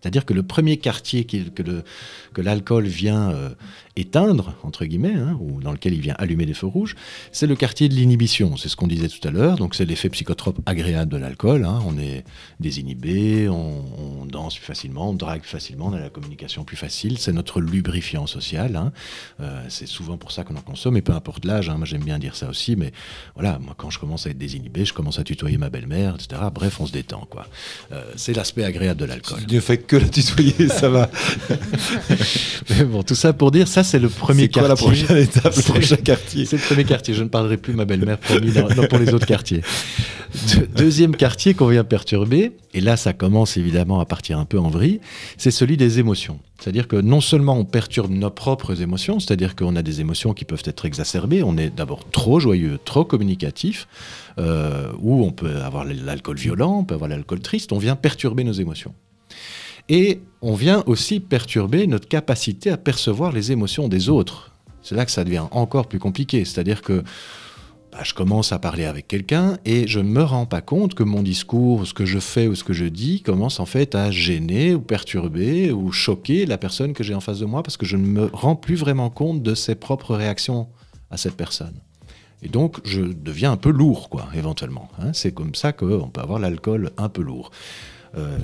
C'est-à-dire 0.01 0.25
que 0.25 0.33
le 0.33 0.43
premier 0.43 0.77
quartier 0.77 1.25
que 1.25 2.41
l'alcool 2.41 2.85
vient 2.85 3.31
euh, 3.31 3.49
éteindre, 3.97 4.53
entre 4.63 4.85
guillemets, 4.85 5.13
hein, 5.15 5.37
ou 5.41 5.59
dans 5.61 5.71
lequel 5.71 5.93
il 5.93 6.01
vient 6.01 6.15
allumer 6.17 6.45
des 6.45 6.53
feux 6.53 6.67
rouges, 6.67 6.95
c'est 7.31 7.47
le 7.47 7.55
quartier 7.55 7.89
de 7.89 7.93
l'inhibition. 7.95 8.55
C'est 8.57 8.69
ce 8.69 8.75
qu'on 8.75 8.87
disait 8.87 9.07
tout 9.09 9.25
à 9.27 9.31
l'heure. 9.31 9.57
Donc 9.57 9.75
c'est 9.75 9.85
l'effet 9.85 10.09
psychotrope 10.09 10.59
agréable 10.65 11.11
de 11.11 11.17
l'alcool. 11.17 11.65
hein. 11.65 11.79
On 11.85 11.97
est 11.97 12.23
désinhibé, 12.59 13.49
on, 13.49 13.83
on 14.21 14.25
danse 14.25 14.55
plus 14.57 14.65
facilement, 14.65 15.09
on 15.09 15.13
drague 15.13 15.41
plus 15.41 15.49
facilement, 15.49 15.87
on 15.87 15.93
a 15.93 15.99
la 15.99 16.09
communication 16.09 16.63
plus 16.63 16.77
facile. 16.77 17.17
C'est 17.17 17.33
notre 17.33 17.59
lubrifiant 17.61 18.27
social. 18.27 18.75
hein. 18.75 18.91
Euh, 19.41 19.63
c'est 19.69 19.87
souvent 19.87 20.17
pour 20.17 20.31
ça 20.31 20.43
qu'on 20.43 20.55
en 20.55 20.61
consomme, 20.61 20.97
et 20.97 21.01
peu 21.01 21.13
importe 21.13 21.45
l'âge. 21.45 21.69
Moi 21.69 21.85
j'aime 21.85 22.03
bien 22.03 22.19
dire 22.19 22.35
ça 22.35 22.49
aussi, 22.49 22.75
mais 22.75 22.91
voilà, 23.35 23.59
moi 23.59 23.73
quand 23.77 23.89
je 23.89 23.99
commence 23.99 24.27
à 24.27 24.29
être 24.29 24.37
désinhibé, 24.37 24.85
je 24.85 24.93
commence 24.93 25.19
à 25.19 25.23
tutoyer 25.23 25.57
ma 25.57 25.69
belle-mère, 25.69 26.15
etc. 26.15 26.41
Bref, 26.53 26.79
on 26.79 26.85
se 26.85 26.91
détend, 26.91 27.25
quoi. 27.29 27.47
Euh, 27.91 28.03
c'est 28.15 28.33
l'aspect 28.33 28.63
agréable 28.63 28.99
de 28.99 29.05
l'alcool. 29.05 29.39
Tu 29.47 29.55
ne 29.55 29.59
fais 29.59 29.77
que 29.77 29.95
la 29.95 30.07
tutoyer, 30.07 30.67
ça 30.69 30.89
va. 30.89 31.09
Mais 32.69 32.83
bon, 32.83 33.03
tout 33.03 33.15
ça 33.15 33.33
pour 33.33 33.51
dire, 33.51 33.67
ça 33.67 33.83
c'est 33.87 33.99
le 33.99 34.09
premier 34.09 34.43
C'est 34.43 34.53
quoi 34.53 34.61
la 34.63 34.67
quartier. 34.69 34.87
prochaine 34.87 35.17
étape, 35.17 35.45
le 35.45 35.51
C'est- 35.61 35.71
prochain 35.71 35.95
quartier 35.97 36.45
C'est 36.45 36.57
le 36.57 36.61
premier 36.63 36.83
quartier. 36.83 37.13
Je 37.13 37.23
ne 37.23 37.29
parlerai 37.29 37.57
plus 37.57 37.73
de 37.73 37.77
ma 37.77 37.85
belle-mère, 37.85 38.17
promis, 38.17 38.51
dans- 38.51 38.67
non, 38.75 38.87
pour 38.87 38.99
les 38.99 39.13
autres 39.13 39.25
quartiers. 39.25 39.61
De- 40.55 40.65
deuxième 40.75 41.15
quartier 41.15 41.53
qu'on 41.53 41.67
vient 41.67 41.83
perturber, 41.83 42.51
et 42.73 42.81
là 42.81 42.97
ça 42.97 43.13
commence 43.13 43.55
évidemment 43.57 43.99
à 43.99 44.05
partir 44.05 44.37
un 44.37 44.45
peu 44.45 44.59
en 44.59 44.69
vrille, 44.69 44.99
c'est 45.37 45.51
celui 45.51 45.77
des 45.77 45.99
émotions. 45.99 46.39
C'est-à-dire 46.59 46.87
que 46.87 46.95
non 46.97 47.21
seulement 47.21 47.57
on 47.57 47.65
perturbe 47.65 48.11
nos 48.11 48.29
propres 48.29 48.81
émotions, 48.81 49.19
c'est-à-dire 49.19 49.55
qu'on 49.55 49.75
a 49.75 49.81
des 49.83 50.01
émotions 50.01 50.33
qui 50.33 50.43
peuvent 50.43 50.63
être 50.65 50.85
exacerbées, 50.85 51.43
on 51.43 51.55
est 51.57 51.73
d'abord 51.75 52.01
trop 52.11 52.39
joyeux, 52.39 52.77
trop 52.83 53.05
communicatif, 53.05 53.87
euh, 54.39 54.91
ou 54.99 55.23
on 55.23 55.31
peut 55.31 55.55
avoir 55.61 55.85
l'alcool 55.85 56.37
violent, 56.37 56.79
on 56.79 56.83
peut 56.83 56.95
avoir 56.95 57.09
l'alcool 57.09 57.39
triste, 57.39 57.71
on 57.71 57.77
vient 57.77 57.95
perturber 57.95 58.43
nos 58.43 58.53
émotions. 58.53 58.93
Et 59.89 60.21
on 60.41 60.53
vient 60.53 60.83
aussi 60.85 61.19
perturber 61.19 61.87
notre 61.87 62.07
capacité 62.07 62.69
à 62.69 62.77
percevoir 62.77 63.31
les 63.31 63.51
émotions 63.51 63.87
des 63.87 64.09
autres. 64.09 64.51
C'est 64.81 64.95
là 64.95 65.05
que 65.05 65.11
ça 65.11 65.23
devient 65.23 65.45
encore 65.51 65.87
plus 65.87 65.99
compliqué. 65.99 66.45
C'est-à-dire 66.45 66.81
que 66.81 67.03
bah, 67.91 67.99
je 68.03 68.13
commence 68.13 68.51
à 68.51 68.59
parler 68.59 68.85
avec 68.85 69.07
quelqu'un 69.07 69.57
et 69.65 69.87
je 69.87 69.99
ne 69.99 70.09
me 70.09 70.23
rends 70.23 70.45
pas 70.45 70.61
compte 70.61 70.93
que 70.93 71.03
mon 71.03 71.23
discours, 71.23 71.87
ce 71.87 71.93
que 71.93 72.05
je 72.05 72.19
fais 72.19 72.47
ou 72.47 72.55
ce 72.55 72.63
que 72.63 72.73
je 72.73 72.85
dis 72.85 73.21
commence 73.21 73.59
en 73.59 73.65
fait 73.65 73.95
à 73.95 74.11
gêner 74.11 74.75
ou 74.75 74.81
perturber 74.81 75.71
ou 75.71 75.91
choquer 75.91 76.45
la 76.45 76.57
personne 76.57 76.93
que 76.93 77.03
j'ai 77.03 77.15
en 77.15 77.21
face 77.21 77.39
de 77.39 77.45
moi 77.45 77.63
parce 77.63 77.77
que 77.77 77.85
je 77.85 77.97
ne 77.97 78.05
me 78.05 78.29
rends 78.33 78.55
plus 78.55 78.75
vraiment 78.75 79.09
compte 79.09 79.41
de 79.41 79.55
ses 79.55 79.75
propres 79.75 80.15
réactions 80.15 80.67
à 81.09 81.17
cette 81.17 81.35
personne. 81.35 81.73
Et 82.43 82.49
donc, 82.49 82.77
je 82.83 83.01
deviens 83.01 83.51
un 83.53 83.57
peu 83.57 83.71
lourd, 83.71 84.09
quoi, 84.09 84.27
éventuellement. 84.35 84.89
hein. 84.99 85.11
C'est 85.13 85.33
comme 85.33 85.55
ça 85.55 85.73
qu'on 85.73 86.09
peut 86.09 86.21
avoir 86.21 86.37
l'alcool 86.37 86.91
un 86.97 87.09
peu 87.09 87.23
lourd. 87.23 87.49
Euh, 88.15 88.37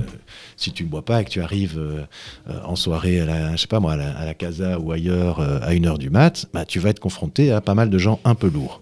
si 0.58 0.72
tu 0.72 0.84
ne 0.84 0.90
bois 0.90 1.04
pas 1.04 1.22
et 1.22 1.26
que 1.26 1.30
tu 1.30 1.42
arrives 1.42 1.78
euh, 1.78 2.04
euh, 2.50 2.60
en 2.64 2.76
soirée 2.76 3.20
à 3.20 3.26
la, 3.26 3.56
je 3.56 3.62
sais 3.62 3.68
pas 3.68 3.80
moi, 3.80 3.94
à 3.94 4.26
la, 4.26 4.34
casa 4.34 4.80
ou 4.80 4.92
ailleurs 4.92 5.40
à 5.40 5.72
1h 5.72 5.98
du 5.98 6.10
mat, 6.10 6.48
bah, 6.54 6.66
tu 6.66 6.80
vas 6.80 6.90
être 6.90 7.00
confronté 7.00 7.52
à 7.52 7.62
pas 7.62 7.76
mal 7.76 7.90
de 7.90 7.98
gens 7.98 8.20
un 8.24 8.36
peu 8.36 8.50
lourds. 8.50 8.82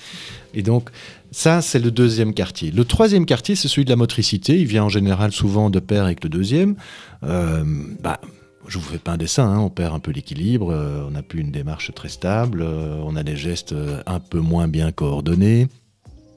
et 0.54 0.62
donc, 0.62 0.90
ça, 1.30 1.62
c'est 1.62 1.78
le 1.78 1.90
deuxième 1.90 2.34
quartier. 2.34 2.70
Le 2.70 2.84
troisième 2.84 3.26
quartier, 3.26 3.54
c'est 3.54 3.68
celui 3.68 3.84
de 3.84 3.90
la 3.90 3.96
motricité. 3.96 4.58
Il 4.58 4.66
vient 4.66 4.84
en 4.84 4.88
général 4.88 5.32
souvent 5.32 5.70
de 5.70 5.78
pair 5.78 6.04
avec 6.04 6.24
le 6.24 6.30
deuxième. 6.30 6.74
Bah, 7.22 8.20
je 8.66 8.78
vous 8.78 8.84
fais 8.84 8.98
pas 8.98 9.12
un 9.12 9.16
dessin, 9.16 9.48
hein, 9.48 9.58
on 9.58 9.70
perd 9.70 9.94
un 9.94 10.00
peu 10.00 10.10
l'équilibre, 10.10 10.74
on 11.06 11.10
n'a 11.10 11.22
plus 11.22 11.40
une 11.40 11.50
démarche 11.50 11.92
très 11.94 12.08
stable, 12.08 12.62
on 12.62 13.16
a 13.16 13.22
des 13.22 13.36
gestes 13.36 13.74
un 14.06 14.20
peu 14.20 14.40
moins 14.40 14.68
bien 14.68 14.92
coordonnés. 14.92 15.68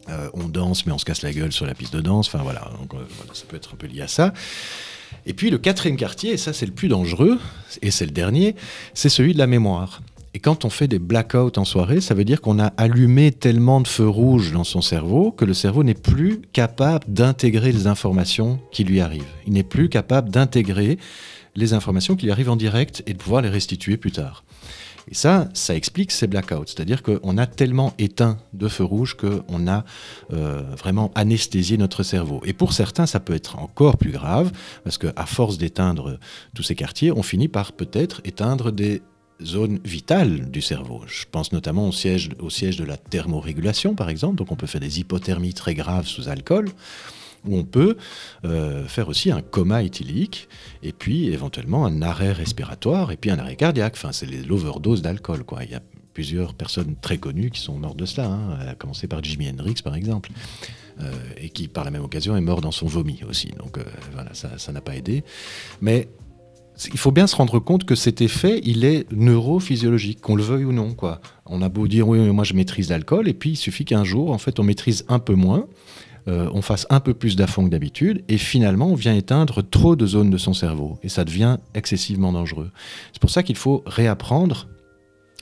Euh, 0.09 0.29
on 0.33 0.47
danse, 0.47 0.85
mais 0.85 0.91
on 0.91 0.97
se 0.97 1.05
casse 1.05 1.21
la 1.21 1.31
gueule 1.31 1.51
sur 1.51 1.65
la 1.65 1.73
piste 1.73 1.93
de 1.93 2.01
danse. 2.01 2.27
Enfin 2.27 2.43
voilà, 2.43 2.65
euh, 2.65 2.85
voilà, 2.89 3.33
ça 3.33 3.45
peut 3.47 3.55
être 3.55 3.73
un 3.73 3.77
peu 3.77 3.87
lié 3.87 4.01
à 4.01 4.07
ça. 4.07 4.33
Et 5.25 5.33
puis 5.33 5.49
le 5.49 5.57
quatrième 5.57 5.97
quartier, 5.97 6.31
et 6.31 6.37
ça 6.37 6.53
c'est 6.53 6.65
le 6.65 6.73
plus 6.73 6.87
dangereux, 6.87 7.39
et 7.81 7.91
c'est 7.91 8.05
le 8.05 8.11
dernier, 8.11 8.55
c'est 8.93 9.09
celui 9.09 9.33
de 9.33 9.37
la 9.37 9.47
mémoire. 9.47 10.01
Et 10.35 10.39
quand 10.39 10.65
on 10.65 10.69
fait 10.69 10.87
des 10.87 10.97
blackouts 10.97 11.57
en 11.57 11.63
soirée, 11.63 12.01
ça 12.01 12.15
veut 12.15 12.25
dire 12.25 12.41
qu'on 12.41 12.59
a 12.59 12.67
allumé 12.77 13.31
tellement 13.31 13.79
de 13.81 13.87
feux 13.87 14.07
rouges 14.07 14.51
dans 14.51 14.63
son 14.63 14.81
cerveau 14.81 15.31
que 15.31 15.45
le 15.45 15.53
cerveau 15.53 15.83
n'est 15.83 15.93
plus 15.93 16.41
capable 16.53 17.05
d'intégrer 17.07 17.71
les 17.71 17.85
informations 17.85 18.59
qui 18.71 18.83
lui 18.83 18.99
arrivent. 18.99 19.23
Il 19.45 19.53
n'est 19.53 19.63
plus 19.63 19.89
capable 19.89 20.31
d'intégrer 20.31 20.97
les 21.55 21.73
informations 21.73 22.15
qui 22.15 22.25
lui 22.25 22.31
arrivent 22.31 22.49
en 22.49 22.55
direct 22.55 23.03
et 23.05 23.13
de 23.13 23.17
pouvoir 23.19 23.43
les 23.43 23.49
restituer 23.49 23.95
plus 23.95 24.11
tard. 24.11 24.43
Et 25.09 25.15
ça, 25.15 25.49
ça 25.53 25.75
explique 25.75 26.11
ces 26.11 26.27
blackouts. 26.27 26.65
C'est-à-dire 26.67 27.03
qu'on 27.03 27.37
a 27.37 27.45
tellement 27.45 27.93
éteint 27.99 28.37
de 28.53 28.67
feux 28.67 28.83
rouges 28.83 29.15
qu'on 29.15 29.67
a 29.67 29.83
euh, 30.31 30.61
vraiment 30.77 31.11
anesthésié 31.15 31.77
notre 31.77 32.03
cerveau. 32.03 32.41
Et 32.45 32.53
pour 32.53 32.73
certains, 32.73 33.05
ça 33.05 33.19
peut 33.19 33.33
être 33.33 33.59
encore 33.59 33.97
plus 33.97 34.11
grave, 34.11 34.51
parce 34.83 34.97
qu'à 34.97 35.25
force 35.25 35.57
d'éteindre 35.57 36.19
tous 36.55 36.63
ces 36.63 36.75
quartiers, 36.75 37.11
on 37.11 37.23
finit 37.23 37.47
par 37.47 37.73
peut-être 37.73 38.21
éteindre 38.23 38.71
des 38.71 39.01
zones 39.41 39.79
vitales 39.83 40.49
du 40.49 40.61
cerveau. 40.61 41.01
Je 41.07 41.25
pense 41.29 41.51
notamment 41.51 41.87
au 41.87 41.91
siège 41.91 42.29
de 42.29 42.83
la 42.83 42.97
thermorégulation, 42.97 43.95
par 43.95 44.09
exemple. 44.09 44.35
Donc 44.35 44.51
on 44.51 44.55
peut 44.55 44.67
faire 44.67 44.81
des 44.81 44.99
hypothermies 44.99 45.53
très 45.53 45.73
graves 45.73 46.07
sous 46.07 46.29
alcool 46.29 46.69
où 47.47 47.57
on 47.57 47.63
peut 47.63 47.97
euh, 48.45 48.85
faire 48.85 49.09
aussi 49.09 49.31
un 49.31 49.41
coma 49.41 49.83
éthylique, 49.83 50.47
et 50.81 50.93
puis 50.93 51.27
éventuellement 51.27 51.85
un 51.85 52.01
arrêt 52.01 52.31
respiratoire, 52.31 53.11
et 53.11 53.17
puis 53.17 53.31
un 53.31 53.39
arrêt 53.39 53.55
cardiaque. 53.55 53.93
Enfin, 53.95 54.11
c'est 54.11 54.25
l'overdose 54.25 55.01
d'alcool. 55.01 55.43
Il 55.61 55.71
y 55.71 55.75
a 55.75 55.81
plusieurs 56.13 56.53
personnes 56.53 56.95
très 57.01 57.17
connues 57.17 57.49
qui 57.49 57.59
sont 57.59 57.77
mortes 57.77 57.97
de 57.97 58.05
cela, 58.05 58.27
hein, 58.27 58.57
à 58.69 58.75
commencer 58.75 59.07
par 59.07 59.23
Jimi 59.23 59.49
Hendrix, 59.49 59.75
par 59.83 59.95
exemple, 59.95 60.31
euh, 61.01 61.11
et 61.37 61.49
qui, 61.49 61.67
par 61.67 61.83
la 61.83 61.91
même 61.91 62.03
occasion, 62.03 62.35
est 62.35 62.41
mort 62.41 62.61
dans 62.61 62.71
son 62.71 62.85
vomi 62.85 63.21
aussi. 63.27 63.51
Donc 63.57 63.77
euh, 63.77 63.83
voilà, 64.13 64.31
ça 64.33 64.71
n'a 64.71 64.81
pas 64.81 64.95
aidé. 64.95 65.23
Mais 65.81 66.07
il 66.91 66.97
faut 66.97 67.11
bien 67.11 67.27
se 67.27 67.35
rendre 67.35 67.59
compte 67.59 67.83
que 67.85 67.95
cet 67.95 68.21
effet, 68.21 68.61
il 68.63 68.85
est 68.85 69.11
neurophysiologique, 69.11 70.21
qu'on 70.21 70.35
le 70.35 70.43
veuille 70.43 70.65
ou 70.65 70.71
non. 70.71 70.93
Quoi. 70.93 71.21
On 71.45 71.61
a 71.61 71.69
beau 71.69 71.87
dire, 71.87 72.07
oui, 72.07 72.19
moi 72.31 72.43
je 72.43 72.53
maîtrise 72.53 72.89
l'alcool, 72.89 73.27
et 73.27 73.33
puis 73.33 73.51
il 73.51 73.55
suffit 73.55 73.85
qu'un 73.85 74.03
jour, 74.03 74.31
en 74.31 74.37
fait, 74.37 74.59
on 74.59 74.63
maîtrise 74.63 75.05
un 75.07 75.19
peu 75.19 75.33
moins, 75.33 75.67
euh, 76.27 76.49
on 76.53 76.61
fasse 76.61 76.87
un 76.89 76.99
peu 76.99 77.13
plus 77.13 77.35
d'affaires 77.35 77.63
que 77.65 77.69
d'habitude, 77.69 78.23
et 78.29 78.37
finalement, 78.37 78.87
on 78.87 78.95
vient 78.95 79.15
éteindre 79.15 79.61
trop 79.61 79.95
de 79.95 80.05
zones 80.05 80.29
de 80.29 80.37
son 80.37 80.53
cerveau, 80.53 80.97
et 81.03 81.09
ça 81.09 81.25
devient 81.25 81.57
excessivement 81.73 82.31
dangereux. 82.31 82.71
C'est 83.11 83.21
pour 83.21 83.29
ça 83.29 83.43
qu'il 83.43 83.55
faut 83.57 83.83
réapprendre 83.85 84.67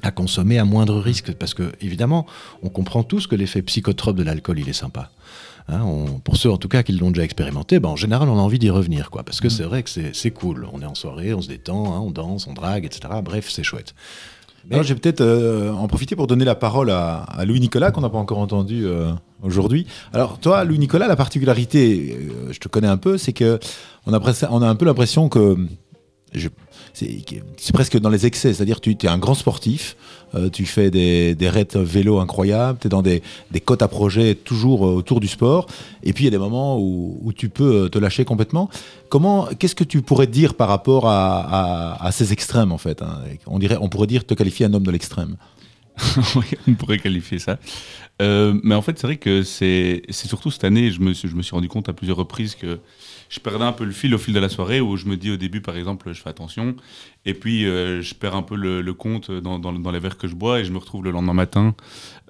à 0.04 0.10
consommer 0.12 0.58
à 0.58 0.66
moindre 0.66 0.98
risque, 1.00 1.34
parce 1.34 1.54
que, 1.54 1.72
évidemment, 1.82 2.26
on 2.64 2.70
comprend 2.70 3.04
tous 3.04 3.28
que 3.28 3.36
l'effet 3.36 3.62
psychotrope 3.62 4.16
de 4.18 4.24
l'alcool, 4.24 4.60
il 4.60 4.68
est 4.70 4.74
sympa. 4.74 5.12
Hein, 5.68 5.84
on- 5.84 6.20
pour 6.20 6.38
ceux 6.38 6.50
en 6.52 6.58
tout 6.58 6.68
cas 6.68 6.82
qui 6.82 6.92
l'ont 6.92 7.12
déjà 7.12 7.24
expérimenté, 7.24 7.80
ben, 7.80 7.90
en 7.90 7.96
général 7.96 8.28
on 8.30 8.38
a 8.38 8.42
envie 8.42 8.58
d'y 8.58 8.72
revenir, 8.72 9.12
quoi, 9.12 9.24
parce 9.24 9.40
que 9.40 9.48
c'est 9.48 9.64
vrai 9.64 9.84
que 9.84 9.92
c'est 9.92 10.16
c'est 10.16 10.32
cool. 10.32 10.68
On 10.74 10.82
est 10.82 10.86
en 10.86 10.96
soirée, 10.96 11.36
on 11.36 11.42
se 11.42 11.48
détend, 11.48 11.94
hein, 11.94 12.00
on 12.00 12.10
danse, 12.10 12.48
on 12.48 12.54
drague, 12.54 12.84
etc. 12.84 13.14
Bref, 13.24 13.48
c'est 13.50 13.62
chouette. 13.64 13.94
Alors, 14.70 14.84
je 14.84 14.94
vais 14.94 15.00
peut-être 15.00 15.22
euh, 15.22 15.72
en 15.72 15.88
profiter 15.88 16.16
pour 16.16 16.28
donner 16.28 16.46
la 16.46 16.56
parole 16.56 16.92
à, 16.92 17.24
à 17.24 17.46
Louis-Nicolas, 17.46 17.92
qu'on 17.92 18.02
n'a 18.02 18.10
pas 18.10 18.18
encore 18.18 18.38
entendu 18.38 18.86
euh, 18.86 19.12
aujourd'hui. 19.42 19.88
Alors, 20.14 20.40
toi, 20.40 20.64
Louis-Nicolas, 20.64 21.08
la 21.08 21.16
particularité, 21.16 22.18
euh, 22.20 22.52
je 22.52 22.60
te 22.60 22.68
connais 22.68 22.88
un 22.88 22.98
peu, 22.98 23.18
c'est 23.18 23.34
que 23.34 23.60
on 24.06 24.14
a, 24.14 24.20
on 24.50 24.62
a 24.62 24.68
un 24.68 24.76
peu 24.76 24.86
l'impression 24.86 25.30
que. 25.30 25.58
c'est 26.94 27.74
presque 27.74 27.98
dans 28.00 28.10
les 28.10 28.26
excès, 28.26 28.54
c'est-à-dire 28.54 28.82
tu 28.82 28.92
es 28.92 29.08
un 29.08 29.18
grand 29.18 29.36
sportif, 29.36 29.96
euh, 30.36 30.50
tu 30.50 30.66
fais 30.66 30.92
des, 30.92 31.36
des 31.36 31.50
raids 31.50 31.68
vélo 31.76 32.20
incroyables, 32.20 32.80
tu 32.80 32.88
es 32.88 32.90
dans 32.90 33.02
des, 33.02 33.22
des 33.52 33.60
côtes 33.62 33.82
à 33.82 33.88
projet 33.88 34.36
toujours 34.36 34.86
euh, 34.88 34.92
autour 34.94 35.20
du 35.20 35.28
sport, 35.28 35.68
et 36.04 36.14
puis 36.14 36.24
il 36.24 36.26
y 36.26 36.30
a 36.30 36.32
des 36.32 36.38
moments 36.38 36.78
où, 36.80 37.20
où 37.22 37.34
tu 37.34 37.50
peux 37.50 37.84
euh, 37.86 37.90
te 37.90 38.00
lâcher 38.00 38.26
complètement. 38.26 38.70
Comment, 39.10 39.48
qu'est-ce 39.60 39.76
que 39.76 39.84
tu 39.84 40.02
pourrais 40.02 40.28
dire 40.28 40.54
par 40.54 40.68
rapport 40.70 41.08
à, 41.08 42.04
à- 42.06 42.12
ces 42.12 42.32
extrêmes 42.34 42.72
en 42.72 42.78
fait 42.78 43.02
hein? 43.02 43.20
On 43.48 43.60
dirait, 43.60 43.78
on 43.82 43.90
pourrait 43.90 44.08
dire 44.08 44.26
te 44.26 44.34
qualifier 44.34 44.66
un 44.66 44.74
homme 44.74 44.84
de 44.84 44.92
l'extrême. 44.92 45.36
On 46.68 46.74
pourrait 46.74 46.98
qualifier 47.00 47.38
ça. 47.38 47.60
Mais 48.20 48.76
en 48.76 48.82
fait, 48.82 48.98
c'est 48.98 49.08
vrai 49.08 49.18
que 49.18 49.44
c'est 49.44 50.02
surtout 50.12 50.50
cette 50.50 50.64
année, 50.64 50.90
je 50.92 51.02
me, 51.02 51.14
je 51.14 51.28
me 51.36 51.42
suis 51.42 51.54
rendu 51.54 51.68
compte 51.68 51.90
à 51.90 51.94
plusieurs 51.94 52.18
reprises 52.18 52.56
que 52.56 52.80
je 53.32 53.40
perdais 53.40 53.64
un 53.64 53.72
peu 53.72 53.86
le 53.86 53.94
fil 53.94 54.14
au 54.14 54.18
fil 54.18 54.34
de 54.34 54.40
la 54.40 54.50
soirée, 54.50 54.82
où 54.82 54.98
je 54.98 55.06
me 55.06 55.16
dis 55.16 55.32
au 55.32 55.38
début, 55.38 55.62
par 55.62 55.78
exemple, 55.78 56.12
je 56.14 56.22
fais 56.22 56.30
attention, 56.30 56.76
et 57.26 57.34
puis 57.34 57.66
euh, 57.66 58.02
je 58.02 58.14
perds 58.14 58.36
un 58.36 58.42
peu 58.42 58.56
le, 58.56 58.94
compte 58.94 59.32
dans, 59.32 59.92
les 59.92 60.00
verres 60.00 60.18
que 60.18 60.28
je 60.28 60.36
bois, 60.36 60.60
et 60.60 60.66
je 60.66 60.72
me 60.74 60.78
retrouve 60.78 61.06
le 61.06 61.12
lendemain 61.12 61.34
matin 61.34 61.74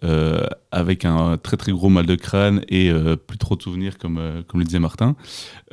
euh, 0.03 0.45
avec 0.71 1.03
un 1.03 1.37
très 1.37 1.57
très 1.57 1.71
gros 1.71 1.89
mal 1.89 2.05
de 2.05 2.13
crâne 2.13 2.63
et 2.69 2.91
euh, 2.91 3.15
plus 3.15 3.39
trop 3.39 3.55
de 3.55 3.63
souvenirs, 3.63 3.97
comme, 3.97 4.43
comme 4.47 4.59
le 4.59 4.65
disait 4.65 4.79
Martin. 4.79 5.15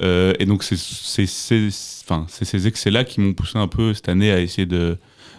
Et 0.00 0.46
donc, 0.46 0.64
c'est 0.64 1.26
ces 1.26 2.66
excès-là 2.66 3.04
qui 3.04 3.20
m'ont 3.20 3.34
poussé 3.34 3.58
un 3.58 3.68
peu 3.68 3.92
cette 3.92 4.08
année 4.08 4.32
à 4.32 4.40
essayer 4.40 4.66
de, 4.66 4.96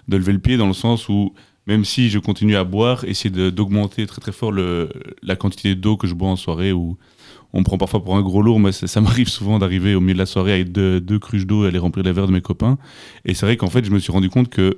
lever 0.07 0.33
le 0.33 0.39
pied, 0.39 0.57
dans 0.57 0.67
le 0.67 0.73
sens 0.73 1.09
où 1.09 1.33
même 1.65 1.83
si 1.83 2.09
je 2.09 2.19
continue 2.19 2.55
à 2.55 2.63
boire, 2.63 3.03
essayer 3.05 3.29
d'augmenter 3.51 4.05
très 4.07 4.21
très 4.21 4.31
fort 4.31 4.51
la 4.51 5.35
quantité 5.35 5.73
d'eau 5.73 5.97
que 5.97 6.05
je 6.07 6.13
bois 6.13 6.29
en 6.29 6.35
soirée 6.35 6.73
où 6.73 6.97
on 7.53 7.59
me 7.59 7.63
prend 7.63 7.77
parfois 7.77 8.03
pour 8.03 8.15
un 8.15 8.21
gros 8.21 8.41
lourd, 8.41 8.59
mais 8.59 8.71
ça, 8.71 9.01
m'arrive 9.01 9.27
souvent 9.27 9.59
d'arriver 9.59 9.95
au 9.95 10.01
milieu 10.01 10.13
de 10.13 10.19
la 10.19 10.25
soirée 10.25 10.53
avec 10.53 10.71
deux, 10.71 11.19
cruches 11.19 11.45
d'eau 11.45 11.65
et 11.65 11.67
aller 11.67 11.79
remplir 11.79 12.05
les 12.05 12.11
verres 12.11 12.27
de 12.27 12.33
mes 12.33 12.41
copains. 12.41 12.77
Et 13.25 13.33
c'est 13.33 13.45
vrai 13.45 13.57
qu'en 13.57 13.69
fait, 13.69 13.83
je 13.85 13.91
me 13.91 13.99
suis 13.99 14.11
rendu 14.11 14.29
compte 14.29 14.49
que, 14.49 14.77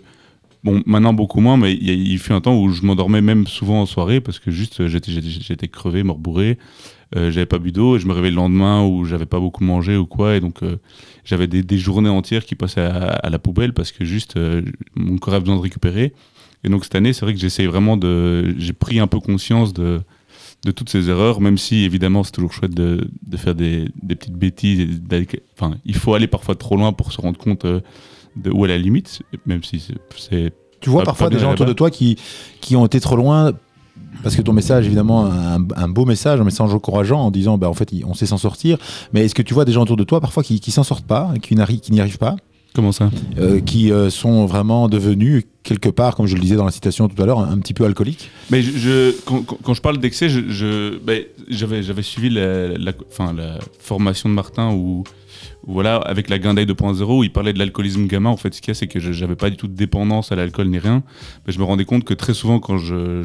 bon, 0.63 0.81
maintenant 0.86 1.13
beaucoup 1.13 1.41
moins, 1.41 1.57
mais 1.57 1.73
il, 1.73 2.17
fut 2.19 2.34
un 2.34 2.41
temps 2.41 2.57
où 2.57 2.69
je 2.69 2.84
m'endormais 2.84 3.22
même 3.22 3.47
souvent 3.47 3.82
en 3.82 3.86
soirée 3.86 4.22
parce 4.22 4.39
que 4.39 4.51
juste 4.51 4.82
euh, 4.82 4.88
j'étais, 4.88 5.67
crevé, 5.67 6.03
mort 6.03 6.17
bourré. 6.17 6.57
euh, 7.15 7.30
j'avais 7.32 7.45
pas 7.45 7.59
bu 7.59 7.72
d'eau 7.72 7.97
et 7.97 7.99
je 7.99 8.07
me 8.07 8.13
réveillais 8.13 8.32
le 8.32 8.38
lendemain 8.38 8.86
où 8.86 9.03
j'avais 9.03 9.26
pas 9.26 9.39
beaucoup 9.39 9.63
mangé 9.63 9.97
ou 9.97 10.05
quoi 10.05 10.36
et 10.36 10.39
donc 10.39 10.63
euh, 10.63 10.78
j'avais 11.26 11.47
des, 11.47 11.78
journées 11.78 12.09
entières 12.09 12.45
qui 12.45 12.55
passaient 12.55 12.82
à, 12.82 13.07
à 13.09 13.30
la 13.30 13.39
poubelle 13.39 13.74
parce 13.74 13.91
que 13.91 14.05
juste 14.05 14.38
euh, 14.38 14.61
mon 14.95 15.17
corps 15.17 15.34
avait 15.34 15.41
besoin 15.41 15.57
de 15.57 15.61
récupérer 15.61 16.13
et 16.63 16.69
donc 16.69 16.86
cette 16.86 16.95
année 16.95 17.11
c'est 17.11 17.26
vrai 17.26 17.34
que 17.34 17.39
j'essaye 17.39 17.65
vraiment 17.65 17.97
de 17.97 18.55
j'ai 18.57 18.72
pris 18.74 18.99
un 18.99 19.07
peu 19.07 19.19
conscience 19.19 19.74
de 19.74 20.01
de 20.64 20.72
toutes 20.72 20.89
ces 20.89 21.09
erreurs 21.09 21.41
même 21.41 21.57
si 21.57 21.84
évidemment 21.86 22.24
c'est 22.24 22.32
toujours 22.32 22.53
chouette 22.53 22.74
de, 22.76 23.09
de 23.26 23.38
faire 23.38 23.55
des, 23.55 23.89
des 24.03 24.16
petites 24.16 24.36
bêtises 24.36 25.01
enfin 25.57 25.76
il 25.86 25.95
faut 25.95 26.14
aller 26.14 26.28
parfois 26.28 26.55
trop 26.55 26.76
loin 26.78 26.93
pour 26.93 27.12
se 27.12 27.20
rendre 27.20 27.38
compte 27.39 27.66
euh, 27.66 27.80
de 28.36 28.51
où 28.51 28.66
est 28.66 28.70
la 28.70 28.78
limite 28.78 29.22
même 29.45 29.64
si 29.64 29.80
c'est- 29.80 30.53
Tu 30.80 30.89
vois 30.89 31.01
Pas- 31.01 31.05
parfois 31.07 31.28
pas 31.30 31.36
des 31.36 31.39
gens 31.39 31.51
autour 31.53 31.66
de 31.66 31.74
toi 31.74 31.89
qui, 31.91 32.16
qui 32.62 32.76
ont 32.76 32.86
été 32.86 32.99
trop 32.99 33.16
loin 33.16 33.53
parce 34.24 34.36
que 34.36 34.41
ton 34.41 34.51
message, 34.53 34.86
évidemment, 34.86 35.26
un, 35.26 35.66
un 35.76 35.88
beau 35.88 36.05
message, 36.05 36.39
un 36.39 36.43
message 36.43 36.74
encourageant 36.74 37.22
en 37.22 37.32
disant, 37.32 37.57
bah, 37.57 37.70
en 37.70 37.74
fait, 37.74 37.91
on 38.05 38.14
sait 38.14 38.26
s'en 38.26 38.38
sortir. 38.38 38.78
Mais 39.14 39.26
est-ce 39.26 39.34
que 39.36 39.41
tu 39.41 39.53
vois 39.53 39.64
des 39.66 39.72
gens 39.72 39.84
autour 39.84 39.95
de 39.97 40.03
toi 40.03 40.20
parfois 40.22 40.43
qui, 40.43 40.59
qui 40.59 40.70
s'en 40.72 40.84
sortent 40.84 41.05
pas, 41.05 41.32
qui 41.41 41.55
n'y 41.55 41.99
arrivent 42.01 42.18
pas, 42.18 42.36
comment 42.74 42.91
ça? 42.91 43.09
Euh, 43.38 43.59
qui 43.59 43.91
euh, 43.91 44.09
sont 44.09 44.45
vraiment 44.45 44.88
devenus 44.89 45.43
quelque 45.63 45.89
part, 45.89 46.15
comme 46.15 46.26
je 46.26 46.36
le 46.36 46.41
disais 46.41 46.55
dans 46.55 46.65
la 46.65 46.72
citation 46.72 47.07
tout 47.07 47.22
à 47.22 47.26
l'heure, 47.26 47.39
un, 47.39 47.51
un 47.51 47.57
petit 47.59 47.74
peu 47.74 47.86
alcooliques 47.86 48.30
Mais 48.49 48.61
je, 48.61 48.72
je- 48.78 49.11
quand, 49.26 49.74
je 49.74 49.82
parle 49.82 49.97
d'excès, 49.99 50.30
je, 50.30 50.41
je- 50.49 50.97
ben, 50.99 51.24
j'avais, 51.49 51.84
suivi 52.01 52.30
la, 52.30 52.69
la- 52.78 52.93
enfin, 53.09 53.34
la 53.34 53.59
formation 53.80 54.28
de 54.30 54.34
Martin 54.34 54.72
où, 54.72 55.03
où 55.67 55.74
voilà, 55.74 55.97
avec 55.97 56.30
la 56.30 56.39
Guindaille 56.39 56.65
2.0, 56.65 57.03
où 57.19 57.24
il 57.24 57.32
parlait 57.32 57.53
de 57.53 57.59
l'alcoolisme 57.59 58.07
gamin. 58.07 58.30
En 58.32 58.38
fait, 58.38 58.53
ce 58.55 58.61
qu'il 58.61 58.69
y 58.69 58.72
a, 58.72 58.76
c'est 58.76 58.88
que 58.88 58.99
je 58.99 59.11
n'avais 59.22 59.36
pas 59.36 59.49
du 59.51 59.57
tout 59.57 59.67
de 59.67 59.76
dépendance 59.76 60.32
à 60.32 60.36
l'alcool 60.36 60.67
ni 60.67 60.80
rien. 60.80 61.03
Mais 61.45 61.53
je 61.53 61.59
me 61.59 61.63
rendais 61.63 61.86
compte 61.86 62.03
que 62.03 62.13
très 62.15 62.34
souvent, 62.34 62.59
quand 62.59 62.78
je 62.80 63.24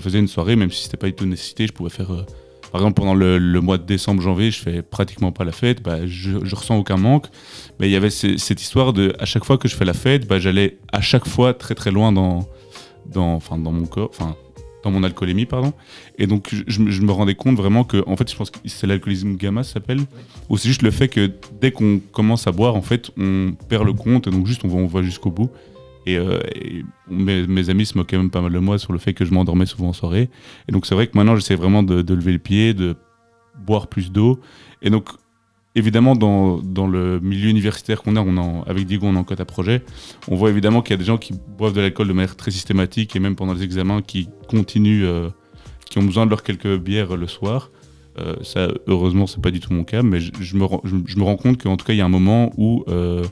faisais 0.00 0.18
une 0.18 0.28
soirée, 0.28 0.56
même 0.56 0.70
si 0.72 0.84
c'était 0.84 0.96
pas 0.96 1.06
du 1.06 1.12
tout 1.12 1.24
une 1.24 1.30
nécessité, 1.30 1.66
je 1.66 1.72
pouvais 1.72 1.90
faire. 1.90 2.12
euh, 2.12 2.22
par 2.72 2.80
exemple, 2.80 2.94
pendant 2.94 3.14
le, 3.14 3.38
mois 3.60 3.76
de 3.78 3.84
décembre, 3.84 4.22
janvier, 4.22 4.50
je 4.50 4.60
fais 4.60 4.82
pratiquement 4.82 5.30
pas 5.30 5.44
la 5.44 5.52
fête, 5.52 5.82
bah, 5.82 6.06
je, 6.06 6.32
je 6.42 6.54
ressens 6.56 6.76
aucun 6.78 6.96
manque. 6.96 7.26
Mais 7.78 7.88
il 7.88 7.92
y 7.92 7.96
avait 7.96 8.10
ce- 8.10 8.38
cette 8.38 8.62
histoire 8.62 8.92
de, 8.94 9.14
à 9.18 9.26
chaque 9.26 9.44
fois 9.44 9.58
que 9.58 9.68
je 9.68 9.76
fais 9.76 9.84
la 9.84 9.92
fête, 9.94 10.26
bah, 10.26 10.38
j'allais 10.40 10.78
à 10.92 11.00
chaque 11.02 11.28
fois 11.28 11.52
très 11.54 11.74
très 11.74 11.90
loin 11.90 12.12
dans, 12.12 12.48
dans, 13.06 13.34
enfin, 13.34 13.58
dans 13.58 13.72
mon 13.72 13.84
corps, 13.86 14.08
enfin, 14.10 14.34
dans 14.82 14.90
mon 14.90 15.04
alcoolémie, 15.04 15.44
pardon. 15.46 15.72
Et 16.18 16.26
donc, 16.26 16.48
je, 16.66 16.80
me- 16.80 17.12
rendais 17.12 17.34
compte 17.34 17.56
vraiment 17.56 17.84
que, 17.84 18.02
en 18.08 18.16
fait, 18.16 18.30
je 18.30 18.34
pense 18.36 18.50
que 18.50 18.58
c'est 18.64 18.86
l'alcoolisme 18.86 19.36
gamma, 19.36 19.62
ça 19.64 19.74
s'appelle. 19.74 20.00
Ou 20.48 20.56
c'est 20.56 20.68
juste 20.68 20.82
le 20.82 20.90
fait 20.90 21.08
que 21.08 21.30
dès 21.60 21.70
qu'on 21.72 22.00
commence 22.10 22.46
à 22.46 22.52
boire, 22.52 22.74
en 22.74 22.82
fait, 22.82 23.10
on 23.18 23.52
perd 23.68 23.84
le 23.84 23.92
compte, 23.92 24.26
et 24.26 24.30
donc 24.30 24.46
juste 24.46 24.64
on 24.64 24.86
va 24.86 25.02
jusqu'au 25.02 25.30
bout. 25.30 25.50
Et, 26.06 26.16
euh, 26.16 26.40
et 26.54 26.84
mes, 27.08 27.46
mes 27.46 27.70
amis 27.70 27.86
se 27.86 27.96
moquaient 27.96 28.16
même 28.16 28.30
pas 28.30 28.40
mal 28.40 28.52
de 28.52 28.58
moi 28.58 28.78
sur 28.78 28.92
le 28.92 28.98
fait 28.98 29.14
que 29.14 29.24
je 29.24 29.32
m'endormais 29.32 29.66
souvent 29.66 29.88
en 29.88 29.92
soirée. 29.92 30.30
Et 30.68 30.72
donc, 30.72 30.86
c'est 30.86 30.94
vrai 30.94 31.06
que 31.06 31.16
maintenant, 31.16 31.36
j'essaie 31.36 31.54
vraiment 31.54 31.82
de, 31.82 32.14
lever 32.14 32.32
le 32.32 32.38
pied, 32.38 32.74
de 32.74 32.96
boire 33.58 33.86
plus 33.86 34.10
d'eau. 34.10 34.40
Et 34.82 34.90
donc, 34.90 35.08
évidemment, 35.74 36.16
dans, 36.16 36.58
dans 36.58 36.86
le 36.86 37.20
milieu 37.20 37.48
universitaire 37.48 38.02
qu'on 38.02 38.16
a, 38.16 38.20
on 38.20 38.36
en, 38.36 38.62
avec 38.62 38.86
Diego, 38.86 39.06
on 39.06 39.14
est 39.14 39.18
en 39.18 39.24
quota 39.24 39.44
projet, 39.44 39.82
on 40.28 40.34
voit 40.34 40.50
évidemment 40.50 40.82
qu'il 40.82 40.92
y 40.92 40.94
a 40.94 40.98
des 40.98 41.04
gens 41.04 41.18
qui 41.18 41.34
boivent 41.56 41.74
de 41.74 41.80
l'alcool 41.80 42.08
de 42.08 42.12
manière 42.12 42.36
très 42.36 42.50
systématique 42.50 43.14
et 43.14 43.20
même 43.20 43.36
pendant 43.36 43.54
les 43.54 43.62
examens 43.62 44.02
qui 44.02 44.28
continuent, 44.48 45.04
euh, 45.04 45.30
qui 45.88 45.98
ont 45.98 46.02
besoin 46.02 46.26
de 46.26 46.30
leurs 46.30 46.42
quelques 46.42 46.78
bières 46.78 47.16
le 47.16 47.26
soir. 47.26 47.70
Euh, 48.18 48.36
ça, 48.42 48.68
heureusement, 48.86 49.26
c'est 49.26 49.40
pas 49.40 49.50
du 49.50 49.60
tout 49.60 49.72
mon 49.72 49.84
cas, 49.84 50.02
mais 50.02 50.20
je, 50.20 50.56
me, 50.56 50.66
je 50.84 51.18
me 51.18 51.22
rends 51.22 51.36
compte 51.36 51.62
qu'en 51.62 51.76
tout 51.76 51.86
cas, 51.86 51.94
il 51.94 51.98
y 51.98 52.02
a 52.02 52.04
un 52.04 52.10
moment 52.10 52.52
où 52.58 52.84
euh, 52.88 53.24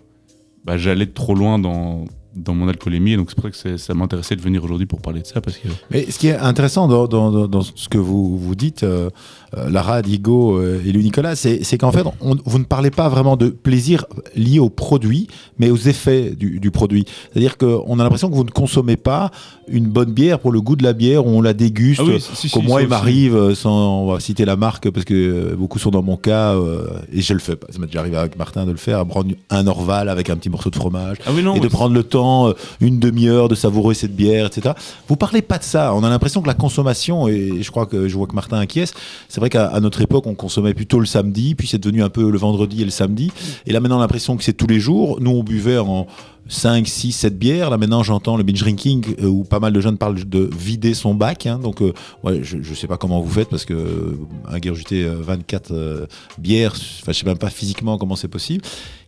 bah, 0.64 0.78
j'allais 0.78 1.06
trop 1.06 1.34
loin 1.34 1.58
dans, 1.58 2.06
dans 2.36 2.54
mon 2.54 2.68
alcoolémie, 2.68 3.16
donc 3.16 3.28
c'est 3.30 3.34
pour 3.40 3.52
ça 3.54 3.68
que 3.70 3.76
ça 3.76 3.94
m'intéressait 3.94 4.36
de 4.36 4.40
venir 4.40 4.62
aujourd'hui 4.62 4.86
pour 4.86 5.00
parler 5.00 5.20
de 5.20 5.26
ça, 5.26 5.40
parce 5.40 5.56
que 5.56 5.66
Mais 5.90 6.08
ce 6.10 6.18
qui 6.18 6.28
est 6.28 6.36
intéressant 6.36 6.86
dans, 6.86 7.06
dans- 7.08 7.30
dans- 7.32 7.48
dans 7.48 7.62
ce 7.62 7.88
que 7.88 7.98
vous, 7.98 8.38
vous 8.38 8.54
dites, 8.54 8.84
euh, 8.84 9.10
euh, 9.56 9.68
Lara, 9.68 10.00
Digo 10.02 10.56
euh, 10.58 10.80
et 10.86 10.92
Louis 10.92 11.02
Nicolas, 11.02 11.34
c'est 11.34 11.60
qu'en 11.78 11.90
fait, 11.90 12.04
on- 12.20 12.36
vous 12.44 12.58
ne 12.60 12.64
parlez 12.64 12.90
pas 12.92 13.08
vraiment 13.08 13.36
de 13.36 13.48
plaisir 13.48 14.04
lié 14.36 14.60
au 14.60 14.70
produit, 14.70 15.26
mais 15.58 15.70
aux 15.70 15.76
effets 15.76 16.30
du, 16.30 16.60
du 16.60 16.70
produit. 16.70 17.04
C'est-à-dire 17.32 17.56
qu'on 17.58 17.98
a 17.98 18.02
l'impression 18.04 18.30
que 18.30 18.34
vous 18.36 18.44
ne 18.44 18.50
consommez 18.50 18.96
pas 18.96 19.30
une 19.66 19.86
bonne 19.86 20.12
bière 20.12 20.38
pour 20.38 20.52
le 20.52 20.60
goût 20.60 20.76
de 20.76 20.82
la 20.84 20.92
bière, 20.92 21.26
on 21.26 21.42
la 21.42 21.52
déguste. 21.52 22.00
Ah 22.04 22.08
oui, 22.08 22.20
si, 22.20 22.48
si, 22.48 22.50
comme 22.50 22.62
si, 22.62 22.68
moi, 22.68 22.82
il 22.82 22.88
m'arrive, 22.88 23.34
euh, 23.34 23.54
sans 23.56 24.02
on 24.04 24.12
va 24.12 24.20
citer 24.20 24.44
la 24.44 24.56
marque, 24.56 24.88
parce 24.90 25.04
que 25.04 25.14
euh, 25.14 25.56
beaucoup 25.56 25.78
sont 25.80 25.90
dans 25.90 26.02
mon 26.02 26.16
cas, 26.16 26.54
euh, 26.54 26.86
et 27.12 27.22
je 27.22 27.32
le 27.32 27.40
fais 27.40 27.56
pas. 27.56 27.66
Ça 27.70 27.78
m'est 27.80 27.86
déjà 27.86 28.00
arrivé 28.00 28.16
avec 28.16 28.38
Martin 28.38 28.66
de 28.66 28.70
le 28.70 28.76
faire, 28.76 28.98
à 29.00 29.04
prendre 29.04 29.30
un 29.50 29.66
Orval 29.66 30.08
avec 30.08 30.30
un 30.30 30.36
petit 30.36 30.48
morceau 30.50 30.70
de 30.70 30.76
fromage 30.76 31.16
Ah 31.26 31.30
oui, 31.34 31.42
non, 31.42 31.54
et 31.56 31.60
de 31.60 31.68
prendre 31.68 31.94
le 31.94 32.02
temps, 32.04 32.19
euh, 32.26 32.52
une 32.80 32.98
demi-heure, 32.98 33.48
de 33.48 33.54
savourer 33.54 33.94
cette 33.94 34.14
bière, 34.14 34.46
etc. 34.46 34.74
Vous 35.08 35.16
parlez 35.16 35.42
pas 35.42 35.58
de 35.58 35.64
ça. 35.64 35.94
On 35.94 36.04
a 36.04 36.08
l'impression 36.08 36.42
que 36.42 36.46
la 36.46 36.54
consommation, 36.54 37.28
et 37.28 37.62
je 37.62 37.70
crois 37.70 37.86
que 37.86 38.08
je 38.08 38.16
vois 38.16 38.26
que 38.26 38.34
Martin 38.34 38.58
acquiesce, 38.58 38.92
c'est 39.28 39.40
vrai 39.40 39.50
qu'à 39.50 39.78
notre 39.80 40.00
époque, 40.00 40.26
on 40.26 40.34
consommait 40.34 40.74
plutôt 40.74 41.00
le 41.00 41.06
samedi, 41.06 41.54
puis 41.54 41.66
c'est 41.66 41.78
devenu 41.78 42.02
un 42.02 42.08
peu 42.08 42.30
le 42.30 42.38
vendredi 42.38 42.82
et 42.82 42.84
le 42.84 42.90
samedi. 42.90 43.30
Et 43.66 43.72
là, 43.72 43.80
maintenant, 43.80 43.98
l'impression 43.98 44.36
que 44.36 44.44
c'est 44.44 44.52
tous 44.52 44.66
les 44.66 44.80
jours. 44.80 45.18
Nous, 45.20 45.30
on 45.30 45.42
buvait 45.42 45.78
en 45.78 46.06
5, 46.50 46.86
6, 46.86 47.12
7 47.12 47.38
bières. 47.38 47.70
Là, 47.70 47.78
maintenant, 47.78 48.02
j'entends 48.02 48.36
le 48.36 48.42
binge 48.42 48.60
drinking 48.60 49.14
euh, 49.22 49.26
où 49.26 49.44
pas 49.44 49.60
mal 49.60 49.72
de 49.72 49.80
jeunes 49.80 49.96
parlent 49.96 50.22
de 50.28 50.50
vider 50.54 50.92
son 50.94 51.14
bac. 51.14 51.46
hein. 51.46 51.58
Donc, 51.58 51.80
euh, 51.80 51.92
ouais, 52.24 52.40
je, 52.42 52.58
je 52.60 52.74
sais 52.74 52.86
pas 52.88 52.96
comment 52.98 53.20
vous 53.20 53.30
faites 53.30 53.48
parce 53.48 53.64
que 53.64 53.72
euh, 53.72 54.18
ingurgiter 54.48 55.04
euh, 55.04 55.14
24 55.20 55.70
euh, 55.70 56.06
bières, 56.38 56.72
enfin, 56.72 57.12
je 57.12 57.18
sais 57.20 57.26
même 57.26 57.38
pas 57.38 57.50
physiquement 57.50 57.96
comment 57.98 58.16
c'est 58.16 58.28
possible. 58.28 58.62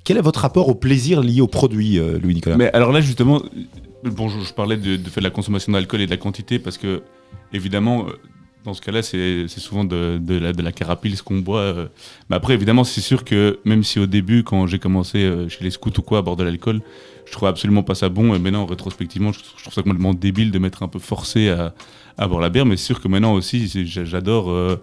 Quel 0.04 0.16
est 0.16 0.22
votre 0.22 0.40
rapport 0.40 0.68
au 0.68 0.74
plaisir 0.74 1.20
lié 1.20 1.40
au 1.40 1.46
produit, 1.48 1.98
euh, 1.98 2.18
Louis-Nicolas 2.18 2.56
Mais 2.56 2.72
alors 2.72 2.92
là, 2.92 3.00
justement, 3.00 3.42
euh, 4.06 4.10
bon, 4.10 4.28
je, 4.28 4.52
parlais 4.54 4.76
de, 4.76 4.96
de 4.96 5.02
de 5.02 5.20
la 5.20 5.30
consommation 5.30 5.72
d'alcool 5.72 6.00
et 6.00 6.06
de 6.06 6.10
la 6.10 6.16
quantité 6.16 6.58
parce 6.58 6.78
que, 6.78 7.02
évidemment, 7.52 8.06
euh, 8.08 8.12
dans 8.64 8.74
ce 8.74 8.80
cas-là, 8.80 9.02
c'est 9.02 9.46
souvent 9.48 9.84
de, 9.84 10.18
de 10.18 10.38
la, 10.38 10.52
de 10.52 10.62
la 10.62 10.72
carapille 10.72 11.16
ce 11.16 11.22
qu'on 11.22 11.38
boit. 11.38 11.60
euh. 11.60 11.86
Mais 12.30 12.36
après, 12.36 12.54
évidemment, 12.54 12.84
c'est 12.84 13.00
sûr 13.00 13.24
que 13.24 13.58
même 13.64 13.82
si 13.82 13.98
au 13.98 14.06
début, 14.06 14.44
quand 14.44 14.66
j'ai 14.66 14.78
commencé 14.78 15.18
euh, 15.24 15.48
chez 15.48 15.64
les 15.64 15.70
scouts 15.70 15.90
ou 15.98 16.02
quoi 16.02 16.18
à 16.18 16.22
boire 16.22 16.36
de 16.36 16.44
l'alcool, 16.44 16.80
je 17.26 17.32
trouvais 17.32 17.48
absolument 17.48 17.82
pas 17.82 17.94
ça 17.94 18.08
bon. 18.08 18.34
Et 18.34 18.38
maintenant, 18.38 18.66
rétrospectivement, 18.66 19.32
je, 19.32 19.40
je 19.56 19.62
trouve 19.62 19.74
ça 19.74 19.82
complètement 19.82 20.14
débile 20.14 20.50
de 20.50 20.58
m'être 20.58 20.82
un 20.82 20.88
peu 20.88 20.98
forcé 20.98 21.48
à, 21.48 21.74
à 22.18 22.28
boire 22.28 22.40
la 22.40 22.50
bière. 22.50 22.66
Mais 22.66 22.76
c'est 22.76 22.86
sûr 22.86 23.00
que 23.00 23.08
maintenant 23.08 23.34
aussi, 23.34 23.66
j'adore. 23.86 24.50
euh, 24.50 24.76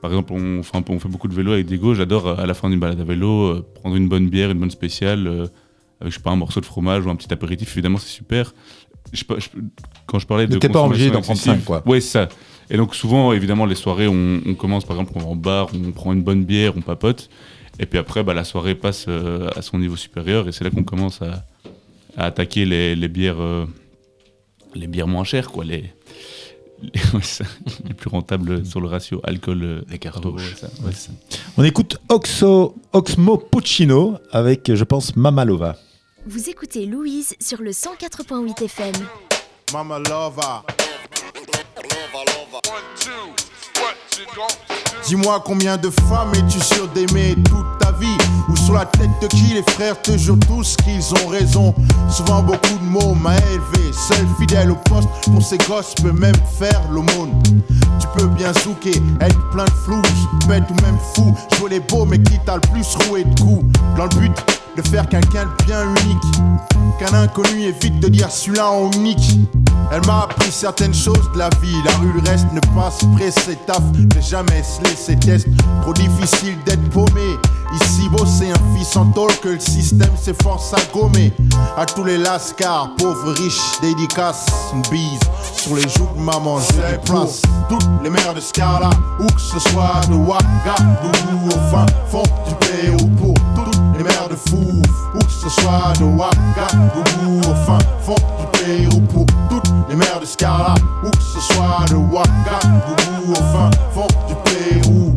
par 0.00 0.10
exemple, 0.10 0.32
on 0.32 0.62
fait, 0.64 0.76
on 0.88 1.08
beaucoup 1.08 1.28
de 1.28 1.34
vélo 1.34 1.52
avec 1.52 1.66
Diego. 1.66 1.94
J'adore 1.94 2.40
à 2.40 2.44
la 2.44 2.54
fin 2.54 2.68
d'une 2.68 2.80
balade 2.80 3.00
à 3.00 3.04
vélo 3.04 3.42
euh, 3.46 3.66
prendre 3.74 3.94
une 3.94 4.08
bonne 4.08 4.28
bière, 4.28 4.50
une 4.50 4.58
bonne 4.58 4.70
spéciale. 4.70 5.26
euh, 5.26 5.46
avec 6.00 6.12
je 6.12 6.18
sais 6.18 6.22
pas 6.24 6.32
un 6.32 6.36
morceau 6.36 6.60
de 6.60 6.66
fromage 6.66 7.06
ou 7.06 7.10
un 7.10 7.14
petit 7.14 7.32
apéritif 7.32 7.70
évidemment 7.74 7.98
c'est 7.98 8.08
super 8.08 8.52
je, 9.12 9.22
je- 9.38 9.48
quand 10.06 10.18
je 10.18 10.26
parlais 10.26 10.48
de 10.48 10.56
t'es 10.58 10.68
pas 10.68 10.80
obligé 10.82 11.10
d'en 11.12 11.20
prendre 11.20 11.38
excessive- 11.38 11.58
cinq, 11.60 11.64
quoi. 11.64 11.82
ouais 11.88 12.00
c'est 12.00 12.08
ça 12.08 12.28
et 12.72 12.76
donc 12.76 12.96
souvent 12.96 13.32
évidemment 13.32 13.66
les 13.66 13.76
soirées 13.76 14.08
on, 14.08 14.40
on 14.44 14.54
commence 14.54 14.84
par 14.84 14.96
exemple 14.96 15.12
on 15.14 15.20
va 15.20 15.26
en 15.26 15.36
bar 15.36 15.68
on 15.74 15.92
prend 15.92 16.12
une 16.12 16.22
bonne 16.22 16.44
bière 16.44 16.72
on 16.76 16.80
papote 16.80 17.28
et 17.78 17.86
puis 17.86 17.98
après 17.98 18.24
bah, 18.24 18.34
la 18.34 18.42
soirée 18.42 18.74
passe 18.74 19.04
euh, 19.08 19.48
à 19.54 19.62
son 19.62 19.78
niveau 19.78 19.94
supérieur 19.94 20.48
et 20.48 20.52
c'est 20.52 20.64
là 20.64 20.70
qu'on 20.70 20.82
commence 20.82 21.22
à, 21.22 21.44
à 22.16 22.26
attaquer 22.26 22.64
les, 22.64 22.96
les 22.96 23.08
bières 23.08 23.40
euh, 23.40 23.66
les 24.74 24.86
bières 24.88 25.06
moins 25.06 25.24
chères 25.24 25.50
quoi 25.52 25.64
les 25.64 25.92
les, 26.82 26.90
ouais, 27.14 27.94
plus 27.96 28.08
rentables 28.08 28.66
sur 28.66 28.80
le 28.80 28.88
ratio 28.88 29.20
alcool 29.22 29.62
euh, 29.62 29.82
Les 29.88 29.98
cartouches 29.98 30.54
ouais, 30.84 30.92
ça. 30.92 31.12
On 31.56 31.62
écoute 31.62 31.98
Oxo, 32.08 32.74
Oxmo 32.92 33.36
Puccino 33.36 34.18
avec, 34.32 34.74
je 34.74 34.82
pense, 34.82 35.14
Mamalova. 35.14 35.76
Vous 36.26 36.48
écoutez 36.48 36.86
Louise 36.86 37.36
sur 37.40 37.62
le 37.62 37.70
104.8 37.70 38.64
FM. 38.64 38.94
Mama 39.72 40.00
Lova. 40.00 40.64
Dis-moi 45.04 45.42
combien 45.44 45.76
de 45.76 45.90
femmes 46.08 46.32
es-tu 46.34 46.60
sûr 46.60 46.88
d'aimer 46.88 47.36
toute 47.44 47.78
ta 47.78 47.92
vie? 47.92 48.16
Ou 48.48 48.56
sur 48.56 48.74
la 48.74 48.86
tête 48.86 49.10
de 49.20 49.26
qui 49.26 49.54
les 49.54 49.62
frères 49.72 50.00
te 50.00 50.16
jurent 50.16 50.38
tous 50.46 50.76
qu'ils 50.76 51.12
ont 51.14 51.28
raison? 51.28 51.74
Souvent 52.08 52.42
beaucoup 52.42 52.78
de 52.80 52.84
mots 52.84 53.14
m'a 53.14 53.36
élevé. 53.36 53.92
Seul 53.92 54.26
fidèle 54.38 54.70
au 54.70 54.76
poste 54.76 55.08
pour 55.24 55.42
ses 55.42 55.58
gosses 55.58 55.94
peut 55.96 56.12
même 56.12 56.36
faire 56.58 56.80
l'aumône. 56.90 57.42
Tu 58.00 58.06
peux 58.16 58.26
bien 58.26 58.52
zouker, 58.52 59.02
être 59.20 59.50
plein 59.50 59.64
de 59.64 59.70
flous 59.84 60.02
Bête 60.46 60.64
ou 60.70 60.82
même 60.82 60.98
fou, 61.14 61.34
jouer 61.56 61.70
les 61.70 61.80
beaux 61.80 62.04
mais 62.04 62.22
qui 62.22 62.38
t'a 62.46 62.54
le 62.54 62.60
plus 62.60 62.86
roué 63.06 63.24
de 63.24 63.40
coups? 63.40 63.64
Dans 63.96 64.04
le 64.04 64.20
but 64.20 64.32
de 64.76 64.82
faire 64.82 65.08
quelqu'un 65.08 65.44
de 65.44 65.64
bien 65.64 65.82
unique 65.84 66.98
Qu'un 66.98 67.14
inconnu 67.14 67.62
évite 67.62 68.00
de 68.00 68.08
dire 68.08 68.30
celui-là 68.30 68.70
en 68.70 68.90
unique 68.92 69.38
elle 69.94 70.06
m'a 70.06 70.22
appris 70.22 70.50
certaines 70.50 70.94
choses 70.94 71.30
de 71.34 71.38
la 71.38 71.50
vie. 71.60 71.76
La 71.84 71.94
rue, 71.98 72.12
le 72.14 72.30
reste 72.30 72.46
ne 72.54 72.60
passe 72.74 73.00
pressé 73.14 73.58
taf. 73.66 73.82
Ne 73.92 74.20
jamais 74.22 74.62
se 74.62 74.82
laisser 74.84 75.16
test. 75.16 75.46
Trop 75.82 75.92
difficile 75.92 76.56
d'être 76.64 76.88
paumé. 76.88 77.36
Ici, 77.74 78.08
beau, 78.10 78.24
c'est 78.24 78.50
un 78.50 78.74
fils 78.74 78.96
en 78.96 79.04
tôle 79.10 79.34
que 79.42 79.50
le 79.50 79.60
système 79.60 80.16
s'efforce 80.16 80.72
à 80.72 80.78
gommer. 80.94 81.30
À 81.76 81.84
tous 81.84 82.04
les 82.04 82.16
lascars, 82.16 82.88
pauvres, 82.96 83.32
riches, 83.32 83.80
dédicaces. 83.82 84.46
Une 84.72 84.80
bise 84.90 85.20
sur 85.56 85.76
les 85.76 85.82
joues 85.82 86.08
de 86.16 86.22
maman, 86.22 86.58
je 86.58 86.96
place. 87.10 87.42
Toutes 87.68 87.86
les 88.02 88.08
mères 88.08 88.32
de 88.32 88.40
Scala, 88.40 88.88
où 89.20 89.26
que 89.26 89.40
ce 89.40 89.58
soit 89.58 90.00
de 90.08 90.14
Ouagadougou 90.14 91.48
au 91.48 91.70
fin 91.70 91.84
fond 92.10 92.22
du 92.46 92.54
toutes 92.54 92.70
les 92.72 92.90
mères 92.90 93.71
de 94.32 94.36
Fouf, 94.36 95.14
où 95.14 95.18
que 95.18 95.30
ce 95.30 95.48
soit 95.48 95.92
de 95.98 96.04
Ouagadougou 96.04 97.38
au 97.40 97.54
fin 97.66 97.78
fond 98.00 98.14
du 98.14 98.58
Pérou. 98.58 99.00
Pour 99.12 99.26
toutes 99.48 99.72
les 99.88 99.96
mères 99.96 100.20
de 100.20 100.26
Scala, 100.26 100.74
où 101.04 101.10
que 101.10 101.22
ce 101.22 101.40
soit 101.52 101.84
de 101.90 101.96
Ouagadougou 101.96 103.32
au 103.32 103.34
fin 103.34 103.70
fond 103.92 104.08
du 104.28 104.34
Pérou. 104.44 105.16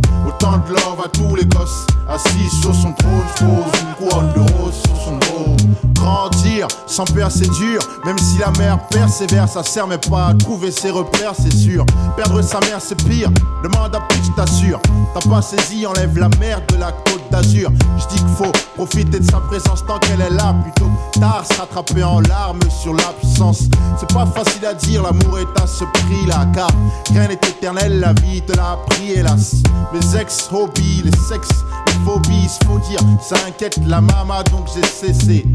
tous 1.14 1.36
les 1.36 1.46
gosses. 1.46 1.86
Assis 2.10 2.50
sur 2.62 2.74
son 2.74 2.92
trône, 2.94 3.24
pose 3.40 3.82
une 3.82 4.08
couronne 4.08 4.34
de 4.34 4.54
rose 4.54 4.74
sur 4.86 4.96
son 4.98 5.18
dos. 5.18 5.56
Grandir 5.96 6.68
sans 6.88 7.06
peur, 7.06 7.30
c'est 7.32 7.50
dur. 7.50 7.82
Même 8.06 8.18
si 8.18 8.38
la 8.38 8.52
mère 8.52 8.80
persévère, 8.88 9.50
ça 9.50 9.64
sert 9.64 9.88
mais 9.88 9.98
pas 9.98 10.28
à 10.28 10.34
trouver 10.34 10.72
ses 10.72 10.92
repères, 10.92 11.34
c'est 11.38 11.54
sûr. 11.54 11.86
Perdre 12.16 12.42
sa 12.42 12.60
mère, 12.62 12.80
c'est 12.80 12.96
pire. 13.04 13.30
Demande 13.64 13.96
à 13.96 14.00
pitch, 14.02 14.34
t'assure. 14.36 14.80
T'as 15.14 15.30
pas 15.30 15.42
saisi, 15.42 15.86
enlève 15.86 16.18
la 16.18 16.30
merde 16.40 16.64
de 16.70 16.78
la 16.78 16.92
côte 16.92 17.24
d'Azur. 17.32 17.70
Je 17.98 18.08
dis 18.08 18.24
qu'il 18.24 18.36
faut 18.38 18.52
profiter 18.76 19.20
de 19.20 19.30
sa 19.30 19.40
présence 19.40 19.86
tant 19.86 19.98
qu'elle 20.00 20.22
est 20.22 20.30
là. 20.30 20.56
Plutôt 20.64 20.90
tard, 21.20 21.44
se 21.50 21.60
rattraper 21.60 22.04
en 22.04 22.22
larmes 22.22 22.60
sur 22.70 22.94
l'absence. 22.94 23.64
C'est 24.00 24.14
pas 24.14 24.26
facile 24.28 24.66
à 24.66 24.74
dire, 24.74 25.04
l'amour 25.04 25.40
est 25.40 25.62
à 25.62 25.68
ce 25.68 25.84
prix-là. 25.84 26.48
Car 26.54 26.70
rien 27.12 27.28
n'est 27.28 27.34
éternel, 27.34 28.00
la 28.00 28.14
vie 28.14 28.42
te 28.42 28.56
l'a 28.56 28.74
appris, 28.74 29.12
hélas. 29.16 29.56
Mes 29.92 30.20
ex-hobbies, 30.20 31.02
les 31.04 31.18
sexes, 31.18 31.66
les 31.88 32.06
phobies, 32.06 32.50
faut 32.66 32.80
dire, 32.80 33.00
ça 33.22 33.36
inquiète 33.48 33.80
la 33.86 34.02
mama, 34.02 34.44
donc 34.52 34.68
j'ai 34.74 34.86
cessé. 34.86 35.46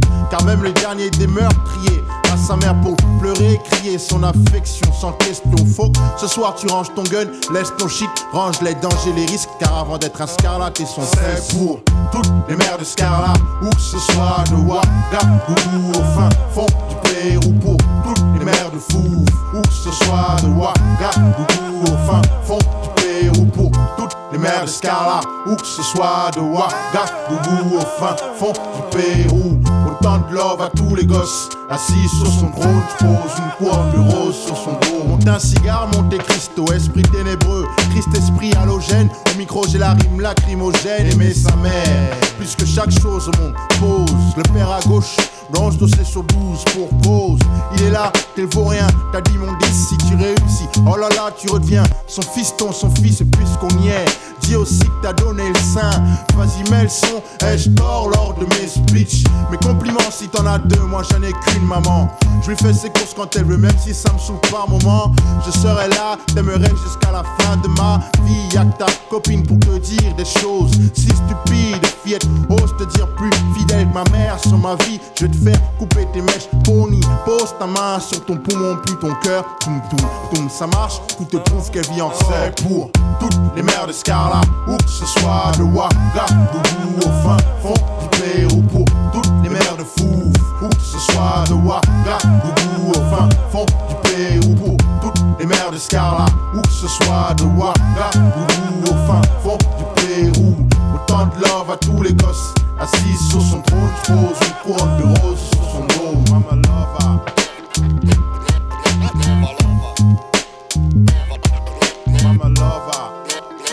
Même 0.44 0.62
le 0.62 0.72
dernier 0.72 1.10
des 1.10 1.26
meurtriers 1.26 2.02
à 2.32 2.36
sa 2.36 2.56
mère 2.56 2.74
pour 2.80 2.96
pleurer, 3.20 3.60
crier 3.70 3.98
son 3.98 4.22
affection 4.22 4.92
sans 4.92 5.12
question. 5.12 5.56
Faut 5.76 5.90
ce 6.16 6.26
soir 6.26 6.54
tu 6.54 6.66
ranges 6.68 6.92
ton 6.94 7.02
gun, 7.02 7.26
laisse 7.52 7.72
ton 7.76 7.88
shit, 7.88 8.10
range 8.32 8.60
les 8.62 8.74
dangers, 8.74 9.12
les 9.14 9.26
risques. 9.26 9.48
Car 9.58 9.78
avant 9.78 9.98
d'être 9.98 10.20
un 10.20 10.26
scarlat, 10.26 10.72
et 10.80 10.86
son 10.86 11.02
c'est 11.02 11.56
pour 11.56 11.80
toutes 12.12 12.30
les 12.48 12.56
mères 12.56 12.78
de 12.78 12.84
Scarlat, 12.84 13.34
que 13.60 13.80
ce 13.80 13.98
soit 13.98 14.44
de 14.50 14.56
Ouagadougou 14.56 15.90
au 15.90 16.02
fin 16.14 16.28
fond 16.52 16.66
du 16.88 16.96
Pérou 17.02 17.52
pour 17.60 17.76
toutes 18.04 18.24
les 18.38 18.44
mères 18.44 18.70
de 18.72 18.78
Fou, 18.78 19.24
ou 19.54 19.62
que 19.62 19.72
ce 19.72 19.90
soit 20.04 20.36
de 20.42 20.48
Ouagadougou 20.48 21.82
au 21.84 22.10
fin 22.10 22.22
fond 22.44 22.58
du 22.58 23.02
Pérou 23.02 23.46
pour 23.46 23.70
toutes 23.96 24.16
les 24.32 24.38
mères 24.38 24.64
de 24.64 24.68
Scarlat, 24.68 25.20
ou 25.46 25.56
que 25.56 25.66
ce 25.66 25.82
soit 25.82 26.30
de 26.34 26.40
Ouagadougou 26.40 27.76
au 27.76 27.80
fin 27.80 28.16
fond 28.38 28.52
du 28.52 28.96
Pérou. 28.96 29.58
Autant 29.86 30.18
de 30.18 30.34
love 30.34 30.60
à 30.62 30.68
tous 30.70 30.94
les 30.94 31.04
gosses, 31.04 31.48
assis 31.68 32.08
sur 32.08 32.26
son 32.26 32.48
trône, 32.48 32.82
je 32.90 33.04
pose 33.04 33.38
une 33.38 33.66
couronne 33.66 34.10
rose 34.10 34.36
sur 34.46 34.56
son 34.56 34.72
dos. 34.72 35.04
Monte 35.08 35.28
un 35.28 35.38
cigare, 35.38 35.88
monte 35.94 36.16
Christo, 36.18 36.64
esprit 36.72 37.02
ténébreux, 37.02 37.66
Christ 37.90 38.08
esprit 38.16 38.52
halogène. 38.54 39.10
Au 39.32 39.38
micro, 39.38 39.64
j'ai 39.68 39.78
la 39.78 39.92
rime 39.92 40.20
lacrymogène, 40.20 41.06
aimer 41.12 41.34
sa 41.34 41.54
mère. 41.56 42.16
Plus 42.38 42.54
que 42.54 42.64
chaque 42.64 42.90
chose 42.90 43.28
au 43.28 43.78
pose, 43.78 44.34
le 44.36 44.42
père 44.54 44.70
à 44.70 44.80
gauche. 44.88 45.16
Blanche 45.52 45.76
dossier 45.78 46.04
sur 46.04 46.22
12 46.22 46.64
pour 46.74 46.88
cause. 47.02 47.40
Il 47.76 47.82
est 47.84 47.90
là, 47.90 48.12
t'es 48.36 48.44
vaut 48.44 48.66
rien. 48.66 48.86
T'as 49.12 49.20
dit 49.20 49.36
mon 49.36 49.52
10 49.52 49.88
si 49.88 49.96
tu 49.98 50.14
réussis. 50.14 50.68
Oh 50.86 50.96
là 50.96 51.08
là, 51.08 51.30
tu 51.36 51.48
redeviens 51.50 51.82
son 52.06 52.22
fiston, 52.22 52.72
son 52.72 52.90
fils, 52.90 53.22
puisqu'on 53.32 53.68
y 53.82 53.88
est. 53.88 54.04
Dis 54.42 54.56
aussi 54.56 54.78
que 54.78 55.02
t'as 55.02 55.12
donné 55.12 55.48
le 55.48 55.60
sein. 55.60 55.90
Vas-y, 56.36 56.68
mets 56.70 56.84
le 56.84 56.88
son. 56.88 57.22
Ai-je 57.46 57.70
tort 57.70 58.08
lors 58.08 58.34
de 58.34 58.46
mes 58.46 58.68
speeches 58.68 59.24
Mes 59.50 59.58
compliments 59.58 60.10
si 60.10 60.28
t'en 60.28 60.46
as 60.46 60.58
deux, 60.58 60.82
moi 60.82 61.02
j'en 61.10 61.22
ai 61.22 61.32
qu'une 61.32 61.66
maman. 61.66 62.08
Je 62.42 62.50
lui 62.50 62.56
fais 62.56 62.72
ses 62.72 62.90
courses 62.90 63.14
quand 63.14 63.34
elle 63.36 63.44
veut, 63.44 63.56
même 63.56 63.76
si 63.78 63.94
ça 63.94 64.12
me 64.12 64.18
saoule 64.18 64.40
par 64.50 64.68
moment. 64.68 65.12
Je 65.46 65.50
serai 65.50 65.88
là, 65.88 66.16
t'aimerais 66.34 66.70
jusqu'à 66.82 67.12
la 67.12 67.22
fin 67.38 67.56
de 67.56 67.68
ma 67.68 68.00
vie. 68.24 68.54
Y'a 68.54 68.64
que 68.64 68.78
ta 68.78 68.86
copine 69.08 69.46
pour 69.46 69.58
te 69.58 69.78
dire 69.78 70.14
des 70.16 70.24
choses 70.24 70.72
si 70.94 71.08
stupides. 71.08 71.86
Fillette, 72.02 72.26
ose 72.48 72.74
te 72.78 72.84
dire 72.96 73.06
plus 73.14 73.30
fidèle 73.56 73.88
que 73.88 73.94
ma 73.94 74.04
mère 74.10 74.38
sur 74.40 74.58
ma 74.58 74.74
vie. 74.86 74.98
Je 75.18 75.26
vais 75.26 75.30
te 75.30 75.36
faire 75.36 75.60
couper 75.78 76.06
tes 76.12 76.22
mèches, 76.22 76.48
pony. 76.64 77.00
Pose 77.24 77.54
ta 77.58 77.66
main 77.66 78.00
sur 78.00 78.24
ton 78.24 78.36
poumon, 78.36 78.76
puis 78.84 78.96
ton 79.00 79.14
cœur. 79.22 79.44
Toum, 79.60 79.80
toum, 79.90 80.08
toum, 80.32 80.50
ça 80.50 80.66
marche? 80.66 81.00
Tout 81.18 81.24
te 81.24 81.36
prouve 81.36 81.70
qu'elle 81.70 81.86
vit 81.92 82.02
en 82.02 82.10
c'est 82.12 82.62
pour 82.62 82.90
toutes 83.18 83.38
les 83.54 83.62
mères 83.62 83.86
de 83.86 83.92
Scarla. 84.10 84.40
Où 84.66 84.76
que 84.76 84.90
ce 84.90 85.06
soit 85.06 85.52
de 85.56 85.62
Ouagadougou 85.62 86.98
au 86.98 87.12
fin 87.22 87.36
fond 87.62 87.74
du 88.00 88.18
Pérou. 88.18 88.60
Pour 88.62 88.84
toutes 89.12 89.30
les 89.44 89.48
mères 89.48 89.76
de 89.78 89.84
Fou. 89.84 90.32
Où 90.60 90.68
que 90.68 90.82
ce 90.82 90.98
soit 90.98 91.44
de 91.48 91.54
Ouagadougou 91.54 92.90
au 92.90 93.14
fin 93.14 93.28
fond 93.52 93.66
du 93.88 93.94
Pérou. 94.02 94.76
Pour 95.00 95.12
toutes 95.12 95.22
les 95.38 95.46
mères 95.46 95.70
de 95.70 95.78
Scarla. 95.78 96.26
Où 96.56 96.60
que 96.60 96.72
ce 96.72 96.88
soit 96.88 97.34
de 97.36 97.44
Ouagadougou 97.44 98.82
au 98.82 99.06
fin 99.06 99.22
fond 99.44 99.58
du 99.78 99.84
Pérou. 99.94 100.56
Autant 100.92 101.26
de 101.26 101.46
love 101.46 101.70
à 101.70 101.76
tous 101.76 102.02
les 102.02 102.14
gosses. 102.14 102.52
Assis 102.80 103.16
sur 103.30 103.40
son 103.40 103.60
trône, 103.60 103.92
pose 104.08 104.48
une 104.48 104.74
couronne 104.74 104.96
de 104.96 105.20
rose 105.20 105.38
sur 105.52 105.62
son 105.70 105.86
dos. 105.86 106.32
Mama 106.32 106.56
lover. 106.66 107.39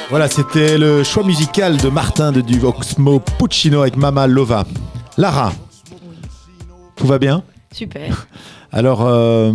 Voilà, 0.10 0.30
c'était 0.30 0.78
le 0.78 1.04
choix 1.04 1.26
musical 1.26 1.76
de 1.76 1.90
Martin 1.90 2.32
de 2.32 2.40
Duvoxmo 2.40 3.20
Puccino 3.20 3.82
avec 3.82 3.98
Mama 3.98 4.26
Lova. 4.26 4.66
Lara, 5.18 5.52
tout 6.96 7.06
va 7.06 7.20
bien? 7.20 7.44
Super. 7.74 8.26
Alors, 8.72 9.02
euh, 9.02 9.52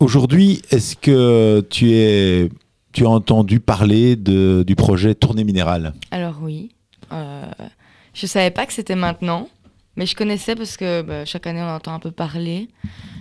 aujourd'hui, 0.00 0.62
est-ce 0.72 0.96
que 0.96 1.64
tu, 1.70 1.92
es, 1.92 2.48
tu 2.92 3.06
as 3.06 3.08
entendu 3.08 3.60
parler 3.60 4.16
de, 4.16 4.64
du 4.66 4.74
projet 4.74 5.14
Tournée 5.14 5.44
Minérale? 5.44 5.94
Alors 6.10 6.38
oui. 6.42 6.72
Euh, 7.12 7.44
je 8.14 8.26
savais 8.26 8.50
pas 8.50 8.66
que 8.66 8.72
c'était 8.72 8.96
maintenant, 8.96 9.48
mais 9.94 10.06
je 10.06 10.16
connaissais 10.16 10.56
parce 10.56 10.76
que 10.76 11.02
bah, 11.02 11.24
chaque 11.24 11.46
année 11.46 11.62
on 11.62 11.68
entend 11.68 11.94
un 11.94 12.00
peu 12.00 12.10
parler, 12.10 12.68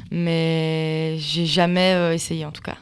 mais 0.10 1.18
j'ai 1.20 1.46
jamais 1.46 1.94
euh, 1.94 2.14
essayé 2.14 2.46
en 2.46 2.52
tout 2.52 2.64
cas. 2.64 2.78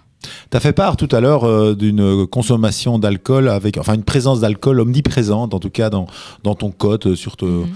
Tu 0.51 0.57
as 0.57 0.59
fait 0.59 0.73
part 0.73 0.97
tout 0.97 1.09
à 1.11 1.19
l'heure 1.21 1.43
euh, 1.43 1.75
d'une 1.75 2.25
consommation 2.27 2.99
d'alcool, 2.99 3.49
avec, 3.49 3.77
enfin 3.77 3.93
une 3.95 4.03
présence 4.03 4.39
d'alcool 4.41 4.79
omniprésente, 4.79 5.53
en 5.53 5.59
tout 5.59 5.69
cas 5.69 5.89
dans, 5.89 6.07
dans 6.43 6.55
ton 6.55 6.71
code, 6.71 7.05
euh, 7.07 7.15
sur 7.15 7.37
te- 7.37 7.45
Mhm. 7.45 7.67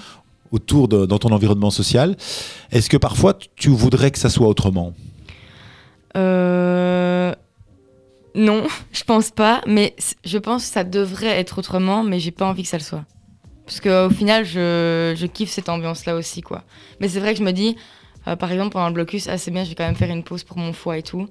autour 0.52 0.88
de 0.88 1.06
dans 1.06 1.20
ton 1.20 1.32
environnement 1.32 1.72
social. 1.72 2.16
Est-ce 2.72 2.90
que 2.90 2.98
parfois 2.98 3.34
tu 3.56 3.70
voudrais 3.70 4.12
que 4.12 4.20
ça 4.20 4.30
soit 4.30 4.48
autrement? 4.48 4.94
Euh, 6.18 7.34
Non, 8.36 8.64
je 8.92 9.04
pense 9.04 9.32
pas, 9.32 9.62
mais 9.68 9.96
je 10.24 10.38
pense 10.38 10.66
que 10.68 10.72
ça 10.74 10.84
devrait 10.84 11.40
être 11.40 11.58
autrement, 11.60 12.04
mais 12.04 12.20
j'ai 12.20 12.32
pas 12.32 12.46
envie 12.46 12.64
que 12.64 12.70
ça 12.70 12.78
le 12.78 12.84
soit. 12.84 13.04
Parce 13.66 13.80
qu'au 13.82 14.10
final, 14.10 14.46
je, 14.46 15.14
je 15.18 15.26
kiffe 15.28 15.52
cette 15.52 15.70
ambiance-là 15.70 16.16
aussi, 16.16 16.42
quoi. 16.42 16.64
Mais 17.00 17.08
c'est 17.10 17.20
vrai 17.20 17.34
que 17.34 17.40
je 17.40 17.44
me 17.44 17.52
dis, 17.52 17.76
euh, 18.28 18.36
par 18.36 18.52
exemple, 18.52 18.72
pendant 18.72 18.88
le 18.88 18.94
blocus, 18.94 19.28
ah, 19.30 19.38
c'est 19.38 19.52
bien, 19.52 19.64
je 19.64 19.70
vais 19.70 19.76
quand 19.76 19.84
même 19.86 19.96
faire 19.96 20.10
une 20.10 20.24
pause 20.24 20.44
pour 20.44 20.58
mon 20.58 20.74
foie 20.74 20.98
et 20.98 21.04
tout. 21.04 21.28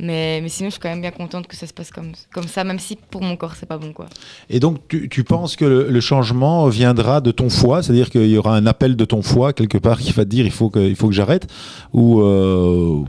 Mais, 0.00 0.40
mais 0.40 0.48
sinon, 0.48 0.68
je 0.68 0.74
suis 0.74 0.80
quand 0.80 0.88
même 0.90 1.00
bien 1.00 1.10
contente 1.10 1.48
que 1.48 1.56
ça 1.56 1.66
se 1.66 1.72
passe 1.72 1.90
comme, 1.90 2.12
comme 2.32 2.46
ça, 2.46 2.62
même 2.62 2.78
si 2.78 2.96
pour 3.10 3.20
mon 3.22 3.36
corps, 3.36 3.54
c'est 3.56 3.66
pas 3.66 3.78
bon, 3.78 3.92
quoi. 3.92 4.06
Et 4.48 4.60
donc 4.60 4.78
tu, 4.88 5.08
tu 5.08 5.24
penses 5.24 5.56
que 5.56 5.64
le, 5.64 5.88
le 5.90 6.00
changement 6.00 6.68
viendra 6.68 7.20
de 7.20 7.32
ton 7.32 7.50
foie, 7.50 7.82
c'est-à-dire 7.82 8.08
qu'il 8.08 8.28
y 8.28 8.38
aura 8.38 8.56
un 8.56 8.66
appel 8.66 8.94
de 8.94 9.04
ton 9.04 9.22
foie 9.22 9.52
quelque 9.52 9.76
part 9.78 9.98
qui 9.98 10.12
va 10.12 10.24
te 10.24 10.30
dire 10.30 10.44
il 10.46 10.52
faut 10.52 10.70
que, 10.70 10.78
il 10.78 10.94
faut 10.94 11.08
que 11.08 11.14
j'arrête, 11.14 11.48
ou, 11.92 12.20
euh, 12.20 13.00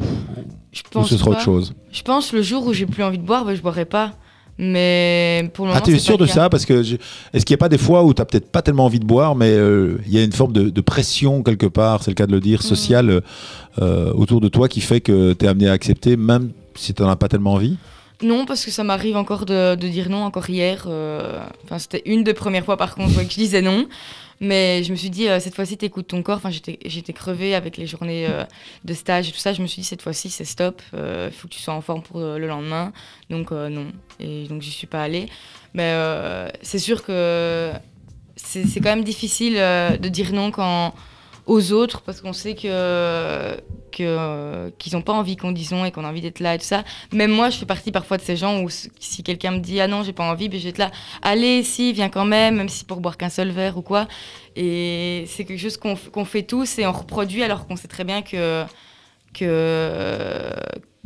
Je 0.71 0.81
ou 0.99 1.03
ce 1.05 1.15
sera 1.17 1.25
pas. 1.31 1.35
autre 1.35 1.41
chose? 1.45 1.73
Je 1.91 2.01
pense 2.01 2.33
le 2.33 2.41
jour 2.41 2.65
où 2.65 2.73
j'ai 2.73 2.87
plus 2.87 3.03
envie 3.03 3.19
de 3.19 3.23
boire, 3.25 3.45
bah, 3.45 3.53
je 3.53 3.61
boirai 3.61 3.85
pas. 3.85 4.13
Mais 4.61 5.49
pour 5.53 5.65
le 5.65 5.71
Ah, 5.71 5.75
moment. 5.75 5.85
tu 5.85 5.93
es 5.95 5.99
sûr 5.99 6.17
de 6.17 6.25
ça? 6.25 6.49
Parce 6.49 6.65
que 6.65 6.83
je- 6.83 6.97
est-ce 7.33 7.45
qu'il 7.45 7.53
n'y 7.53 7.59
a 7.59 7.63
pas 7.63 7.69
des 7.69 7.77
fois 7.77 8.03
où 8.03 8.13
tu 8.13 8.19
n'as 8.21 8.25
peut-être 8.25 8.51
pas 8.51 8.61
tellement 8.61 8.85
envie 8.85 8.99
de 8.99 9.05
boire, 9.05 9.33
mais 9.35 9.51
euh, 9.51 9.97
il 10.05 10.13
y 10.13 10.19
a 10.19 10.23
une 10.23 10.33
forme 10.33 10.51
de, 10.51 10.69
de 10.69 10.81
pression 10.81 11.43
quelque 11.43 11.65
part, 11.65 12.03
c'est 12.03 12.11
le 12.11 12.15
cas 12.15 12.27
de 12.27 12.33
le 12.33 12.41
dire, 12.41 12.61
sociale 12.61 13.21
euh, 13.81 14.11
autour 14.13 14.41
de 14.41 14.49
toi 14.49 14.67
qui 14.67 14.81
fait 14.81 14.99
que 14.99 15.31
tu 15.31 15.45
es 15.45 15.47
amené 15.47 15.69
à 15.69 15.71
accepter, 15.71 16.17
même 16.17 16.49
si 16.79 16.93
tu 16.93 17.03
n'en 17.03 17.09
as 17.09 17.15
pas 17.15 17.27
tellement 17.27 17.53
envie 17.53 17.77
Non, 18.23 18.45
parce 18.45 18.65
que 18.65 18.71
ça 18.71 18.83
m'arrive 18.83 19.17
encore 19.17 19.45
de, 19.45 19.75
dire 19.75 20.09
non, 20.09 20.23
encore 20.23 20.49
hier. 20.49 20.85
euh, 20.87 21.39
Enfin, 21.65 21.77
c'était 21.79 22.01
une 22.05 22.23
des 22.23 22.33
premières 22.33 22.65
fois, 22.65 22.77
par 22.77 22.95
contre, 22.95 23.15
que 23.15 23.21
je 23.23 23.35
disais 23.35 23.61
non. 23.61 23.87
Mais 24.41 24.83
je 24.85 24.91
me 24.91 24.95
suis 24.95 25.09
dit, 25.09 25.27
euh, 25.27 25.41
cette 25.41 25.53
fois-ci, 25.53 25.75
t'écoutes 25.75 26.07
ton 26.07 26.23
corps. 26.23 26.37
Enfin, 26.37 26.49
j'étais 26.49 27.13
crevée 27.13 27.55
avec 27.55 27.75
les 27.75 27.85
journées 27.85 28.25
euh, 28.29 28.45
de 28.85 28.93
stage 28.93 29.27
et 29.27 29.31
tout 29.33 29.37
ça. 29.37 29.51
Je 29.51 29.61
me 29.61 29.67
suis 29.67 29.81
dit, 29.81 29.87
cette 29.87 30.01
fois-ci, 30.01 30.29
c'est 30.29 30.45
stop. 30.45 30.81
Il 30.93 31.31
faut 31.33 31.49
que 31.49 31.53
tu 31.53 31.59
sois 31.59 31.73
en 31.73 31.81
forme 31.81 32.01
pour 32.01 32.21
le 32.21 32.47
lendemain. 32.47 32.93
Donc, 33.29 33.51
non. 33.51 33.87
Et 34.21 34.47
donc, 34.47 34.61
j'y 34.61 34.71
suis 34.71 34.87
pas 34.87 35.03
allée. 35.03 35.27
Mais 35.73 35.93
c'est 36.61 36.79
sûr 36.79 37.03
que 37.03 37.71
c'est 38.37 38.79
quand 38.79 38.95
même 38.95 39.03
difficile 39.03 39.55
de 39.55 40.07
dire 40.07 40.31
non 40.31 40.51
quand 40.51 40.93
aux 41.49 41.71
autres 41.71 42.01
parce 42.01 42.21
qu'on 42.21 42.31
sait 42.31 42.53
que 42.53 43.57
qu'ils 43.91 44.93
n'ont 44.93 45.01
pas 45.01 45.13
envie 45.13 45.35
qu'on 45.35 45.51
dise 45.51 45.71
non 45.71 45.83
et 45.83 45.91
qu'on 45.91 46.05
a 46.05 46.07
envie 46.07 46.21
d'être 46.21 46.39
là 46.39 46.53
et 46.55 46.59
tout 46.59 46.65
ça. 46.65 46.83
Même 47.11 47.31
moi, 47.31 47.49
je 47.49 47.57
fais 47.57 47.65
partie 47.65 47.91
parfois 47.91 48.17
de 48.17 48.21
ces 48.21 48.37
gens 48.37 48.61
où 48.61 48.69
si 48.69 49.23
quelqu'un 49.23 49.51
me 49.51 49.59
dit 49.59 49.81
ah 49.81 49.87
non, 49.87 50.03
j'ai 50.03 50.13
pas 50.13 50.23
envie, 50.23 50.47
ben 50.47 50.59
je 50.59 50.65
vais 50.65 50.69
être 50.69 50.77
là. 50.77 50.91
Allez, 51.23 51.63
si, 51.63 51.91
viens 51.91 52.09
quand 52.09 52.23
même, 52.23 52.57
même 52.57 52.69
si 52.69 52.85
pour 52.85 53.01
boire 53.01 53.17
qu'un 53.17 53.29
seul 53.29 53.49
verre 53.49 53.77
ou 53.77 53.81
quoi. 53.81 54.07
Et 54.55 55.25
c'est 55.27 55.43
quelque 55.43 55.59
chose 55.59 55.77
qu'on 55.77 56.25
fait 56.25 56.43
tous 56.43 56.77
et 56.77 56.85
on 56.85 56.91
reproduit 56.91 57.43
alors 57.43 57.65
qu'on 57.65 57.75
sait 57.75 57.87
très 57.87 58.03
bien 58.03 58.21
que 58.21 58.63
que 59.33 60.53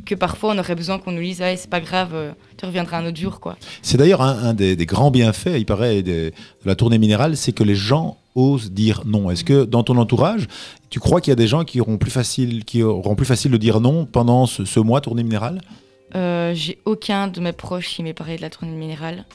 que 0.05 0.15
parfois 0.15 0.53
on 0.53 0.57
aurait 0.57 0.75
besoin 0.75 0.99
qu'on 0.99 1.13
nous 1.13 1.21
dise 1.21 1.41
ah 1.41 1.55
c'est 1.55 1.69
pas 1.69 1.79
grave, 1.79 2.11
euh, 2.13 2.31
tu 2.57 2.65
reviendras 2.65 2.97
un 2.97 3.07
autre 3.07 3.17
jour 3.17 3.39
quoi. 3.39 3.55
C'est 3.81 3.97
d'ailleurs 3.97 4.21
un, 4.21 4.53
des, 4.53 4.75
grands 4.85 5.11
bienfaits, 5.11 5.55
il 5.55 5.65
paraît, 5.65 6.03
de 6.03 6.33
la 6.65 6.75
tournée 6.75 6.97
minérale, 6.97 7.37
c'est 7.37 7.53
que 7.53 7.63
les 7.63 7.75
gens 7.75 8.17
osent 8.35 8.71
dire 8.71 9.03
non. 9.05 9.29
Est-ce 9.29 9.43
que 9.43 9.63
dans 9.65 9.83
ton 9.83 9.97
entourage, 9.97 10.47
tu 10.89 10.99
crois 10.99 11.21
qu'il 11.21 11.31
y 11.31 11.33
a 11.33 11.35
des 11.35 11.47
gens 11.47 11.63
qui 11.63 11.81
auront 11.81 11.97
plus 11.97 12.11
facile, 12.11 12.65
qui 12.65 12.83
auront 12.83 13.15
plus 13.15 13.25
facile 13.25 13.51
de 13.51 13.57
dire 13.57 13.79
non 13.79 14.05
pendant 14.05 14.45
ce, 14.45 14.79
mois 14.79 15.01
tournée 15.01 15.23
minérale? 15.23 15.61
Euh, 16.15 16.53
j'ai 16.53 16.79
aucun 16.85 17.27
de 17.27 17.39
mes 17.39 17.53
proches 17.53 17.87
qui 17.87 18.03
m'ait 18.03 18.13
parlé 18.13 18.37
de 18.37 18.41
la 18.41 18.49
tournée 18.49 18.75
minérale. 18.75 19.25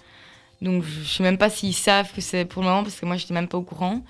Donc 0.63 0.83
je 0.85 1.03
je 1.03 1.09
sais 1.09 1.23
même 1.23 1.39
pas 1.39 1.51
s'ils 1.51 1.75
savent 1.75 2.13
que 2.13 2.21
c'est 2.21 2.45
pour 2.45 2.63
le 2.63 2.69
moment 2.69 2.83
parce 2.83 2.99
que 2.99 3.07
moi 3.07 3.17
j'étais 3.17 3.35
même 3.35 3.49
pas 3.49 3.59
au 3.59 3.63
courant. 3.63 4.03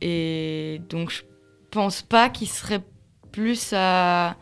Et 0.00 0.80
donc 0.88 1.10
je 1.10 1.22
pense 1.70 2.02
pas 2.02 2.28
qu'ils 2.28 2.48
seraient 2.48 2.82
plus 3.32 3.72
à, 3.72 4.36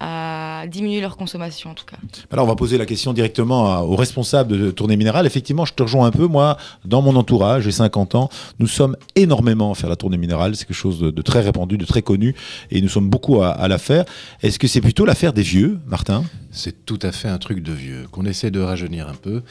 à 0.00 0.64
diminuer 0.68 1.00
leur 1.00 1.16
consommation 1.16 1.70
en 1.70 1.74
tout 1.74 1.84
cas. 1.84 1.96
Alors 2.30 2.44
on 2.46 2.48
va 2.48 2.56
poser 2.56 2.78
la 2.78 2.84
question 2.86 3.12
directement 3.12 3.72
à- 3.72 3.82
aux 3.82 3.96
responsables 3.96 4.58
de 4.58 4.70
Tournée 4.70 4.96
Minérale. 4.96 5.24
Effectivement, 5.26 5.64
je 5.64 5.72
te 5.72 5.82
rejoins 5.82 6.06
un 6.06 6.10
peu. 6.10 6.26
Moi, 6.26 6.56
dans 6.84 7.00
mon 7.00 7.14
entourage, 7.16 7.62
j'ai 7.64 7.72
50 7.72 8.14
ans, 8.14 8.28
nous 8.58 8.66
sommes 8.66 8.96
énormément 9.14 9.70
à 9.70 9.74
faire 9.74 9.88
la 9.88 9.96
Tournée 9.96 10.16
Minérale. 10.18 10.56
C'est 10.56 10.66
quelque 10.66 10.76
chose 10.76 10.98
de, 11.00 11.10
de 11.10 11.22
très 11.22 11.40
répandu, 11.40 11.78
de 11.78 11.84
très 11.84 12.02
connu, 12.02 12.34
et 12.70 12.80
nous 12.80 12.88
sommes 12.88 13.08
beaucoup 13.08 13.42
à, 13.42 13.50
à 13.50 13.68
la 13.68 13.78
faire. 13.78 14.04
Est-ce 14.42 14.58
que 14.58 14.66
c'est 14.66 14.80
plutôt 14.80 15.04
l'affaire 15.04 15.32
des 15.32 15.42
vieux, 15.42 15.78
Martin? 15.86 16.24
C'est 16.50 16.84
tout 16.84 16.98
à 17.02 17.12
fait 17.12 17.28
un 17.28 17.38
truc 17.38 17.62
de 17.62 17.72
vieux, 17.72 18.06
qu'on 18.10 18.26
essaie 18.26 18.50
de 18.50 18.60
rajeunir 18.60 19.08
un 19.08 19.14
peu, 19.14 19.42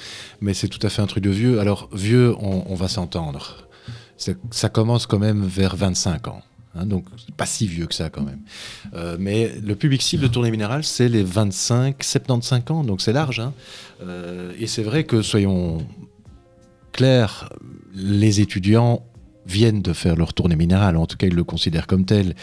mais 0.41 0.53
c'est 0.53 0.67
tout 0.67 0.85
à 0.85 0.89
fait 0.89 1.01
un 1.01 1.07
truc 1.07 1.23
de 1.23 1.29
vieux. 1.29 1.59
Alors, 1.59 1.89
vieux, 1.93 2.35
on, 2.39 2.63
on 2.67 2.75
va 2.75 2.87
s'entendre. 2.87 3.57
Ça 4.51 4.69
commence 4.69 5.05
quand 5.07 5.19
même 5.19 5.43
vers 5.45 5.75
25 5.75 6.27
ans. 6.29 6.41
Hein, 6.75 6.85
donc, 6.85 7.05
pas 7.37 7.45
si 7.45 7.67
vieux 7.67 7.85
que 7.87 7.95
ça 7.95 8.09
quand 8.09 8.23
même. 8.23 8.41
Euh, 8.93 9.17
mais 9.19 9.53
le 9.63 9.75
public 9.75 10.01
cible 10.01 10.23
de 10.23 10.27
Tournée 10.27 10.51
Minérale, 10.51 10.83
c'est 10.83 11.09
les 11.09 11.23
25-75 11.23 12.71
ans, 12.71 12.83
donc 12.83 13.01
c'est 13.01 13.13
large. 13.13 13.39
hein. 13.39 13.53
Euh, 14.01 14.51
et 14.59 14.67
c'est 14.67 14.83
vrai 14.83 15.03
que, 15.03 15.21
soyons 15.21 15.85
clairs, 16.91 17.49
les 17.93 18.41
étudiants 18.41 19.05
viennent 19.45 19.81
de 19.81 19.93
faire 19.93 20.15
leur 20.15 20.33
tournée 20.33 20.55
minérale, 20.55 20.97
en 20.97 21.05
tout 21.05 21.17
cas 21.17 21.27
ils 21.27 21.33
le 21.33 21.43
considèrent 21.43 21.87
comme 21.87 22.05
tel. 22.05 22.35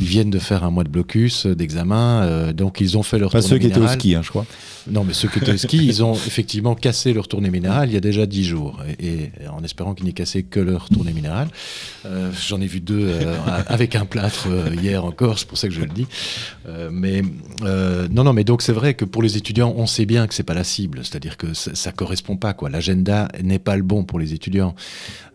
Ils 0.00 0.06
viennent 0.06 0.30
de 0.30 0.38
faire 0.38 0.64
un 0.64 0.70
mois 0.70 0.84
de 0.84 0.88
blocus, 0.88 1.46
euh, 1.46 1.54
d'examen, 1.54 2.22
euh, 2.22 2.52
donc 2.52 2.80
ils 2.80 2.96
ont 2.96 3.02
fait 3.02 3.18
leur 3.18 3.30
Pas 3.30 3.40
tournée 3.40 3.54
ceux 3.54 3.58
qui 3.58 3.66
étaient 3.66 3.76
au 3.76 3.80
minérale. 3.80 3.98
ski, 3.98 4.14
hein, 4.14 4.22
je 4.22 4.30
crois. 4.30 4.46
Non, 4.88 5.04
mais 5.04 5.12
ceux 5.12 5.28
qui 5.28 5.38
étaient 5.38 5.52
au 5.52 5.56
ski, 5.56 5.84
ils 5.84 6.02
ont 6.02 6.14
effectivement 6.26 6.74
cassé 6.74 7.12
leur 7.12 7.28
tournée 7.28 7.50
minérale 7.50 7.90
il 7.90 7.94
y 7.94 7.96
a 7.96 8.00
déjà 8.00 8.26
10 8.26 8.44
jours. 8.44 8.82
Et, 9.00 9.30
et 9.40 9.48
en 9.50 9.62
espérant 9.64 9.94
qu'ils 9.94 10.06
n'aient 10.06 10.12
cassé 10.12 10.42
que 10.42 10.60
leur 10.60 10.88
tournée 10.88 11.12
minérale. 11.12 11.48
Euh, 12.06 12.30
J'en 12.46 12.60
ai 12.60 12.66
vu 12.66 12.80
deux 12.80 13.08
euh, 13.08 13.36
avec 13.66 13.96
un 13.96 14.06
plâtre 14.06 14.48
hier 14.80 15.04
encore, 15.04 15.38
c'est 15.38 15.48
pour 15.48 15.58
ça 15.58 15.68
que 15.68 15.74
je 15.74 15.80
le 15.80 15.88
dis. 15.88 16.06
Mais 16.90 17.22
non, 18.10 18.24
non, 18.24 18.32
mais 18.32 18.44
donc 18.44 18.62
c'est 18.62 18.72
vrai 18.72 18.94
que 18.94 19.04
pour 19.04 19.22
les 19.22 19.36
étudiants, 19.36 19.74
on 19.76 19.86
sait 19.86 20.06
bien 20.06 20.26
que 20.26 20.34
c'est 20.34 20.42
pas 20.42 20.54
la 20.54 20.64
cible. 20.64 21.00
C'est-à-dire 21.02 21.36
que 21.36 21.52
ça, 21.54 21.74
ça 21.74 21.92
correspond 21.92 22.36
pas, 22.36 22.54
quoi. 22.54 22.70
L'agenda 22.70 23.28
n'est 23.42 23.58
pas 23.58 23.76
le 23.76 23.82
bon 23.82 24.04
pour 24.04 24.18
les 24.18 24.34
étudiants. 24.34 24.74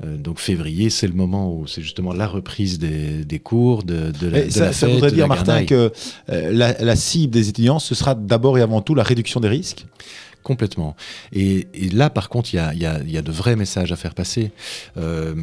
Donc 0.03 0.39
février, 0.39 0.89
c'est 0.89 1.10
le 1.11 1.17
moment 1.17 1.53
où 1.53 1.67
c'est 1.67 1.81
justement 1.81 2.13
la 2.13 2.27
reprise 2.27 2.79
des, 2.79 3.23
des 3.25 3.39
cours, 3.39 3.83
de, 3.83 4.11
de 4.19 4.27
la, 4.27 4.45
de 4.45 4.49
ça, 4.49 4.65
la 4.65 4.73
ça 4.73 4.87
fête, 4.87 4.95
voudrait 4.95 5.11
dire, 5.11 5.27
Martin, 5.27 5.65
que 5.65 5.91
euh, 6.29 6.51
la, 6.51 6.73
la 6.81 6.95
cible 6.95 7.33
des 7.33 7.49
étudiants, 7.49 7.79
ce 7.79 7.93
sera 7.93 8.15
d'abord 8.15 8.57
et 8.57 8.61
avant 8.61 8.81
tout 8.81 8.95
la 8.95 9.03
réduction 9.03 9.39
des 9.39 9.49
risques? 9.49 9.85
Complètement. 10.43 10.95
Et, 11.33 11.67
et 11.73 11.89
là, 11.89 12.09
par 12.09 12.29
contre, 12.29 12.53
il 12.53 12.57
y 12.57 12.59
a, 12.59 12.73
il 12.73 12.81
y 12.81 12.85
a- 12.85 12.99
il 13.03 13.11
y 13.11 13.17
a 13.17 13.21
de 13.21 13.31
vrais 13.31 13.55
messages 13.55 13.91
à 13.91 13.95
faire 13.95 14.13
passer. 14.15 14.51
Euh, 14.97 15.33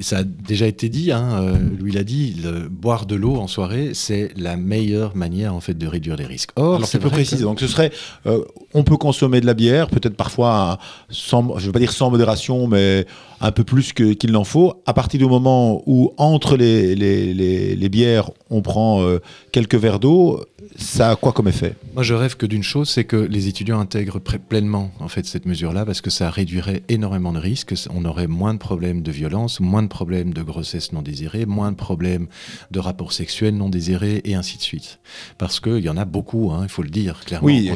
ça 0.00 0.18
a 0.18 0.22
déjà 0.24 0.66
été 0.66 0.88
dit, 0.88 1.12
hein, 1.12 1.42
euh, 1.42 1.56
Louis 1.78 1.92
l'a 1.92 2.04
dit, 2.04 2.36
le- 2.42 2.68
boire 2.68 3.06
de 3.06 3.14
l'eau 3.14 3.36
en 3.36 3.46
soirée, 3.46 3.90
c'est 3.94 4.30
la 4.36 4.56
meilleure 4.56 5.16
manière 5.16 5.54
en 5.54 5.60
fait 5.60 5.74
de 5.74 5.86
réduire 5.86 6.16
les 6.16 6.26
risques. 6.26 6.50
Or, 6.56 6.76
Alors 6.76 6.88
c'est 6.88 6.98
peu 6.98 7.10
précis. 7.10 7.36
que- 7.36 7.42
Donc 7.42 7.60
ce 7.60 7.66
serait, 7.66 7.92
euh, 8.26 8.42
on 8.74 8.82
peut 8.82 8.96
consommer 8.96 9.40
de 9.40 9.46
la 9.46 9.54
bière, 9.54 9.88
peut-être 9.88 10.16
parfois 10.16 10.78
sans, 11.10 11.58
je 11.58 11.66
veux 11.66 11.72
pas 11.72 11.78
dire 11.78 11.92
sans 11.92 12.10
modération, 12.10 12.66
mais 12.66 13.06
un 13.42 13.52
peu 13.52 13.64
plus 13.64 13.92
que- 13.92 14.12
qu'il 14.12 14.32
n'en 14.32 14.44
faut. 14.44 14.74
À 14.86 14.92
partir 14.94 15.18
du 15.18 15.26
moment 15.26 15.82
où 15.86 16.12
entre 16.18 16.56
les, 16.56 16.94
les, 16.94 17.32
les- 17.34 17.74
les 17.76 17.88
bières, 17.88 18.30
on 18.50 18.60
prend 18.62 19.02
euh, 19.02 19.18
quelques 19.52 19.76
verres 19.76 19.98
d'eau, 20.00 20.44
ça 20.76 21.10
a 21.10 21.16
quoi 21.16 21.32
comme 21.32 21.48
effet? 21.48 21.74
Moi, 21.94 22.02
je 22.02 22.14
rêve 22.14 22.36
que 22.36 22.46
d'une 22.46 22.62
chose, 22.62 22.88
c'est 22.90 23.04
que 23.04 23.16
les 23.16 23.48
étudiants 23.48 23.80
intègrent 23.80 24.18
pleinement 24.38 24.90
en 25.00 25.08
fait 25.08 25.26
cette 25.26 25.46
mesure-là, 25.46 25.84
parce 25.84 26.00
que 26.00 26.10
ça 26.10 26.30
réduirait 26.30 26.82
énormément 26.88 27.32
de 27.32 27.38
risques. 27.38 27.74
On 27.94 28.04
aurait 28.04 28.26
moins 28.26 28.54
de 28.54 28.58
problèmes 28.58 29.02
de 29.02 29.10
violence, 29.10 29.60
moins 29.60 29.82
de 29.82 29.88
problèmes 29.88 30.32
de 30.32 30.42
grossesse 30.42 30.92
non 30.92 31.02
désirée, 31.02 31.46
moins 31.46 31.72
de 31.72 31.76
problèmes 31.76 32.26
de 32.70 32.78
rapports 32.78 33.12
sexuels 33.12 33.56
non 33.56 33.68
désirés, 33.68 34.20
et 34.24 34.34
ainsi 34.34 34.56
de 34.58 34.62
suite. 34.62 35.00
Parce 35.38 35.60
qu'il 35.60 35.78
y 35.80 35.88
en 35.88 35.96
a 35.96 36.04
beaucoup, 36.04 36.50
hein, 36.52 36.60
il 36.62 36.68
faut 36.68 36.82
le 36.82 36.90
dire 36.90 37.20
clairement. 37.24 37.46
Oui, 37.46 37.68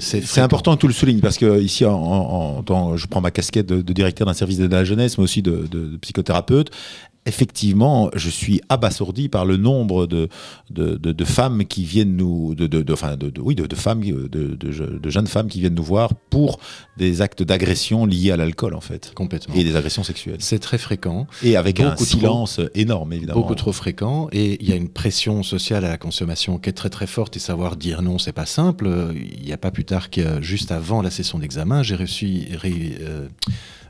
C'est 0.00 0.40
important 0.40 0.74
que 0.76 0.80
tu 0.80 0.86
le 0.86 0.92
soulignes 0.92 1.20
parce 1.20 1.38
que 1.38 1.60
ici, 1.60 1.84
en, 1.84 1.92
en- 1.94 2.96
je 2.96 3.06
prends 3.06 3.20
ma 3.20 3.30
casquette 3.30 3.66
de, 3.66 3.82
de 3.82 3.92
directeur 3.92 4.26
d'un 4.26 4.34
service 4.34 4.60
à 4.60 4.68
la 4.68 4.84
jeunesse, 4.84 5.18
mais 5.18 5.24
aussi 5.24 5.42
de, 5.42 5.66
de- 5.70 5.86
de 5.88 5.96
psychothérapeute. 5.98 6.70
Effectivement, 7.24 8.10
je 8.14 8.28
suis 8.28 8.60
abasourdi 8.68 9.28
par 9.28 9.44
le 9.44 9.56
nombre 9.56 10.06
de, 10.08 10.28
de, 10.70 10.96
de- 10.96 11.12
de 11.12 11.24
femmes 11.24 11.64
qui 11.66 11.84
viennent 11.84 12.16
nous, 12.16 12.54
de, 12.56 12.66
de, 12.66 12.82
de- 12.82 12.92
enfin, 12.92 13.16
de- 13.16 13.30
de- 13.30 13.40
oui, 13.40 13.54
de, 13.54 13.74
femmes, 13.76 14.00
de, 14.02 14.26
de- 14.28 15.10
jeunes 15.10 15.28
femmes 15.28 15.46
qui 15.48 15.60
viennent 15.60 15.74
nous 15.76 15.84
voir 15.84 16.14
pour 16.14 16.58
des 16.96 17.22
actes 17.22 17.44
d'agression 17.44 18.06
liés 18.06 18.32
à 18.32 18.36
l'alcool 18.36 18.74
en 18.74 18.80
fait, 18.80 19.12
Complètement. 19.14 19.54
et 19.54 19.62
des 19.62 19.76
agressions 19.76 20.02
sexuelles, 20.02 20.38
C'est 20.40 20.58
très 20.58 20.78
fréquent. 20.78 21.28
et 21.44 21.56
avec 21.56 21.78
un 21.78 21.90
Beaucoup 21.90 22.04
trop. 22.04 22.18
silence 22.18 22.60
énorme 22.74 23.12
évidemment. 23.12 23.40
Beaucoup 23.40 23.54
trop 23.54 23.72
fréquent 23.72 24.28
et 24.32 24.58
il 24.60 24.68
y 24.68 24.72
a 24.72 24.76
une 24.76 24.88
pression 24.88 25.44
sociale 25.44 25.84
à 25.84 25.90
la 25.90 25.98
consommation 25.98 26.58
qui 26.58 26.70
est 26.70 26.74
très 26.74 26.90
très 26.90 27.06
forte 27.06 27.36
et 27.36 27.40
savoir 27.40 27.76
dire 27.76 28.02
non 28.02 28.18
c'est 28.18 28.32
pas 28.32 28.46
simple. 28.46 28.86
Euh, 28.88 29.12
Il 29.14 29.44
n'y 29.44 29.52
a 29.52 29.58
pas 29.58 29.70
plus 29.70 29.84
tard 29.84 30.10
que 30.10 30.42
juste 30.42 30.72
avant 30.72 31.02
la 31.02 31.10
session 31.10 31.38
d'examen, 31.38 31.82
j'ai 31.84 31.94
reçu, 31.96 32.48
ré- 32.56 32.96
euh, 33.00 33.12
euh, 33.12 33.28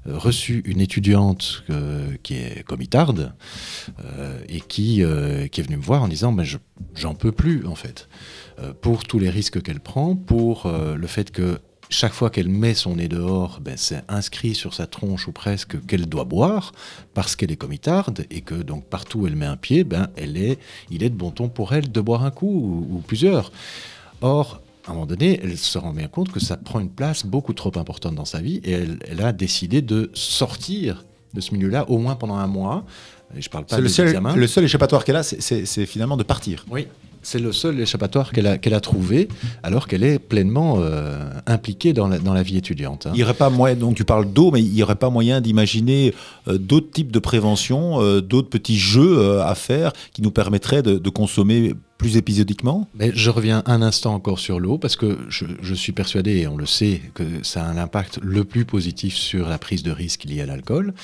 reçu 0.06 0.62
une 0.66 0.80
étudiante 0.80 1.62
euh, 1.70 2.14
qui 2.22 2.34
est 2.34 2.64
comitarde 2.64 3.32
euh, 4.04 4.38
et 4.48 4.60
qui, 4.60 5.02
euh, 5.02 5.44
est 5.44 5.62
venue 5.62 5.76
me 5.76 5.82
voir 5.82 6.02
en 6.02 6.08
disant 6.08 6.32
ben, 6.32 6.44
je- 6.44 6.58
j'en 6.94 7.14
peux 7.14 7.32
plus 7.32 7.66
en 7.66 7.74
fait 7.74 8.08
Euh, 8.60 8.72
pour 8.78 9.04
tous 9.04 9.18
les 9.18 9.30
risques 9.30 9.62
qu'elle 9.62 9.80
prend, 9.80 10.14
pour 10.14 10.66
euh, 10.66 10.94
le 10.94 11.06
fait 11.06 11.30
que 11.30 11.58
chaque 11.88 12.12
fois 12.12 12.28
qu'elle 12.30 12.48
met 12.50 12.74
son 12.74 12.96
nez 12.96 13.08
dehors, 13.08 13.60
ben, 13.60 13.76
c'est 13.78 14.02
inscrit 14.08 14.54
sur 14.54 14.74
sa 14.74 14.86
tronche 14.86 15.26
ou 15.28 15.32
presque 15.32 15.84
qu'elle 15.86 16.06
doit 16.06 16.24
boire 16.24 16.72
parce 17.14 17.34
qu'elle 17.36 17.50
est 17.50 17.56
comitarde 17.56 18.26
et 18.30 18.40
que 18.42 18.54
donc 18.54 18.84
partout 18.86 19.20
où 19.20 19.26
elle 19.26 19.36
met 19.36 19.46
un 19.46 19.56
pied, 19.56 19.84
ben, 19.84 20.08
elle 20.16 20.36
est, 20.36 20.58
il 20.90 21.02
est 21.02 21.10
de 21.10 21.14
bon 21.16 21.30
ton 21.30 21.48
pour 21.48 21.72
elle 21.72 21.90
de 21.92 22.00
boire 22.00 22.24
un 22.24 22.30
coup 22.30 22.46
ou, 22.90 22.96
ou 22.96 22.98
plusieurs. 23.00 23.52
Or, 24.20 24.61
à 24.86 24.90
un 24.90 24.94
moment 24.94 25.06
donné, 25.06 25.38
elle 25.42 25.56
se 25.56 25.78
rend 25.78 25.92
bien 25.92 26.08
compte 26.08 26.32
que 26.32 26.40
ça 26.40 26.56
prend 26.56 26.80
une 26.80 26.90
place 26.90 27.24
beaucoup 27.24 27.52
trop 27.52 27.72
importante 27.76 28.14
dans 28.14 28.24
sa 28.24 28.40
vie 28.40 28.60
et 28.64 28.72
elle, 28.72 28.98
elle 29.08 29.20
a 29.22 29.32
décidé 29.32 29.80
de 29.82 30.10
sortir 30.14 31.04
de 31.34 31.40
ce 31.40 31.54
milieu-là 31.54 31.88
au 31.88 31.98
moins 31.98 32.14
pendant 32.16 32.34
un 32.36 32.46
mois. 32.48 32.84
Et 33.36 33.40
je 33.40 33.48
parle 33.48 33.64
pas 33.64 33.76
C'est 33.76 33.82
le 33.82 33.86
des 33.88 33.92
seul, 33.92 34.08
examens. 34.08 34.34
le 34.36 34.46
seul 34.46 34.64
échappatoire 34.64 35.04
qu'elle 35.04 35.16
a, 35.16 35.22
c'est 35.22 35.86
finalement 35.86 36.16
de 36.16 36.22
partir. 36.24 36.66
Oui, 36.70 36.86
c'est 37.22 37.38
le 37.38 37.52
seul 37.52 37.80
échappatoire 37.80 38.32
qu'elle 38.32 38.46
a, 38.46 38.58
qu'elle 38.58 38.74
a 38.74 38.80
trouvé, 38.80 39.28
alors 39.62 39.86
qu'elle 39.88 40.04
est 40.04 40.18
pleinement 40.18 40.76
euh, 40.78 41.30
impliquée 41.46 41.92
dans 41.92 42.08
la, 42.08 42.18
dans 42.18 42.34
la 42.34 42.42
vie 42.42 42.56
étudiante. 42.56 43.06
hein. 43.06 43.12
Il 43.14 43.22
aurait 43.22 43.34
pas 43.34 43.50
moyen, 43.50 43.76
donc 43.76 43.96
tu 43.96 44.04
parles 44.04 44.32
d'eau, 44.32 44.50
mais 44.50 44.60
il 44.60 44.72
n'y 44.72 44.82
aurait 44.82 44.96
pas 44.96 45.10
moyen 45.10 45.40
d'imaginer 45.40 46.14
euh, 46.48 46.58
d'autres 46.58 46.90
types 46.90 47.12
de 47.12 47.18
prévention, 47.18 48.00
euh, 48.02 48.20
d'autres 48.20 48.48
petits 48.50 48.78
jeux 48.78 49.40
à 49.40 49.54
faire 49.54 49.92
qui 50.12 50.22
nous 50.22 50.30
permettraient 50.30 50.82
de, 50.82 50.98
de 50.98 51.10
consommer 51.10 51.74
plus 51.98 52.16
épisodiquement? 52.16 52.88
Mais 52.94 53.12
je 53.14 53.30
reviens 53.30 53.62
un 53.66 53.80
instant 53.80 54.14
encore 54.14 54.40
sur 54.40 54.58
l'eau, 54.58 54.76
parce 54.76 54.96
que 54.96 55.18
je, 55.28 55.44
je 55.60 55.74
suis 55.74 55.92
persuadé, 55.92 56.38
et 56.38 56.48
on 56.48 56.56
le 56.56 56.66
sait, 56.66 57.00
que 57.14 57.22
ça 57.42 57.64
a 57.64 57.68
un 57.68 57.76
impact 57.76 58.18
le 58.22 58.44
plus 58.44 58.64
positif 58.64 59.14
sur 59.14 59.48
la 59.48 59.58
prise 59.58 59.84
de 59.84 59.92
risque 59.92 60.24
liée 60.24 60.40
à 60.40 60.46
l'alcool. 60.46 60.94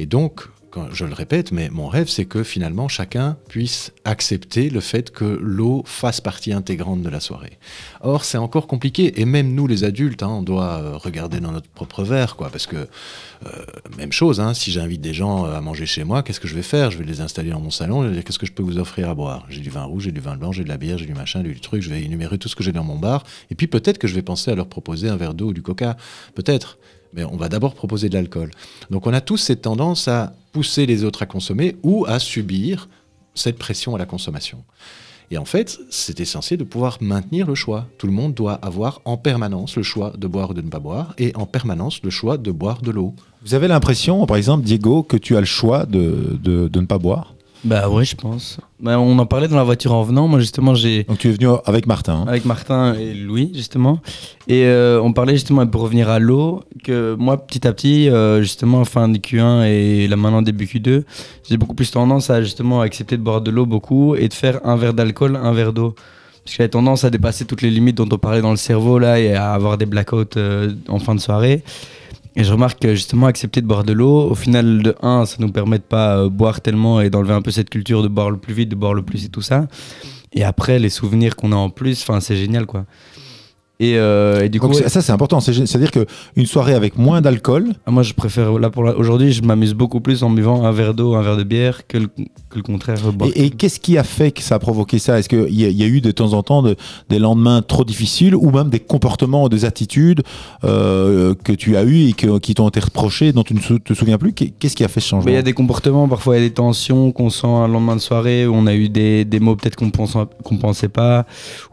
Et 0.00 0.06
donc, 0.06 0.48
je 0.92 1.04
le 1.04 1.14
répète, 1.14 1.52
mais 1.52 1.68
mon 1.70 1.88
rêve, 1.88 2.08
c'est 2.08 2.24
que 2.24 2.42
finalement 2.42 2.88
chacun 2.88 3.36
puisse 3.48 3.92
accepter 4.04 4.70
le 4.70 4.80
fait 4.80 5.10
que 5.10 5.24
l'eau 5.24 5.82
fasse 5.86 6.20
partie 6.20 6.52
intégrante 6.52 7.02
de 7.02 7.08
la 7.08 7.20
soirée. 7.20 7.58
Or, 8.00 8.24
c'est 8.24 8.38
encore 8.38 8.66
compliqué, 8.66 9.20
et 9.20 9.24
même 9.24 9.54
nous, 9.54 9.66
les 9.66 9.84
adultes, 9.84 10.22
hein, 10.22 10.28
on 10.28 10.42
doit 10.42 10.80
euh, 10.80 10.96
regarder 10.96 11.40
dans 11.40 11.52
notre 11.52 11.68
propre 11.68 12.04
verre, 12.04 12.36
quoi, 12.36 12.50
parce 12.50 12.66
que 12.66 12.76
euh, 12.76 13.48
même 13.96 14.12
chose, 14.12 14.40
hein, 14.40 14.54
si 14.54 14.70
j'invite 14.70 15.00
des 15.00 15.14
gens 15.14 15.46
euh, 15.46 15.54
à 15.54 15.60
manger 15.60 15.86
chez 15.86 16.04
moi, 16.04 16.22
qu'est-ce 16.22 16.40
que 16.40 16.48
je 16.48 16.54
vais 16.54 16.62
faire? 16.62 16.90
Je 16.90 16.98
vais 16.98 17.04
les 17.04 17.20
installer 17.20 17.50
dans 17.50 17.60
mon 17.60 17.70
salon, 17.70 18.02
je 18.02 18.08
vais 18.08 18.14
dire 18.14 18.24
qu'est-ce 18.24 18.38
que 18.38 18.46
je 18.46 18.52
peux 18.52 18.62
vous 18.62 18.78
offrir 18.78 19.08
à 19.10 19.14
boire? 19.14 19.46
J'ai 19.48 19.60
du 19.60 19.70
vin 19.70 19.84
rouge, 19.84 20.04
j'ai 20.04 20.12
du 20.12 20.20
vin 20.20 20.36
blanc, 20.36 20.52
j'ai 20.52 20.64
de 20.64 20.68
la 20.68 20.76
bière, 20.76 20.98
j'ai 20.98 21.06
du 21.06 21.14
machin, 21.14 21.40
du 21.40 21.58
truc, 21.60 21.82
je 21.82 21.90
vais 21.90 22.02
énumérer 22.02 22.38
tout 22.38 22.48
ce 22.48 22.56
que 22.56 22.62
j'ai 22.62 22.72
dans 22.72 22.84
mon 22.84 22.98
bar, 22.98 23.24
et 23.50 23.54
puis 23.54 23.66
peut-être 23.66 23.98
que 23.98 24.08
je 24.08 24.14
vais 24.14 24.22
penser 24.22 24.50
à 24.50 24.54
leur 24.54 24.68
proposer 24.68 25.08
un 25.08 25.16
verre 25.16 25.34
d'eau 25.34 25.48
ou 25.48 25.52
du 25.52 25.62
coca, 25.62 25.96
peut-être. 26.34 26.78
Mais 27.12 27.24
on 27.24 27.36
va 27.36 27.48
d'abord 27.48 27.74
proposer 27.74 28.08
de 28.08 28.14
l'alcool. 28.14 28.50
Donc 28.90 29.06
on 29.06 29.12
a 29.12 29.20
tous 29.20 29.38
cette 29.38 29.62
tendance 29.62 30.08
à 30.08 30.32
pousser 30.52 30.86
les 30.86 31.04
autres 31.04 31.22
à 31.22 31.26
consommer 31.26 31.76
ou 31.82 32.06
à 32.06 32.18
subir 32.18 32.88
cette 33.34 33.58
pression 33.58 33.94
à 33.94 33.98
la 33.98 34.06
consommation. 34.06 34.64
Et 35.32 35.38
en 35.38 35.44
fait, 35.44 35.78
c'est 35.90 36.18
essentiel 36.18 36.58
de 36.58 36.64
pouvoir 36.64 36.98
maintenir 37.00 37.46
le 37.46 37.54
choix. 37.54 37.86
Tout 37.98 38.08
le 38.08 38.12
monde 38.12 38.34
doit 38.34 38.54
avoir 38.54 39.00
en 39.04 39.16
permanence 39.16 39.76
le 39.76 39.84
choix 39.84 40.12
de 40.18 40.26
boire 40.26 40.50
ou 40.50 40.54
de 40.54 40.60
ne 40.60 40.68
pas 40.68 40.80
boire, 40.80 41.14
et 41.18 41.32
en 41.36 41.46
permanence 41.46 42.02
le 42.02 42.10
choix 42.10 42.36
de 42.36 42.50
boire 42.50 42.82
de 42.82 42.90
l'eau. 42.90 43.14
Vous 43.44 43.54
avez 43.54 43.68
l'impression, 43.68 44.26
par 44.26 44.36
exemple, 44.36 44.64
Diego, 44.64 45.04
que 45.04 45.16
tu 45.16 45.36
as 45.36 45.40
le 45.40 45.46
choix 45.46 45.86
de, 45.86 46.36
de, 46.42 46.80
ne 46.80 46.86
pas 46.86 46.98
boire? 46.98 47.34
Bah 47.62 47.90
ouais, 47.90 48.06
je 48.06 48.16
pense. 48.16 48.58
Bah, 48.80 48.98
on 48.98 49.18
en 49.18 49.26
parlait 49.26 49.46
dans 49.48 49.56
la 49.56 49.64
voiture 49.64 49.92
en 49.92 50.02
venant. 50.02 50.26
Moi, 50.26 50.40
justement, 50.40 50.74
j'ai. 50.74 51.04
Donc 51.04 51.18
tu 51.18 51.28
es 51.28 51.32
venu 51.32 51.48
avec 51.66 51.86
Martin. 51.86 52.22
hein. 52.22 52.24
Avec 52.26 52.46
Martin 52.46 52.94
et 52.94 53.12
Louis, 53.12 53.52
justement. 53.54 54.00
Et 54.48 54.64
euh, 54.64 55.00
on 55.02 55.12
parlait 55.12 55.34
justement, 55.34 55.66
pour 55.66 55.82
revenir 55.82 56.08
à 56.08 56.18
l'eau, 56.18 56.62
que 56.82 57.14
moi, 57.18 57.36
petit 57.36 57.66
à 57.66 57.72
petit, 57.74 58.08
euh, 58.08 58.40
justement, 58.40 58.84
fin 58.86 59.08
du 59.10 59.18
Q1 59.18 59.64
et 59.66 60.08
là 60.08 60.16
maintenant 60.16 60.40
début 60.40 60.64
Q2, 60.64 61.02
j'ai 61.48 61.56
beaucoup 61.58 61.74
plus 61.74 61.90
tendance 61.90 62.30
à 62.30 62.40
justement 62.42 62.80
accepter 62.80 63.18
de 63.18 63.22
boire 63.22 63.42
de 63.42 63.50
l'eau 63.50 63.66
beaucoup 63.66 64.14
et 64.14 64.28
de 64.28 64.34
faire 64.34 64.60
un 64.64 64.76
verre 64.76 64.94
d'alcool, 64.94 65.36
un 65.36 65.52
verre 65.52 65.74
d'eau. 65.74 65.94
Parce 66.42 66.52
que 66.52 66.56
j'avais 66.56 66.70
tendance 66.70 67.04
à 67.04 67.10
dépasser 67.10 67.44
toutes 67.44 67.60
les 67.60 67.70
limites 67.70 67.98
dont 67.98 68.08
on 68.10 68.16
parlait 68.18 68.40
dans 68.40 68.50
le 68.52 68.56
cerveau 68.56 68.98
là 68.98 69.20
et 69.20 69.34
à 69.34 69.52
avoir 69.52 69.76
des 69.76 69.84
blackouts 69.84 70.24
euh, 70.38 70.72
en 70.88 70.98
fin 70.98 71.14
de 71.14 71.20
soirée. 71.20 71.62
Et 72.36 72.44
je 72.44 72.52
remarque 72.52 72.80
que 72.80 72.94
justement 72.94 73.26
accepter 73.26 73.60
de 73.60 73.66
boire 73.66 73.84
de 73.84 73.92
l'eau, 73.92 74.30
au 74.30 74.34
final 74.34 74.82
de 74.82 74.94
1, 75.02 75.26
ça 75.26 75.36
nous 75.40 75.50
permet 75.50 75.78
de 75.78 75.82
pas 75.82 76.18
euh, 76.18 76.28
boire 76.28 76.60
tellement 76.60 77.00
et 77.00 77.10
d'enlever 77.10 77.34
un 77.34 77.42
peu 77.42 77.50
cette 77.50 77.70
culture 77.70 78.02
de 78.02 78.08
boire 78.08 78.30
le 78.30 78.36
plus 78.36 78.54
vite, 78.54 78.68
de 78.68 78.76
boire 78.76 78.94
le 78.94 79.02
plus 79.02 79.24
et 79.24 79.28
tout 79.28 79.42
ça. 79.42 79.66
Et 80.32 80.44
après 80.44 80.78
les 80.78 80.90
souvenirs 80.90 81.34
qu'on 81.34 81.52
a 81.52 81.56
en 81.56 81.70
plus, 81.70 82.02
enfin 82.02 82.20
c'est 82.20 82.36
génial 82.36 82.66
quoi. 82.66 82.84
Et, 83.82 83.96
euh, 83.96 84.42
et 84.44 84.48
du 84.50 84.58
Donc 84.58 84.72
coup, 84.72 84.76
c'est- 84.76 84.88
ça 84.90 85.00
c'est 85.00 85.10
important, 85.10 85.40
C'est- 85.40 85.54
c'est-à-dire 85.66 85.90
qu'une 85.90 86.46
soirée 86.46 86.74
avec 86.74 86.98
moins 86.98 87.20
d'alcool, 87.22 87.68
Ah, 87.86 87.90
Moi, 87.90 88.02
je 88.02 88.12
préfère, 88.12 88.58
là, 88.58 88.68
pour 88.70 88.84
la- 88.84 88.94
aujourd'hui, 88.96 89.32
je 89.32 89.42
m'amuse 89.42 89.72
beaucoup 89.74 90.00
plus 90.00 90.22
en 90.22 90.28
buvant 90.30 90.64
un 90.64 90.70
verre 90.70 90.92
d'eau, 90.94 91.14
un 91.14 91.22
verre 91.22 91.38
de 91.38 91.42
bière, 91.44 91.86
que 91.88 91.96
le, 91.98 92.06
que 92.08 92.56
le 92.56 92.62
contraire. 92.62 92.98
boire. 93.12 93.30
Et, 93.34 93.46
et 93.46 93.50
qu'est-ce 93.50 93.80
qui 93.80 93.96
a 93.98 94.04
fait 94.04 94.30
que 94.32 94.42
ça 94.42 94.56
a 94.56 94.58
provoqué 94.58 94.98
ça? 94.98 95.18
Est-ce 95.18 95.28
qu'il 95.30 95.48
y, 95.50 95.62
y 95.62 95.82
a 95.82 95.86
eu 95.86 96.00
de 96.02 96.10
temps 96.10 96.34
en 96.34 96.42
temps 96.42 96.62
de- 96.62 96.76
des 97.08 97.18
lendemains 97.18 97.62
trop 97.62 97.84
difficiles 97.84 98.34
ou 98.36 98.50
même 98.50 98.68
des 98.68 98.80
comportements, 98.80 99.48
des 99.48 99.64
attitudes 99.64 100.22
euh, 100.64 101.34
que 101.42 101.52
tu 101.52 101.76
as 101.76 101.84
eu 101.84 102.08
et 102.08 102.12
que- 102.12 102.38
qui 102.38 102.54
t'ont 102.54 102.68
été 102.68 102.80
reprochés, 102.80 103.32
dont 103.32 103.42
tu 103.42 103.54
ne 103.54 103.60
sou- 103.60 103.78
te 103.78 103.94
souviens 103.94 104.18
plus? 104.18 104.32
Qu'est- 104.34 104.52
Qu'est-ce 104.58 104.76
qui 104.76 104.84
a 104.84 104.88
fait 104.88 105.00
ce 105.00 105.08
changement? 105.08 105.30
Il 105.30 105.34
y 105.34 105.38
a 105.38 105.42
des 105.42 105.52
comportements, 105.54 106.06
parfois 106.06 106.36
il 106.36 106.42
y 106.42 106.44
a 106.44 106.48
des 106.48 106.54
tensions 106.54 107.12
qu'on 107.12 107.30
sent 107.30 107.46
un 107.46 107.66
lendemain 107.68 107.96
de 107.96 108.00
soirée, 108.00 108.46
où 108.46 108.54
on 108.54 108.66
a 108.66 108.74
eu 108.74 108.88
des, 108.88 109.24
des 109.24 109.40
mots 109.40 109.56
peut-être 109.56 109.76
qu'on 109.76 109.90
qu'on 109.90 110.56
pensait 110.56 110.88
pas, 110.88 111.26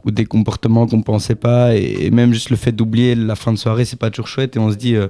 ou 0.06 0.12
des 0.12 0.26
comportements 0.26 0.88
qu'on 0.88 1.02
pensait 1.02 1.36
pas, 1.36 1.76
et, 1.76 1.97
et 2.00 2.12
même 2.12 2.34
juste 2.34 2.50
le 2.50 2.56
fait 2.56 2.72
d'oublier 2.72 3.16
la 3.16 3.36
fin 3.36 3.52
de 3.52 3.58
soirée, 3.58 3.86
c'est 3.86 4.00
pas 4.00 4.10
toujours 4.10 4.28
chouette, 4.28 4.56
et 4.56 4.60
on 4.60 4.72
se 4.72 4.76
dit, 4.76 4.96
euh, 4.96 5.08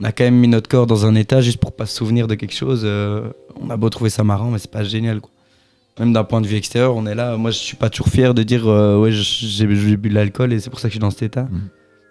on 0.00 0.04
a 0.04 0.12
quand 0.12 0.24
même 0.24 0.36
mis 0.36 0.48
notre 0.48 0.68
corps 0.68 0.86
dans 0.86 1.06
un 1.06 1.14
état 1.14 1.40
juste 1.40 1.58
pour 1.58 1.72
pas 1.72 1.86
se 1.86 1.96
souvenir 1.96 2.26
de 2.26 2.34
quelque 2.34 2.54
chose. 2.54 2.82
euh, 2.84 3.30
on 3.60 3.70
a 3.70 3.76
beau 3.76 3.88
trouver 3.90 4.10
ça 4.10 4.24
marrant, 4.24 4.50
mais 4.50 4.58
c'est 4.58 4.70
pas 4.70 4.84
génial. 4.84 5.20
Quoi. 5.20 5.30
Même 5.98 6.12
d'un 6.12 6.24
point 6.24 6.40
de 6.40 6.46
vue 6.46 6.56
extérieur, 6.56 6.96
on 6.96 7.06
est 7.06 7.14
là. 7.14 7.36
Moi, 7.36 7.50
je 7.50 7.58
suis 7.58 7.76
pas 7.76 7.90
toujours 7.90 8.08
fier 8.08 8.34
de 8.34 8.42
dire, 8.42 8.66
euh, 8.66 8.98
ouais, 8.98 9.10
j'ai 9.12 9.66
bu 9.66 10.08
de 10.08 10.14
l'alcool 10.14 10.52
et 10.52 10.60
c'est 10.60 10.70
pour 10.70 10.80
ça 10.80 10.88
que 10.88 10.92
je 10.92 10.94
suis 10.94 11.00
dans 11.00 11.10
cet 11.10 11.22
état. 11.22 11.48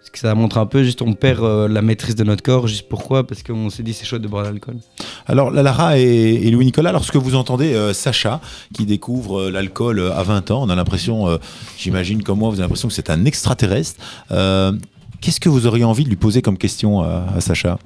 Parce 0.02 0.10
que 0.10 0.18
ça 0.18 0.34
montre 0.34 0.58
un 0.58 0.66
peu, 0.66 0.82
juste 0.82 1.00
on 1.00 1.12
perd 1.12 1.44
euh, 1.44 1.68
la 1.68 1.80
maîtrise 1.80 2.16
de 2.16 2.24
notre 2.24 2.42
corps, 2.42 2.66
juste 2.66 2.88
pourquoi? 2.88 3.24
Parce 3.24 3.42
qu'on 3.44 3.70
s'est 3.70 3.84
dit 3.84 3.94
c'est 3.94 4.04
chouette 4.04 4.20
de 4.22 4.28
boire 4.28 4.42
de 4.42 4.48
l'alcool. 4.48 4.76
Alors, 5.26 5.52
la 5.52 5.62
Lara 5.62 5.96
et, 5.96 6.02
et 6.02 6.50
Louis-Nicolas, 6.50 6.90
lorsque 6.90 7.14
vous 7.16 7.36
entendez 7.36 7.72
euh, 7.74 7.92
Sacha 7.92 8.40
qui 8.74 8.84
découvre 8.84 9.42
euh, 9.42 9.50
l'alcool 9.50 10.00
euh, 10.00 10.12
à 10.12 10.24
20 10.24 10.50
ans, 10.50 10.62
on 10.62 10.68
a 10.70 10.74
l'impression, 10.74 11.28
euh, 11.28 11.38
j'imagine 11.78 12.22
comme 12.24 12.40
moi, 12.40 12.48
vous 12.48 12.56
avez 12.56 12.62
l'impression 12.62 12.88
que 12.88 12.94
c'est 12.94 13.10
un 13.10 13.24
extraterrestre. 13.24 14.00
Euh, 14.32 14.72
Qu'est-ce 15.20 15.38
que 15.38 15.48
vous 15.48 15.68
auriez 15.68 15.84
envie 15.84 16.02
de 16.02 16.08
lui 16.08 16.16
poser 16.16 16.42
comme 16.42 16.58
question 16.58 17.00
à, 17.00 17.26
à 17.36 17.40
Sacha? 17.40 17.78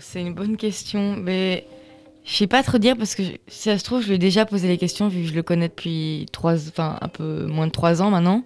C'est 0.00 0.20
une 0.20 0.34
bonne 0.34 0.56
question. 0.56 1.16
Mais 1.16 1.66
je 2.24 2.34
sais 2.34 2.46
pas 2.46 2.62
trop 2.62 2.78
dire 2.78 2.96
parce 2.96 3.14
que 3.14 3.22
si 3.22 3.62
ça 3.70 3.78
se 3.78 3.84
trouve, 3.84 4.02
je 4.02 4.08
lui 4.08 4.14
ai 4.16 4.18
déjà 4.18 4.44
posé 4.44 4.68
les 4.68 4.78
questions 4.78 5.08
vu 5.08 5.22
que 5.22 5.28
je 5.28 5.34
le 5.34 5.42
connais 5.42 5.68
depuis 5.68 6.26
trois, 6.32 6.54
enfin 6.68 6.98
un 7.00 7.08
peu 7.08 7.46
moins 7.46 7.66
de 7.66 7.72
trois 7.72 8.02
ans 8.02 8.10
maintenant. 8.10 8.44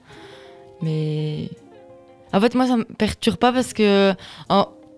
Mais 0.82 1.48
en 2.32 2.40
fait, 2.40 2.54
moi, 2.54 2.66
ça 2.66 2.76
me 2.76 2.84
perturbe 2.84 3.36
pas 3.36 3.52
parce 3.52 3.72
que 3.72 4.14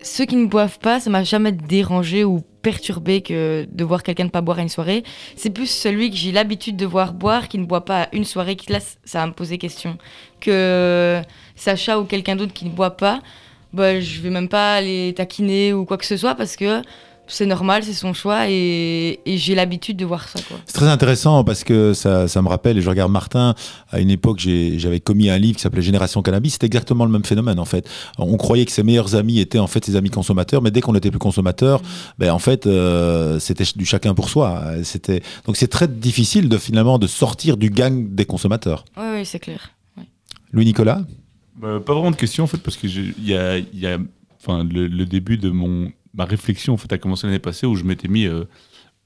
ceux 0.01 0.25
qui 0.25 0.35
ne 0.35 0.45
boivent 0.45 0.79
pas, 0.79 0.99
ça 0.99 1.09
m'a 1.09 1.23
jamais 1.23 1.51
dérangé 1.51 2.23
ou 2.23 2.41
perturbé 2.61 3.21
que 3.21 3.67
de 3.71 3.83
voir 3.83 4.03
quelqu'un 4.03 4.25
ne 4.25 4.29
pas 4.29 4.41
boire 4.41 4.59
à 4.59 4.61
une 4.61 4.69
soirée. 4.69 5.03
C'est 5.35 5.49
plus 5.49 5.69
celui 5.69 6.09
que 6.09 6.15
j'ai 6.15 6.31
l'habitude 6.31 6.77
de 6.77 6.85
voir 6.85 7.13
boire 7.13 7.47
qui 7.47 7.57
ne 7.57 7.65
boit 7.65 7.85
pas 7.85 8.03
à 8.03 8.07
une 8.13 8.25
soirée 8.25 8.55
qui 8.55 8.71
là, 8.71 8.79
ça 9.03 9.19
va 9.19 9.27
me 9.27 9.33
poser 9.33 9.57
question. 9.57 9.97
Que 10.39 11.21
Sacha 11.55 11.99
ou 11.99 12.05
quelqu'un 12.05 12.35
d'autre 12.35 12.53
qui 12.53 12.65
ne 12.65 12.71
boit 12.71 12.97
pas, 12.97 13.21
bah, 13.73 13.99
je 13.99 14.21
vais 14.21 14.29
même 14.29 14.49
pas 14.49 14.79
les 14.81 15.13
taquiner 15.13 15.73
ou 15.73 15.85
quoi 15.85 15.97
que 15.97 16.05
ce 16.05 16.17
soit 16.17 16.35
parce 16.35 16.55
que 16.55 16.81
c'est 17.27 17.45
normal, 17.45 17.83
c'est 17.83 17.93
son 17.93 18.13
choix 18.13 18.49
et, 18.49 19.19
et 19.25 19.37
j'ai 19.37 19.55
l'habitude 19.55 19.97
de 19.97 20.05
voir 20.05 20.27
ça. 20.27 20.39
C'est 20.65 20.73
très 20.73 20.87
intéressant 20.87 21.43
parce 21.43 21.63
que 21.63 21.93
ça, 21.93 22.27
ça 22.27 22.41
me 22.41 22.47
rappelle, 22.47 22.77
et 22.77 22.81
je 22.81 22.89
regarde 22.89 23.11
Martin, 23.11 23.55
à 23.91 23.99
une 23.99 24.09
époque 24.09 24.39
j'avais 24.39 24.99
commis 24.99 25.29
un 25.29 25.37
livre 25.37 25.55
qui 25.57 25.61
s'appelait 25.61 25.81
Génération 25.81 26.21
Cannabis, 26.21 26.53
c'était 26.53 26.67
exactement 26.67 27.05
le 27.05 27.11
même 27.11 27.25
phénomène 27.25 27.59
en 27.59 27.65
fait. 27.65 27.89
On 28.17 28.37
croyait 28.37 28.65
que 28.65 28.71
ses 28.71 28.83
meilleurs 28.83 29.15
amis 29.15 29.39
étaient 29.39 29.59
en 29.59 29.67
fait 29.67 29.83
ses 29.85 29.95
amis 29.95 30.09
consommateurs, 30.09 30.61
mais 30.61 30.71
dès 30.71 30.81
qu'on 30.81 30.93
n'était 30.93 31.09
plus 31.11 31.19
consommateur, 31.19 31.81
ben, 32.19 32.31
en 32.31 32.39
fait 32.39 32.67
euh, 32.67 33.39
c'était 33.39 33.65
du 33.75 33.85
chacun 33.85 34.13
pour 34.13 34.29
soi. 34.29 34.63
C'était 34.83 35.21
Donc 35.45 35.57
c'est 35.57 35.67
très 35.67 35.87
difficile 35.87 36.49
de 36.49 36.57
finalement 36.57 36.99
de 36.99 37.07
sortir 37.07 37.57
du 37.57 37.69
gang 37.69 38.13
des 38.13 38.25
consommateurs. 38.25 38.85
Oui, 38.97 39.03
oui, 39.15 39.25
c'est 39.25 39.39
clair. 39.39 39.71
Louis-Nicolas 40.51 41.01
Bah, 41.57 41.79
pas 41.85 41.93
vraiment 41.93 42.11
de 42.11 42.15
question 42.15 42.43
en 42.45 42.47
fait 42.47 42.59
parce 42.59 42.77
que 42.77 42.87
il 42.87 43.13
y 43.25 43.35
a, 43.35 43.57
il 43.57 43.79
y 43.79 43.87
a 43.87 43.97
enfin 44.41 44.63
le, 44.63 44.87
le 44.87 45.05
début 45.05 45.37
de 45.37 45.49
mon 45.49 45.91
ma 46.15 46.25
réflexion 46.25 46.73
en 46.73 46.77
fait 46.77 46.91
a 46.93 46.97
commencé 46.97 47.27
l'année 47.27 47.39
passée 47.39 47.65
où 47.65 47.75
je 47.75 47.83
m'étais 47.83 48.07
mis 48.07 48.25
euh, 48.25 48.45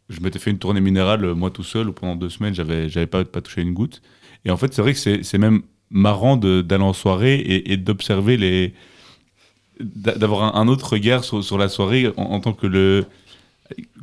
je 0.10 0.22
m'étais 0.22 0.40
fait 0.40 0.52
une 0.52 0.60
tournée 0.60 0.82
minérale 0.82 1.26
euh, 1.26 1.36
moi 1.36 1.52
tout 1.52 1.64
seul 1.64 1.90
où 1.90 1.94
pendant 1.94 2.16
deux 2.16 2.30
semaines 2.30 2.54
j'avais 2.54 2.90
j'avais 2.90 3.08
pas 3.08 3.24
pas 3.26 3.42
touché 3.42 3.62
une 3.62 3.74
goutte. 3.74 4.02
Et 4.46 4.52
en 4.52 4.58
fait 4.58 4.74
c'est 4.74 4.82
vrai 4.82 4.94
que 4.94 5.24
c'est 5.24 5.38
même 5.38 5.62
marrant 5.90 6.38
d'aller 6.38 6.84
en 6.84 6.94
soirée 6.94 7.40
et, 7.66 7.78
d'observer 7.78 8.38
les 8.38 8.74
d'a- 9.80 10.16
d'avoir 10.16 10.56
un, 10.56 10.68
autre 10.68 10.94
regard 10.94 11.24
sur, 11.24 11.44
sur 11.44 11.58
la 11.58 11.68
soirée 11.68 12.12
en 12.16 12.40
tant 12.40 12.54
que 12.54 12.68
le 12.68 13.06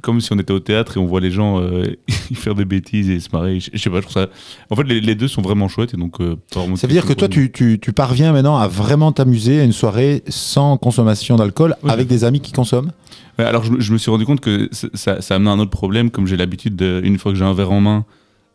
comme 0.02 0.20
si 0.20 0.32
on 0.32 0.38
était 0.38 0.52
au 0.52 0.60
théâtre 0.60 0.96
et 0.96 1.00
on 1.00 1.06
voit 1.06 1.20
les 1.20 1.30
gens 1.30 1.60
euh, 1.60 1.84
faire 2.34 2.54
des 2.54 2.64
bêtises 2.64 3.08
et 3.10 3.18
se 3.20 3.28
marrer. 3.32 3.60
Je, 3.60 3.70
je 3.72 3.78
sais 3.78 3.90
pas 3.90 3.96
je 3.96 4.02
trouve 4.02 4.12
ça 4.12 4.28
en 4.70 4.76
fait 4.76 4.84
les, 4.84 5.00
les 5.00 5.14
deux 5.14 5.28
sont 5.28 5.42
vraiment 5.42 5.68
chouettes 5.68 5.94
et 5.94 5.96
donc 5.96 6.20
euh, 6.20 6.36
Ça 6.76 6.86
veut 6.86 6.92
dire 6.92 7.06
que 7.06 7.12
toi, 7.12 7.28
tu, 7.28 7.50
tu- 7.50 7.78
tu 7.80 7.92
parviens 7.92 8.32
maintenant 8.32 8.56
à 8.56 8.68
vraiment 8.68 9.12
t'amuser 9.12 9.60
à 9.60 9.64
une 9.64 9.72
soirée 9.72 10.22
sans 10.28 10.76
consommation 10.76 11.36
d'alcool 11.36 11.76
avec 11.88 12.06
des 12.06 12.24
amis 12.24 12.40
qui 12.40 12.52
consomment? 12.52 12.92
Ouais, 13.38 13.44
alors 13.44 13.64
je, 13.64 13.72
me- 13.72 13.80
je 13.80 13.92
me 13.92 13.98
suis 13.98 14.10
rendu 14.10 14.24
compte 14.24 14.40
que 14.40 14.68
ça, 14.72 15.20
ça, 15.20 15.34
amenait 15.34 15.50
un 15.50 15.58
autre 15.58 15.70
problème, 15.70 16.10
comme 16.10 16.26
j'ai 16.26 16.36
l'habitude, 16.36 16.74
de- 16.76 17.00
une 17.04 17.18
fois 17.18 17.32
que 17.32 17.38
j'ai 17.38 17.44
un 17.44 17.52
verre 17.52 17.70
en 17.72 17.80
main, 17.80 18.04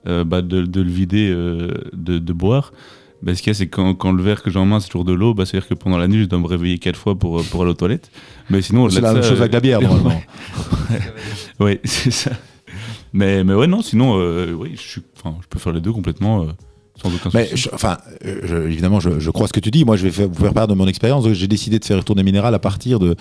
euh, 0.07 0.23
bah, 0.23 0.41
de, 0.41 0.63
de 0.63 0.81
le 0.81 0.89
vider, 0.89 1.29
de, 1.31 2.17
de 2.17 2.33
boire. 2.33 2.71
Bah, 3.23 3.35
ce 3.35 3.41
qu'il 3.41 3.51
y 3.51 3.51
a, 3.51 3.53
c'est 3.53 3.67
que 3.67 3.75
quand, 3.75 3.93
quand 3.93 4.11
le 4.11 4.23
verre 4.23 4.41
que 4.41 4.49
j'ai 4.49 4.57
en 4.57 4.65
main, 4.65 4.79
c'est 4.79 4.87
toujours 4.89 5.05
de 5.05 5.13
l'eau, 5.13 5.33
bah, 5.33 5.45
c'est-à-dire 5.45 5.69
que 5.69 5.73
pendant 5.75 5.97
la 5.97 6.07
nuit, 6.07 6.23
je 6.23 6.25
dois 6.25 6.39
me 6.39 6.47
réveiller 6.47 6.79
quatre 6.79 6.97
fois 6.97 7.15
pour, 7.15 7.39
euh, 7.39 7.43
pour 7.43 7.61
aller 7.61 7.71
aux 7.71 7.75
toilettes. 7.75 8.09
Mais 8.49 8.61
sinon, 8.61 8.89
C'est 8.89 9.01
la 9.01 9.13
même 9.13 9.21
ça, 9.21 9.29
chose 9.29 9.37
euh, 9.37 9.41
avec 9.41 9.53
la 9.53 9.59
bière, 9.59 9.81
normalement. 9.81 10.21
Oui, 11.59 11.79
c'est 11.83 12.11
ça. 12.11 12.31
Mais, 13.13 13.43
mais 13.43 13.53
ouais, 13.53 13.67
non, 13.67 13.81
sinon, 13.81 14.17
euh, 14.17 14.53
oui, 14.53 14.71
je, 14.75 14.81
suis, 14.81 15.01
je 15.23 15.47
peux 15.49 15.59
faire 15.59 15.73
les 15.73 15.81
deux 15.81 15.91
complètement, 15.91 16.43
euh, 16.43 16.47
sans 17.01 17.09
aucun 17.13 17.29
Mais 17.33 17.49
je- 17.53 17.69
enfin, 17.73 17.97
euh, 18.25 18.39
je- 18.43 18.67
évidemment, 18.67 18.99
je, 18.99 19.19
je 19.19 19.31
crois 19.31 19.47
ce 19.47 19.53
que 19.53 19.59
tu 19.59 19.71
dis. 19.71 19.85
Moi, 19.85 19.97
je 19.97 20.03
vais 20.03 20.11
faire- 20.11 20.27
vous 20.29 20.43
faire 20.43 20.53
part 20.53 20.67
de 20.67 20.73
mon 20.73 20.87
expérience. 20.87 21.27
J'ai 21.31 21.47
décidé 21.47 21.79
de 21.79 21.85
faire 21.85 21.97
une 21.97 22.03
tournée 22.03 22.23
minérale 22.23 22.53
à 22.55 22.59
partir 22.59 22.99
de, 22.99 23.15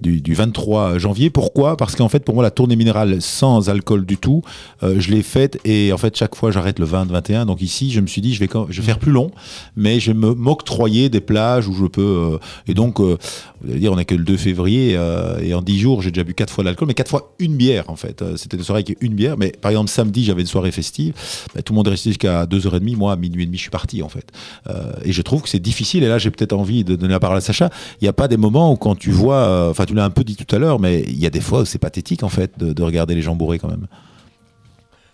du, 0.00 0.20
du 0.20 0.34
23 0.34 0.98
janvier. 0.98 1.30
Pourquoi? 1.30 1.76
Parce 1.76 1.96
qu'en 1.96 2.08
fait, 2.08 2.24
pour 2.24 2.34
moi, 2.34 2.42
la 2.42 2.50
tournée 2.50 2.76
minérale 2.76 3.20
sans 3.20 3.68
alcool 3.68 4.06
du 4.06 4.16
tout, 4.16 4.42
euh, 4.82 4.96
je 4.98 5.10
l'ai 5.10 5.22
faite 5.22 5.58
et 5.64 5.92
en 5.92 5.98
fait, 5.98 6.16
chaque 6.16 6.34
fois, 6.34 6.50
j'arrête 6.50 6.78
le 6.78 6.84
20, 6.86 7.06
21. 7.10 7.46
Donc 7.46 7.62
ici, 7.62 7.90
je 7.90 8.00
me 8.00 8.06
suis 8.06 8.20
dit, 8.22 8.34
je 8.34 8.40
vais, 8.40 8.48
quand- 8.48 8.66
je 8.70 8.80
vais 8.80 8.86
faire 8.86 8.98
plus 8.98 9.12
long, 9.12 9.30
mais 9.76 10.00
je 10.00 10.12
vais 10.12 10.18
me 10.18 10.34
m'octroyer 10.34 11.08
des 11.08 11.20
plages 11.20 11.68
où 11.68 11.74
je 11.74 11.86
peux. 11.86 12.02
euh, 12.34 12.38
et 12.68 12.74
donc, 12.74 13.00
euh, 13.00 13.16
vous 13.62 13.70
allez 13.70 13.80
dire, 13.80 13.92
on 13.92 13.96
n'est 13.96 14.04
que 14.04 14.14
le 14.14 14.24
2 14.24 14.36
février 14.36 14.98
et 15.42 15.54
en 15.54 15.62
10 15.62 15.78
jours, 15.78 16.02
j'ai 16.02 16.10
déjà 16.10 16.24
bu 16.24 16.34
quatre 16.34 16.52
fois 16.52 16.62
de 16.62 16.66
l'alcool, 16.68 16.88
mais 16.88 16.94
quatre 16.94 17.08
fois 17.10 17.34
une 17.38 17.56
bière 17.56 17.84
en 17.88 17.96
fait. 17.96 18.22
C'était 18.36 18.56
une 18.56 18.62
soirée 18.62 18.84
avec 18.86 18.96
une 19.00 19.14
bière. 19.14 19.36
Mais 19.36 19.52
par 19.60 19.70
exemple, 19.70 19.90
samedi, 19.90 20.24
j'avais 20.24 20.42
une 20.42 20.46
soirée 20.46 20.70
festive. 20.70 21.14
Bah, 21.54 21.62
tout 21.62 21.72
le 21.72 21.76
monde 21.76 21.86
est 21.88 21.90
resté 21.90 22.10
jusqu'à 22.10 22.46
2h30. 22.46 22.96
Moi, 22.96 23.12
à 23.12 23.16
minuit 23.28 23.44
et 23.44 23.46
demi, 23.46 23.56
je 23.56 23.62
suis 23.62 23.70
parti 23.70 24.02
en 24.02 24.08
fait. 24.08 24.32
Euh, 24.68 24.92
et 25.04 25.12
je 25.12 25.22
trouve 25.22 25.42
que 25.42 25.48
c'est 25.48 25.60
difficile. 25.60 26.04
Et 26.04 26.08
là, 26.08 26.18
j'ai 26.18 26.30
peut-être 26.30 26.52
envie 26.52 26.84
de 26.84 26.96
donner 26.96 27.12
la 27.12 27.20
parole 27.20 27.36
à 27.36 27.40
Sacha. 27.40 27.70
Il 28.00 28.04
n'y 28.04 28.08
a 28.08 28.12
pas 28.12 28.28
des 28.28 28.36
moments 28.36 28.72
où 28.72 28.76
quand 28.76 28.96
tu 28.96 29.10
vois, 29.10 29.36
euh, 29.36 29.70
enfin, 29.70 29.84
tu 29.84 29.94
l'as 29.94 30.04
un 30.04 30.10
peu 30.10 30.24
dit 30.24 30.36
tout 30.36 30.54
à 30.54 30.58
l'heure, 30.58 30.78
mais 30.78 31.02
il 31.02 31.18
y 31.18 31.26
a 31.26 31.30
des 31.30 31.40
fois 31.40 31.62
où 31.62 31.64
c'est 31.64 31.78
pathétique 31.78 32.22
en 32.22 32.28
fait 32.28 32.58
de, 32.58 32.72
de 32.72 32.82
regarder 32.82 33.14
les 33.14 33.22
gens 33.22 33.36
bourrés 33.36 33.58
quand 33.58 33.68
même. 33.68 33.86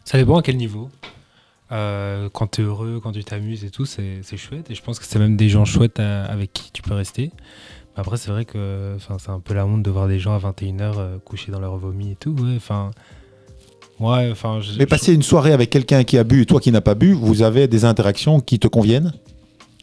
Ça 0.04 0.18
dépend 0.18 0.38
à 0.38 0.42
quel 0.42 0.56
niveau. 0.56 0.90
Euh, 1.70 2.28
quand 2.32 2.48
tu 2.48 2.60
es 2.60 2.64
heureux, 2.64 3.00
quand 3.02 3.12
tu 3.12 3.24
t'amuses 3.24 3.64
et 3.64 3.70
tout, 3.70 3.86
c'est 3.86 4.22
chouette. 4.36 4.70
Et 4.70 4.74
je 4.74 4.82
pense 4.82 4.98
que 4.98 5.06
c'est 5.06 5.18
même 5.18 5.36
des 5.36 5.48
gens 5.48 5.64
chouettes 5.64 6.00
avec 6.00 6.52
qui 6.52 6.70
tu 6.72 6.82
peux 6.82 6.94
rester. 6.94 7.30
Après, 7.96 8.16
c'est 8.16 8.30
vrai 8.30 8.44
que 8.44 8.96
c'est 8.98 9.30
un 9.30 9.40
peu 9.40 9.54
la 9.54 9.66
honte 9.66 9.82
de 9.82 9.90
voir 9.90 10.08
des 10.08 10.18
gens 10.18 10.34
à 10.34 10.38
21h 10.38 10.94
euh, 10.96 11.18
couchés 11.18 11.52
dans 11.52 11.60
leur 11.60 11.76
vomi 11.76 12.12
et 12.12 12.16
tout. 12.16 12.34
Enfin. 12.56 12.90
Enfin. 14.04 14.60
Mais 14.78 14.86
passer 14.86 15.14
une 15.14 15.22
soirée 15.22 15.52
avec 15.52 15.70
quelqu'un 15.70 16.04
qui 16.04 16.18
a 16.18 16.24
bu 16.24 16.42
et 16.42 16.46
toi 16.46 16.60
qui 16.60 16.70
n'as 16.72 16.80
pas 16.80 16.94
bu, 16.94 17.12
vous 17.12 17.42
avez 17.42 17.68
des 17.68 17.84
interactions 17.84 18.40
qui 18.40 18.58
te 18.58 18.68
conviennent? 18.68 19.12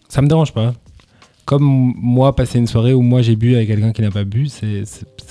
Ça 0.07 0.21
me 0.21 0.27
dérange 0.27 0.53
pas. 0.53 0.73
Comme 1.45 1.93
moi, 1.95 2.35
passer 2.35 2.59
une 2.59 2.67
soirée 2.67 2.93
où 2.93 3.01
moi 3.01 3.21
j'ai 3.21 3.35
bu 3.35 3.55
avec 3.55 3.67
quelqu'un 3.67 3.91
qui 3.91 4.01
n'a 4.01 4.11
pas 4.11 4.23
bu, 4.23 4.47
c'est 4.47 4.85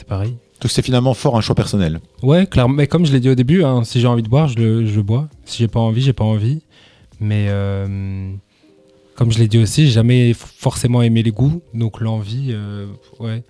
pareil. 0.06 0.36
Donc 0.60 0.72
c'est 0.72 0.82
finalement 0.82 1.14
fort 1.14 1.36
un 1.36 1.40
choix 1.40 1.54
personnel. 1.54 2.00
Ouais, 2.22 2.46
clairement. 2.46 2.74
Mais 2.74 2.88
comme 2.88 3.06
je 3.06 3.12
l'ai 3.12 3.20
dit 3.20 3.28
au 3.28 3.36
début, 3.36 3.62
hein, 3.62 3.84
si 3.84 4.00
j'ai 4.00 4.08
envie 4.08 4.24
de 4.24 4.28
boire, 4.28 4.48
je 4.48 4.56
le, 4.56 4.86
je 4.86 5.00
bois. 5.00 5.28
Si 5.44 5.58
j'ai 5.58 5.68
pas 5.68 5.78
envie, 5.78 6.00
j'ai 6.02 6.12
pas 6.12 6.24
envie. 6.24 6.62
Mais 7.20 7.46
euh, 7.48 8.32
comme 9.14 9.30
je 9.30 9.38
l'ai 9.38 9.46
dit 9.46 9.58
aussi, 9.58 9.86
j'ai 9.86 9.92
jamais 9.92 10.32
forcément 10.34 11.02
aimé 11.02 11.22
les 11.22 11.30
goûts. 11.30 11.62
Donc 11.74 12.00
l'envie, 12.00 12.48
euh, 12.50 12.86
ouais. 13.20 13.44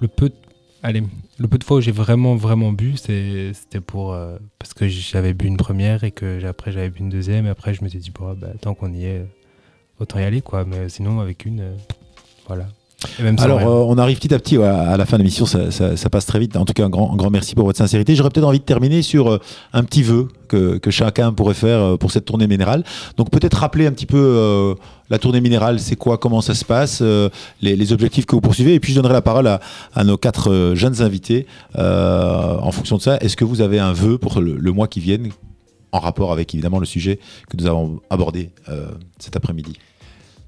Le 0.00 0.08
peu, 0.08 0.30
allez, 0.82 1.02
le 1.38 1.48
peu 1.48 1.58
de 1.58 1.64
fois 1.64 1.78
où 1.78 1.80
j'ai 1.80 1.92
vraiment, 1.92 2.34
vraiment 2.36 2.72
bu, 2.72 2.96
c'était 2.96 3.80
pour. 3.84 4.12
euh, 4.12 4.38
parce 4.58 4.74
que 4.74 4.88
j'avais 4.88 5.34
bu 5.34 5.46
une 5.46 5.56
première 5.56 6.04
et 6.04 6.10
que 6.10 6.44
après 6.44 6.72
j'avais 6.72 6.90
bu 6.90 7.00
une 7.00 7.08
deuxième. 7.08 7.46
Et 7.46 7.48
après, 7.50 7.74
je 7.74 7.84
me 7.84 7.88
suis 7.88 7.98
dit, 7.98 8.10
bon, 8.10 8.34
bah, 8.34 8.48
tant 8.60 8.74
qu'on 8.74 8.92
y 8.92 9.04
est, 9.04 9.26
autant 10.00 10.18
y 10.18 10.24
aller, 10.24 10.42
quoi. 10.42 10.64
Mais 10.64 10.88
sinon, 10.88 11.20
avec 11.20 11.46
une, 11.46 11.60
euh, 11.60 11.76
voilà. 12.46 12.66
Alors, 13.44 13.60
euh, 13.60 13.84
on 13.94 13.96
arrive 13.98 14.18
petit 14.18 14.34
à 14.34 14.38
petit 14.40 14.58
ouais, 14.58 14.66
à 14.66 14.96
la 14.96 15.06
fin 15.06 15.18
de 15.18 15.22
l'émission, 15.22 15.46
ça, 15.46 15.70
ça- 15.70 15.96
ça 15.96 16.10
passe 16.10 16.26
très 16.26 16.40
vite. 16.40 16.56
En 16.56 16.64
tout 16.64 16.72
cas, 16.72 16.84
un 16.84 16.88
grand, 16.88 17.12
un 17.12 17.16
grand 17.16 17.30
merci 17.30 17.54
pour 17.54 17.64
votre 17.64 17.78
sincérité. 17.78 18.16
J'aurais 18.16 18.30
peut-être 18.30 18.46
envie 18.46 18.58
de 18.58 18.64
terminer 18.64 19.02
sur 19.02 19.30
euh, 19.30 19.38
un 19.72 19.84
petit 19.84 20.02
vœu 20.02 20.26
que, 20.48 20.78
que 20.78 20.90
chacun 20.90 21.32
pourrait 21.32 21.54
faire 21.54 21.78
euh, 21.80 21.96
pour 21.96 22.10
cette 22.10 22.24
tournée 22.24 22.48
minérale. 22.48 22.82
Donc, 23.16 23.30
peut-être 23.30 23.54
rappeler 23.58 23.86
un 23.86 23.92
petit 23.92 24.06
peu 24.06 24.18
euh, 24.18 24.74
la 25.10 25.18
tournée 25.20 25.40
minérale, 25.40 25.78
c'est 25.78 25.94
quoi, 25.94 26.18
comment 26.18 26.40
ça 26.40 26.54
se 26.54 26.64
passe, 26.64 27.00
les, 27.62 27.76
les 27.76 27.92
objectifs 27.92 28.26
que 28.26 28.34
vous 28.34 28.40
poursuivez. 28.40 28.74
Et 28.74 28.80
puis, 28.80 28.92
je 28.92 28.96
donnerai 28.96 29.14
la 29.14 29.22
parole 29.22 29.46
à, 29.46 29.60
à 29.94 30.02
nos 30.02 30.16
quatre 30.16 30.72
jeunes 30.74 31.00
invités. 31.00 31.46
en 31.76 32.72
fonction 32.72 32.96
de 32.96 33.02
ça, 33.02 33.16
est-ce 33.18 33.36
que 33.36 33.44
vous 33.44 33.60
avez 33.60 33.78
un 33.78 33.92
vœu 33.92 34.18
pour 34.18 34.40
le, 34.40 34.56
le 34.56 34.72
mois 34.72 34.88
qui 34.88 34.98
vient 35.00 35.18
en 35.92 36.00
rapport 36.00 36.32
avec 36.32 36.52
évidemment 36.52 36.78
le 36.80 36.84
sujet 36.86 37.18
que 37.48 37.56
nous 37.56 37.66
avons 37.66 38.00
abordé 38.10 38.50
cet 39.18 39.36
après-midi? 39.36 39.72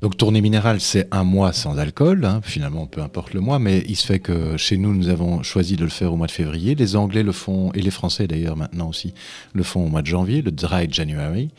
Donc 0.02 0.16
tournée 0.16 0.40
minérale, 0.40 0.80
c'est 0.80 1.06
un 1.10 1.24
mois 1.24 1.52
sans 1.52 1.76
alcool, 1.78 2.24
hein, 2.24 2.40
finalement 2.42 2.86
peu 2.86 3.02
importe 3.02 3.34
le 3.34 3.40
mois, 3.40 3.58
mais 3.58 3.84
il 3.86 3.96
se 3.96 4.06
fait 4.06 4.18
que 4.18 4.56
chez 4.56 4.78
nous, 4.78 4.94
nous 4.94 5.08
avons 5.10 5.42
choisi 5.42 5.76
de 5.76 5.84
le 5.84 5.90
faire 5.90 6.10
au 6.14 6.16
mois 6.16 6.26
de 6.26 6.32
février. 6.32 6.74
Les 6.74 6.96
Anglais 6.96 7.22
le 7.22 7.32
font, 7.32 7.70
et 7.74 7.82
les 7.82 7.90
Français 7.90 8.26
d'ailleurs 8.26 8.56
maintenant 8.56 8.88
aussi, 8.88 9.12
le 9.52 9.62
font 9.62 9.84
au 9.84 9.88
mois 9.88 10.00
de 10.00 10.06
janvier, 10.06 10.40
le 10.40 10.52
Dry 10.52 10.88
January. 10.90 11.50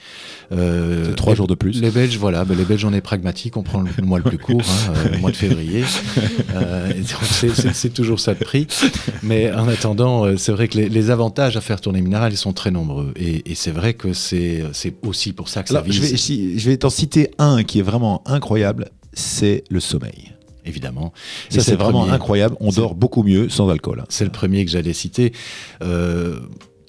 Euh, 0.52 1.06
C'est 1.10 1.16
trois 1.16 1.36
jours 1.36 1.46
de 1.46 1.54
plus. 1.54 1.80
Les 1.82 1.92
Belges, 1.92 2.18
voilà, 2.18 2.44
ben, 2.44 2.58
les 2.58 2.66
Belges 2.66 2.84
on 2.86 2.94
est 2.94 3.02
pragmatiques, 3.02 3.58
on 3.58 3.64
prend 3.64 3.82
le, 3.82 4.04
mois 4.04 4.18
le 4.18 4.24
plus 4.24 4.40
court, 4.40 4.62
hein, 4.62 4.94
euh, 4.96 5.10
le 5.12 5.18
mois 5.20 5.32
de 5.32 5.38
février. 5.38 5.84
Euh, 6.54 6.92
c'est- 7.74 7.94
toujours 7.94 8.20
ça 8.20 8.34
de 8.34 8.40
prix. 8.44 8.68
Mais 9.24 9.52
en 9.52 9.68
attendant, 9.68 10.26
euh, 10.26 10.38
c'est 10.38 10.52
vrai 10.52 10.68
que 10.68 10.78
les, 10.78 10.90
les 10.90 11.10
avantages 11.10 11.56
à 11.58 11.62
faire 11.62 11.80
tournée 11.82 12.02
minérale, 12.02 12.34
ils 12.34 12.38
sont 12.38 12.54
très 12.54 12.72
nombreux. 12.72 13.14
Et, 13.16 13.50
et 13.52 13.56
c'est 13.56 13.72
vrai 13.72 13.94
que 13.94 14.14
c'est 14.14 14.64
c'est 14.74 14.94
aussi 15.06 15.32
pour 15.34 15.48
ça 15.50 15.64
que 15.64 15.70
ça 15.70 15.76
Alors, 15.80 15.92
je 15.92 16.02
vais, 16.02 16.58
je 16.58 16.70
vais 16.70 16.78
t'en 16.78 16.90
citer 16.90 17.32
un 17.38 17.64
qui 17.64 17.80
est 17.80 17.84
vraiment 17.84 18.22
incroyable, 18.34 18.90
c'est 19.14 19.64
le 19.70 19.80
sommeil. 19.80 20.34
Évidemment. 20.64 21.12
Et 21.50 21.56
Ça, 21.56 21.62
c'est 21.62 21.76
vraiment 21.76 22.02
premier. 22.02 22.14
incroyable. 22.14 22.56
On 22.60 22.70
dort 22.70 22.94
beaucoup 22.94 23.24
mieux 23.24 23.50
sans 23.50 23.68
alcool. 23.70 24.04
C'est 24.10 24.26
le 24.26 24.32
premier 24.32 24.64
que 24.64 24.70
j'allais 24.70 24.94
citer. 24.94 25.34
Euh, 25.82 26.40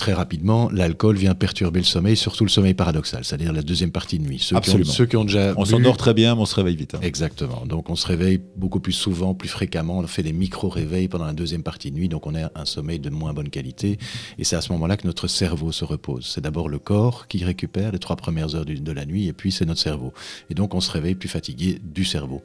très 0.02 0.14
rapidement, 0.14 0.68
l'alcool 0.72 1.16
vient 1.16 1.36
perturber 1.36 1.78
le 1.78 1.84
sommeil, 1.86 2.16
surtout 2.16 2.44
le 2.44 2.50
sommeil 2.50 2.74
paradoxal, 2.74 3.24
c'est-à-dire 3.24 3.52
la 3.52 3.62
deuxième 3.62 3.92
partie 3.92 4.18
de 4.18 4.24
nuit. 4.24 4.40
Ceux, 4.40 4.48
qui 4.48 4.54
ont, 4.54 4.58
Absolument. 4.58 4.90
ceux 4.92 5.06
qui 5.06 5.16
ont 5.16 5.24
déjà 5.24 5.54
On 5.56 5.64
s'endort 5.64 5.96
très 5.96 6.12
bien, 6.12 6.34
mais 6.34 6.40
on 6.40 6.44
se 6.44 6.56
réveille 6.56 6.74
vite. 6.74 6.96
hein. 6.96 7.00
Exactement. 7.02 7.64
Donc 7.66 7.88
on 7.88 7.94
se 7.94 8.04
réveille 8.08 8.40
beaucoup 8.56 8.80
plus 8.80 8.92
souvent, 8.94 9.32
plus 9.32 9.48
fréquemment. 9.48 10.00
On 10.00 10.06
fait 10.08 10.24
des 10.24 10.32
micro-réveils 10.32 11.06
pendant 11.06 11.26
la 11.26 11.34
deuxième 11.34 11.62
partie 11.62 11.92
de 11.92 11.96
nuit, 11.96 12.08
donc 12.08 12.26
on 12.26 12.34
a 12.34 12.50
un 12.56 12.64
sommeil 12.64 12.98
de 12.98 13.10
moins 13.10 13.32
bonne 13.32 13.48
qualité. 13.48 13.96
Et 14.38 14.42
c'est 14.44 14.56
à 14.56 14.60
ce 14.60 14.72
moment-là 14.72 14.96
que 14.96 15.06
notre 15.06 15.28
cerveau 15.28 15.70
se 15.70 15.84
repose. 15.84 16.26
C'est 16.34 16.40
d'abord 16.40 16.68
le 16.68 16.80
corps 16.80 17.28
qui 17.28 17.44
récupère 17.44 17.92
les 17.92 18.00
trois 18.00 18.16
premières 18.16 18.56
heures 18.56 18.64
de 18.66 18.92
la 18.92 19.06
nuit, 19.06 19.28
et 19.28 19.32
puis 19.32 19.52
c'est 19.52 19.66
notre 19.66 19.80
cerveau. 19.80 20.12
Et 20.50 20.54
donc 20.54 20.74
on 20.74 20.80
se 20.80 20.90
réveille 20.90 21.14
plus 21.14 21.28
fatigué 21.28 21.78
du 21.80 22.04
cerveau 22.04 22.42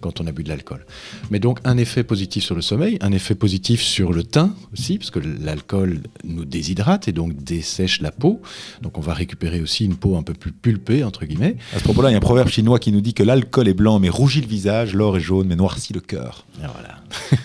quand 0.00 0.18
on 0.22 0.26
a 0.26 0.32
bu 0.32 0.44
de 0.44 0.48
l'alcool. 0.48 0.86
Mais 1.30 1.40
donc 1.40 1.58
un 1.64 1.76
effet 1.76 2.04
positif 2.04 2.42
sur 2.42 2.54
le 2.54 2.62
sommeil, 2.62 2.96
un 3.02 3.12
effet 3.12 3.34
positif 3.34 3.82
sur 3.82 4.14
le 4.14 4.22
teint 4.22 4.54
aussi, 4.72 4.96
parce 4.96 5.10
que 5.10 5.18
l'alcool 5.18 6.00
nous 6.24 6.46
déshydrate 6.46 6.85
et 7.06 7.12
donc 7.12 7.36
dessèche 7.42 8.00
la 8.00 8.10
peau. 8.10 8.40
Donc 8.82 8.98
on 8.98 9.00
va 9.00 9.14
récupérer 9.14 9.60
aussi 9.60 9.84
une 9.84 9.96
peau 9.96 10.16
un 10.16 10.22
peu 10.22 10.32
plus 10.32 10.52
pulpée, 10.52 11.04
entre 11.04 11.24
guillemets. 11.24 11.56
À 11.74 11.78
ce 11.78 11.84
propos-là, 11.84 12.10
il 12.10 12.12
y 12.12 12.14
a 12.14 12.18
un 12.18 12.20
proverbe 12.20 12.48
chinois 12.48 12.78
qui 12.78 12.92
nous 12.92 13.00
dit 13.00 13.14
que 13.14 13.22
l'alcool 13.22 13.68
est 13.68 13.74
blanc 13.74 13.98
mais 13.98 14.08
rougit 14.08 14.40
le 14.40 14.46
visage, 14.46 14.94
l'or 14.94 15.16
est 15.16 15.20
jaune 15.20 15.48
mais 15.48 15.56
noircit 15.56 15.92
le 15.92 16.00
cœur. 16.00 16.46
Et 16.58 16.66
voilà. 16.66 16.96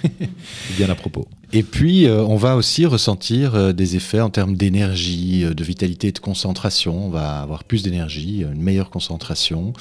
Bien 0.78 0.90
à 0.90 0.96
propos. 0.96 1.28
Et 1.54 1.64
puis, 1.64 2.06
euh, 2.06 2.24
on 2.24 2.38
va 2.38 2.56
aussi 2.56 2.86
ressentir 2.86 3.56
euh, 3.56 3.74
des 3.74 3.98
effets 3.98 4.22
en 4.22 4.30
termes 4.30 4.56
d'énergie, 4.56 5.44
euh, 5.44 5.54
de 5.54 5.64
vitalité 5.66 6.08
et 6.08 6.12
de 6.14 6.20
concentration. 6.20 7.08
On 7.08 7.10
va 7.10 7.42
avoir 7.42 7.66
plus 7.66 7.84
d'énergie, 7.84 8.46
une 8.50 8.62
meilleure 8.62 8.90
concentration. 8.90 9.74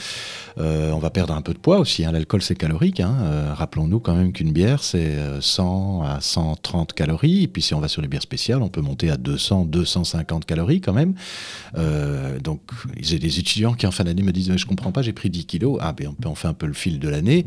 On 0.57 0.99
va 0.99 1.09
perdre 1.09 1.33
un 1.33 1.41
peu 1.41 1.55
de 1.55 1.59
poids 1.59 1.79
aussi. 1.79 2.05
hein. 2.05 2.13
L'alcool, 2.13 2.43
c'est 2.43 2.55
calorique. 2.55 3.01
hein. 3.01 3.55
Rappelons-nous 3.55 3.99
quand 3.99 4.15
même 4.15 4.33
qu'une 4.33 4.53
bière, 4.53 4.83
c'est 4.83 5.07
euh, 5.07 5.41
100 5.41 6.03
à 6.03 6.21
130 6.21 6.93
calories. 6.93 7.45
Et 7.45 7.49
puis, 7.49 7.63
si 7.63 7.73
on 7.73 7.81
va 7.81 7.89
sur 7.89 8.03
les 8.03 8.09
bières 8.09 8.21
spéciales, 8.21 8.61
on 8.61 8.69
peut 8.69 8.83
monter 8.83 9.11
à 9.11 9.17
200, 9.17 9.65
250 9.67 10.45
calories 10.45 10.83
quand 10.83 10.93
même. 10.93 11.15
Donc, 12.43 12.61
j'ai 13.01 13.19
des 13.19 13.39
étudiants 13.39 13.73
qui, 13.73 13.87
en 13.87 13.91
fin 13.91 14.05
d'année, 14.05 14.23
me 14.23 14.33
disent 14.33 14.53
Je 14.55 14.67
comprends 14.67 14.93
pas, 14.93 15.01
j'ai 15.01 15.15
pris 15.15 15.31
10 15.31 15.47
kilos. 15.47 15.79
Ah, 15.81 15.95
ben, 15.95 16.13
on 16.27 16.35
fait 16.35 16.49
un 16.49 16.53
peu 16.53 16.67
le 16.67 16.75
fil 16.75 16.99
de 16.99 17.09
l'année. 17.09 17.47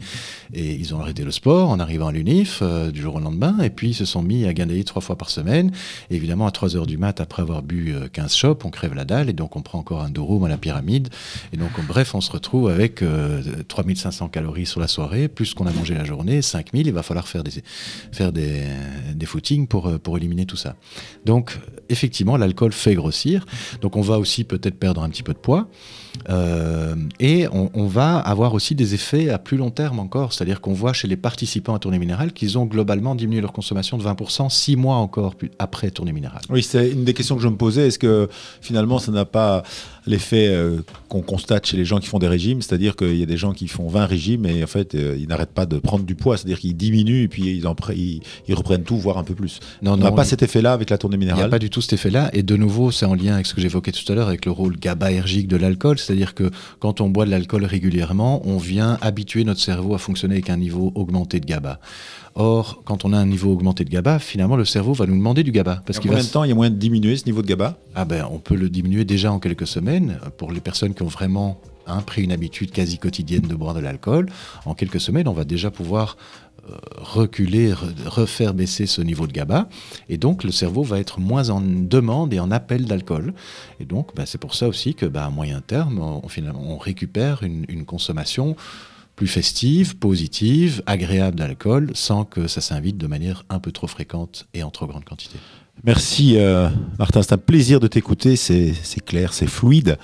Et 0.55 0.73
ils 0.73 0.95
ont 0.95 0.99
arrêté 0.99 1.23
le 1.23 1.31
sport 1.31 1.69
en 1.69 1.79
arrivant 1.79 2.07
à 2.07 2.11
l'UNIF 2.11 2.63
du 2.91 2.99
jour 3.01 3.15
au 3.15 3.19
lendemain. 3.19 3.59
Et 3.61 3.69
puis, 3.69 3.89
ils 3.91 4.07
sont 4.07 4.12
mis 4.21 4.45
à 4.45 4.53
gagner 4.53 4.83
trois 4.83 5.01
fois 5.01 5.17
par 5.17 5.29
semaine. 5.29 5.71
Évidemment, 6.09 6.45
à 6.47 6.51
3 6.51 6.75
heures 6.75 6.85
du 6.85 6.97
mat, 6.97 7.19
après 7.21 7.41
avoir 7.41 7.61
bu 7.61 7.93
euh, 7.93 8.07
15 8.11 8.35
chopes, 8.35 8.65
on 8.65 8.69
crève 8.69 8.93
la 8.93 9.05
dalle. 9.05 9.29
Et 9.29 9.33
donc, 9.33 9.55
on 9.55 9.61
prend 9.61 9.79
encore 9.79 10.01
un 10.01 10.09
durum 10.09 10.43
à 10.43 10.49
la 10.49 10.57
pyramide. 10.57 11.09
Et 11.51 11.57
donc, 11.57 11.71
bref, 11.87 12.15
on 12.15 12.21
se 12.21 12.31
retrouve 12.31 12.69
avec 12.69 13.01
euh, 13.01 13.41
3500 13.67 14.29
calories 14.29 14.65
sur 14.65 14.79
la 14.79 14.87
soirée, 14.87 15.27
plus 15.27 15.53
qu'on 15.53 15.65
a 15.65 15.71
mangé 15.71 15.95
la 15.95 16.05
journée, 16.05 16.41
5000. 16.41 16.87
Il 16.87 16.93
va 16.93 17.03
falloir 17.03 17.27
faire 17.27 17.43
des, 17.43 17.51
faire 18.11 18.31
footings 19.25 19.67
pour, 19.67 19.87
euh, 19.87 19.97
pour 19.97 20.17
éliminer 20.17 20.45
tout 20.45 20.57
ça. 20.57 20.75
Donc, 21.25 21.57
effectivement, 21.89 22.37
l'alcool 22.37 22.71
fait 22.71 22.95
grossir. 22.95 23.45
Donc, 23.81 23.95
on 23.95 24.01
va 24.01 24.19
aussi 24.19 24.43
peut-être 24.43 24.77
perdre 24.77 25.01
un 25.01 25.09
petit 25.09 25.23
peu 25.23 25.33
de 25.33 25.39
poids. 25.39 25.67
Euh, 26.29 26.95
et 27.19 27.47
on, 27.51 27.69
on 27.73 27.87
va 27.87 28.17
avoir 28.17 28.53
aussi 28.53 28.75
des 28.75 28.93
effets 28.93 29.29
à 29.29 29.39
plus 29.39 29.57
long 29.57 29.71
terme 29.71 29.99
encore. 29.99 30.33
C'est-à-dire 30.33 30.61
qu'on 30.61 30.73
voit 30.73 30.93
chez 30.93 31.07
les 31.07 31.17
participants 31.17 31.75
à 31.75 31.79
tournée 31.79 31.99
minérale 31.99 32.33
qu'ils 32.33 32.57
ont 32.57 32.65
globalement 32.65 33.15
diminué 33.15 33.41
leur 33.41 33.53
consommation 33.53 33.97
de 33.97 34.02
20% 34.03 34.49
six 34.49 34.75
mois 34.75 34.95
encore 34.95 35.35
après 35.59 35.91
tournée 35.91 36.11
minérale. 36.11 36.41
Oui, 36.49 36.63
c'est 36.63 36.89
une 36.89 37.03
des 37.03 37.13
questions 37.13 37.35
que 37.35 37.41
je 37.41 37.47
me 37.47 37.57
posais. 37.57 37.87
Est-ce 37.87 37.99
que 37.99 38.29
finalement, 38.61 38.99
ça 38.99 39.11
n'a 39.11 39.25
pas 39.25 39.63
l'effet 40.05 40.47
euh, 40.49 40.81
qu'on 41.09 41.21
constate 41.21 41.65
chez 41.67 41.77
les 41.77 41.85
gens 41.85 41.99
qui 41.99 42.07
font 42.07 42.19
des 42.19 42.27
régimes 42.27 42.61
C'est-à-dire 42.61 42.95
qu'il 42.95 43.15
y 43.17 43.23
a 43.23 43.25
des 43.25 43.37
gens 43.37 43.53
qui 43.53 43.67
font 43.67 43.87
20 43.87 44.05
régimes 44.05 44.45
et 44.45 44.63
en 44.63 44.67
fait, 44.67 44.95
euh, 44.95 45.15
ils 45.19 45.27
n'arrêtent 45.27 45.53
pas 45.53 45.65
de 45.65 45.77
prendre 45.79 46.03
du 46.03 46.15
poids. 46.15 46.37
C'est-à-dire 46.37 46.59
qu'ils 46.59 46.75
diminuent 46.75 47.23
et 47.23 47.27
puis 47.27 47.55
ils, 47.57 47.67
en 47.67 47.75
ils, 47.95 48.21
ils 48.47 48.55
reprennent 48.55 48.83
tout, 48.83 48.97
voire 48.97 49.17
un 49.17 49.23
peu 49.23 49.35
plus. 49.35 49.59
Non, 49.81 49.93
On 49.93 49.97
n'a 49.97 50.11
pas 50.11 50.25
cet 50.25 50.43
effet-là 50.43 50.73
avec 50.73 50.89
la 50.89 50.97
tournée 50.97 51.15
Il 51.15 51.19
n'y 51.25 51.29
a 51.29 51.33
minérale. 51.33 51.49
pas 51.51 51.59
du 51.59 51.69
tout 51.69 51.81
cet 51.81 51.93
effet-là. 51.93 52.29
Et 52.33 52.43
de 52.43 52.55
nouveau, 52.55 52.91
c'est 52.91 53.05
en 53.05 53.13
lien 53.15 53.33
avec 53.35 53.45
ce 53.45 53.53
que 53.53 53.61
j'évoquais 53.61 53.91
tout 53.91 54.11
à 54.11 54.15
l'heure, 54.15 54.27
avec 54.27 54.45
le 54.45 54.51
rôle 54.51 54.77
GABAergique 54.77 55.47
de 55.47 55.57
l'alcool. 55.57 55.97
C'est-à-dire 55.99 56.33
que 56.33 56.49
quand 56.79 57.01
on 57.01 57.09
boit 57.09 57.25
de 57.25 57.31
l'alcool 57.31 57.65
régulièrement, 57.65 58.41
on 58.47 58.57
vient 58.57 58.97
habituer 59.01 59.43
notre 59.43 59.59
cerveau 59.61 59.93
à 59.95 59.97
fonctionner 59.97 60.35
avec 60.35 60.49
un 60.49 60.57
niveau 60.57 60.91
augmenté 60.95 61.39
de 61.39 61.45
GABA. 61.45 61.79
Or, 62.35 62.81
quand 62.83 63.05
on 63.05 63.13
a 63.13 63.17
un 63.17 63.27
niveau 63.27 63.53
augmenté 63.53 63.85
de 63.85 63.91
GABA, 63.91 64.17
finalement, 64.17 64.55
le 64.55 64.65
cerveau 64.65 64.93
va 64.93 65.05
nous 65.05 65.15
demander 65.15 65.43
du 65.43 65.51
GABA. 65.51 65.83
Parce 65.85 65.99
En 65.99 66.01
qu'il 66.01 66.09
combien 66.09 66.23
va 66.23 66.27
de 66.27 66.33
temps 66.33 66.43
il 66.43 66.49
y 66.49 66.51
a 66.51 66.55
moyen 66.55 66.71
de 66.71 66.77
diminuer 66.77 67.15
ce 67.15 67.25
niveau 67.27 67.43
de 67.43 67.47
GABA? 67.47 67.77
Ah 67.93 68.05
ben, 68.05 68.25
on 68.31 68.39
peut 68.39 68.55
le 68.55 68.69
diminuer 68.69 69.05
déjà 69.05 69.31
en 69.31 69.37
quelques 69.39 69.67
semaines. 69.67 69.92
Pour 70.37 70.51
les 70.51 70.61
personnes 70.61 70.93
qui 70.93 71.03
ont 71.03 71.07
vraiment 71.07 71.59
hein, 71.87 72.01
pris 72.01 72.23
une 72.23 72.31
habitude 72.31 72.71
quasi 72.71 72.97
quotidienne 72.97 73.41
de 73.41 73.55
boire 73.55 73.73
de 73.73 73.79
l'alcool, 73.79 74.29
en 74.65 74.73
quelques 74.73 74.99
semaines, 74.99 75.27
on 75.27 75.33
va 75.33 75.43
déjà 75.45 75.71
pouvoir 75.71 76.17
euh, 76.69 76.75
reculer, 76.97 77.73
re- 77.73 78.07
refaire 78.07 78.53
baisser 78.53 78.85
ce 78.85 79.01
niveau 79.01 79.27
de 79.27 79.33
GABA. 79.33 79.67
Et 80.09 80.17
donc, 80.17 80.43
le 80.43 80.51
cerveau 80.51 80.83
va 80.83 80.99
être 80.99 81.19
moins 81.19 81.49
en 81.49 81.61
demande 81.61 82.33
et 82.33 82.39
en 82.39 82.51
appel 82.51 82.85
d'alcool. 82.85 83.33
Et 83.79 83.85
donc, 83.85 84.15
ben, 84.15 84.25
c'est 84.25 84.37
pour 84.37 84.55
ça 84.55 84.67
aussi 84.67 84.95
que, 84.95 85.05
ben, 85.05 85.23
à 85.23 85.29
moyen 85.29 85.61
terme, 85.61 85.99
on, 85.99 86.27
finalement, 86.29 86.61
on 86.63 86.77
récupère 86.77 87.43
une 87.43 87.85
consommation 87.85 88.55
plus 89.15 89.27
festive, 89.27 89.97
positive, 89.97 90.81
agréable 90.85 91.37
d'alcool, 91.37 91.91
sans 91.93 92.25
que 92.25 92.47
ça 92.47 92.61
s'invite 92.61 92.97
de 92.97 93.07
manière 93.07 93.45
un 93.49 93.59
peu 93.59 93.71
trop 93.71 93.87
fréquente 93.87 94.47
et 94.55 94.63
en 94.63 94.71
trop 94.71 94.87
grande 94.87 95.05
quantité. 95.05 95.37
Merci 95.83 96.37
euh, 96.37 96.69
Martin, 96.97 97.21
c'est 97.23 97.33
un 97.33 97.37
plaisir 97.37 97.79
de 97.79 97.87
t'écouter, 97.87 98.35
c'est 98.35 98.73
clair, 99.05 99.33
c'est 99.33 99.47
fluide. 99.47 99.97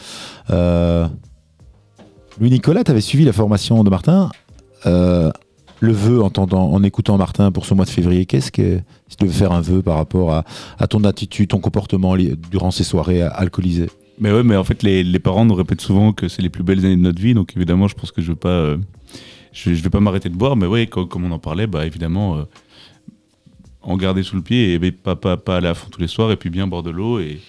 Euh, 0.50 1.08
Louis-Nicolas, 2.40 2.84
tu 2.84 2.92
avais 2.92 3.02
suivi 3.02 3.24
la 3.24 3.34
formation 3.34 3.84
de 3.84 3.90
Martin. 3.90 4.30
Euh, 4.86 5.32
le 5.80 5.94
vœu, 5.94 6.22
en, 6.22 6.84
écoutant 6.84 7.18
Martin 7.18 7.52
pour 7.54 7.66
ce 7.66 7.74
mois 7.74 7.86
de 7.86 7.90
février, 7.90 8.26
qu'est-ce 8.26 8.52
que 8.52 8.82
si 9.08 9.16
tu 9.16 9.24
devais 9.26 9.38
faire 9.38 9.54
un 9.54 9.62
vœu 9.62 9.82
par 9.82 9.96
rapport 9.96 10.34
à, 10.34 10.88
ton 10.88 11.06
attitude, 11.06 11.50
ton 11.50 11.60
comportement 11.60 12.18
durant 12.52 12.72
ces 12.72 12.84
soirées 12.84 13.22
alcoolisées? 13.22 13.90
Mais 14.20 14.34
ouais, 14.34 14.44
mais 14.44 14.58
en 14.58 14.66
fait, 14.66 14.84
les, 14.84 15.20
parents 15.20 15.46
nous 15.46 15.56
répètent 15.56 15.80
souvent 15.80 16.12
que 16.12 16.28
c'est 16.28 16.42
les 16.42 16.50
plus 16.50 16.64
belles 16.64 16.80
années 16.80 16.98
de 16.98 17.02
notre 17.02 17.22
vie, 17.22 17.34
donc 17.34 17.54
évidemment, 17.56 17.88
je 17.88 17.96
pense 17.96 18.12
que 18.12 18.22
je 18.22 18.32
veux 18.32 18.36
pas, 18.36 18.50
euh, 18.50 18.78
je, 19.54 19.74
je 19.74 19.82
vais 19.82 19.90
pas 19.90 20.02
m'arrêter 20.02 20.28
de 20.28 20.36
boire, 20.36 20.58
mais 20.58 20.88
co- 20.88 21.06
comme 21.06 21.24
on 21.24 21.32
en 21.32 21.40
parlait, 21.40 21.68
bah 21.68 21.86
évidemment, 21.86 22.46
en 23.82 23.98
garder 23.98 24.24
sous 24.24 24.36
le 24.36 24.42
pied 24.42 24.74
et 24.74 24.92
pas, 24.92 25.16
pas, 25.16 25.38
pas 25.38 25.58
aller 25.58 25.68
à 25.68 25.74
fond 25.74 25.88
tous 25.90 26.02
les 26.02 26.08
soirs, 26.08 26.32
et 26.32 26.36
puis 26.36 26.50
bien 26.50 26.68
boire 26.68 26.84
de 26.84 26.90
l'eau 26.90 27.20
et, 27.20 27.40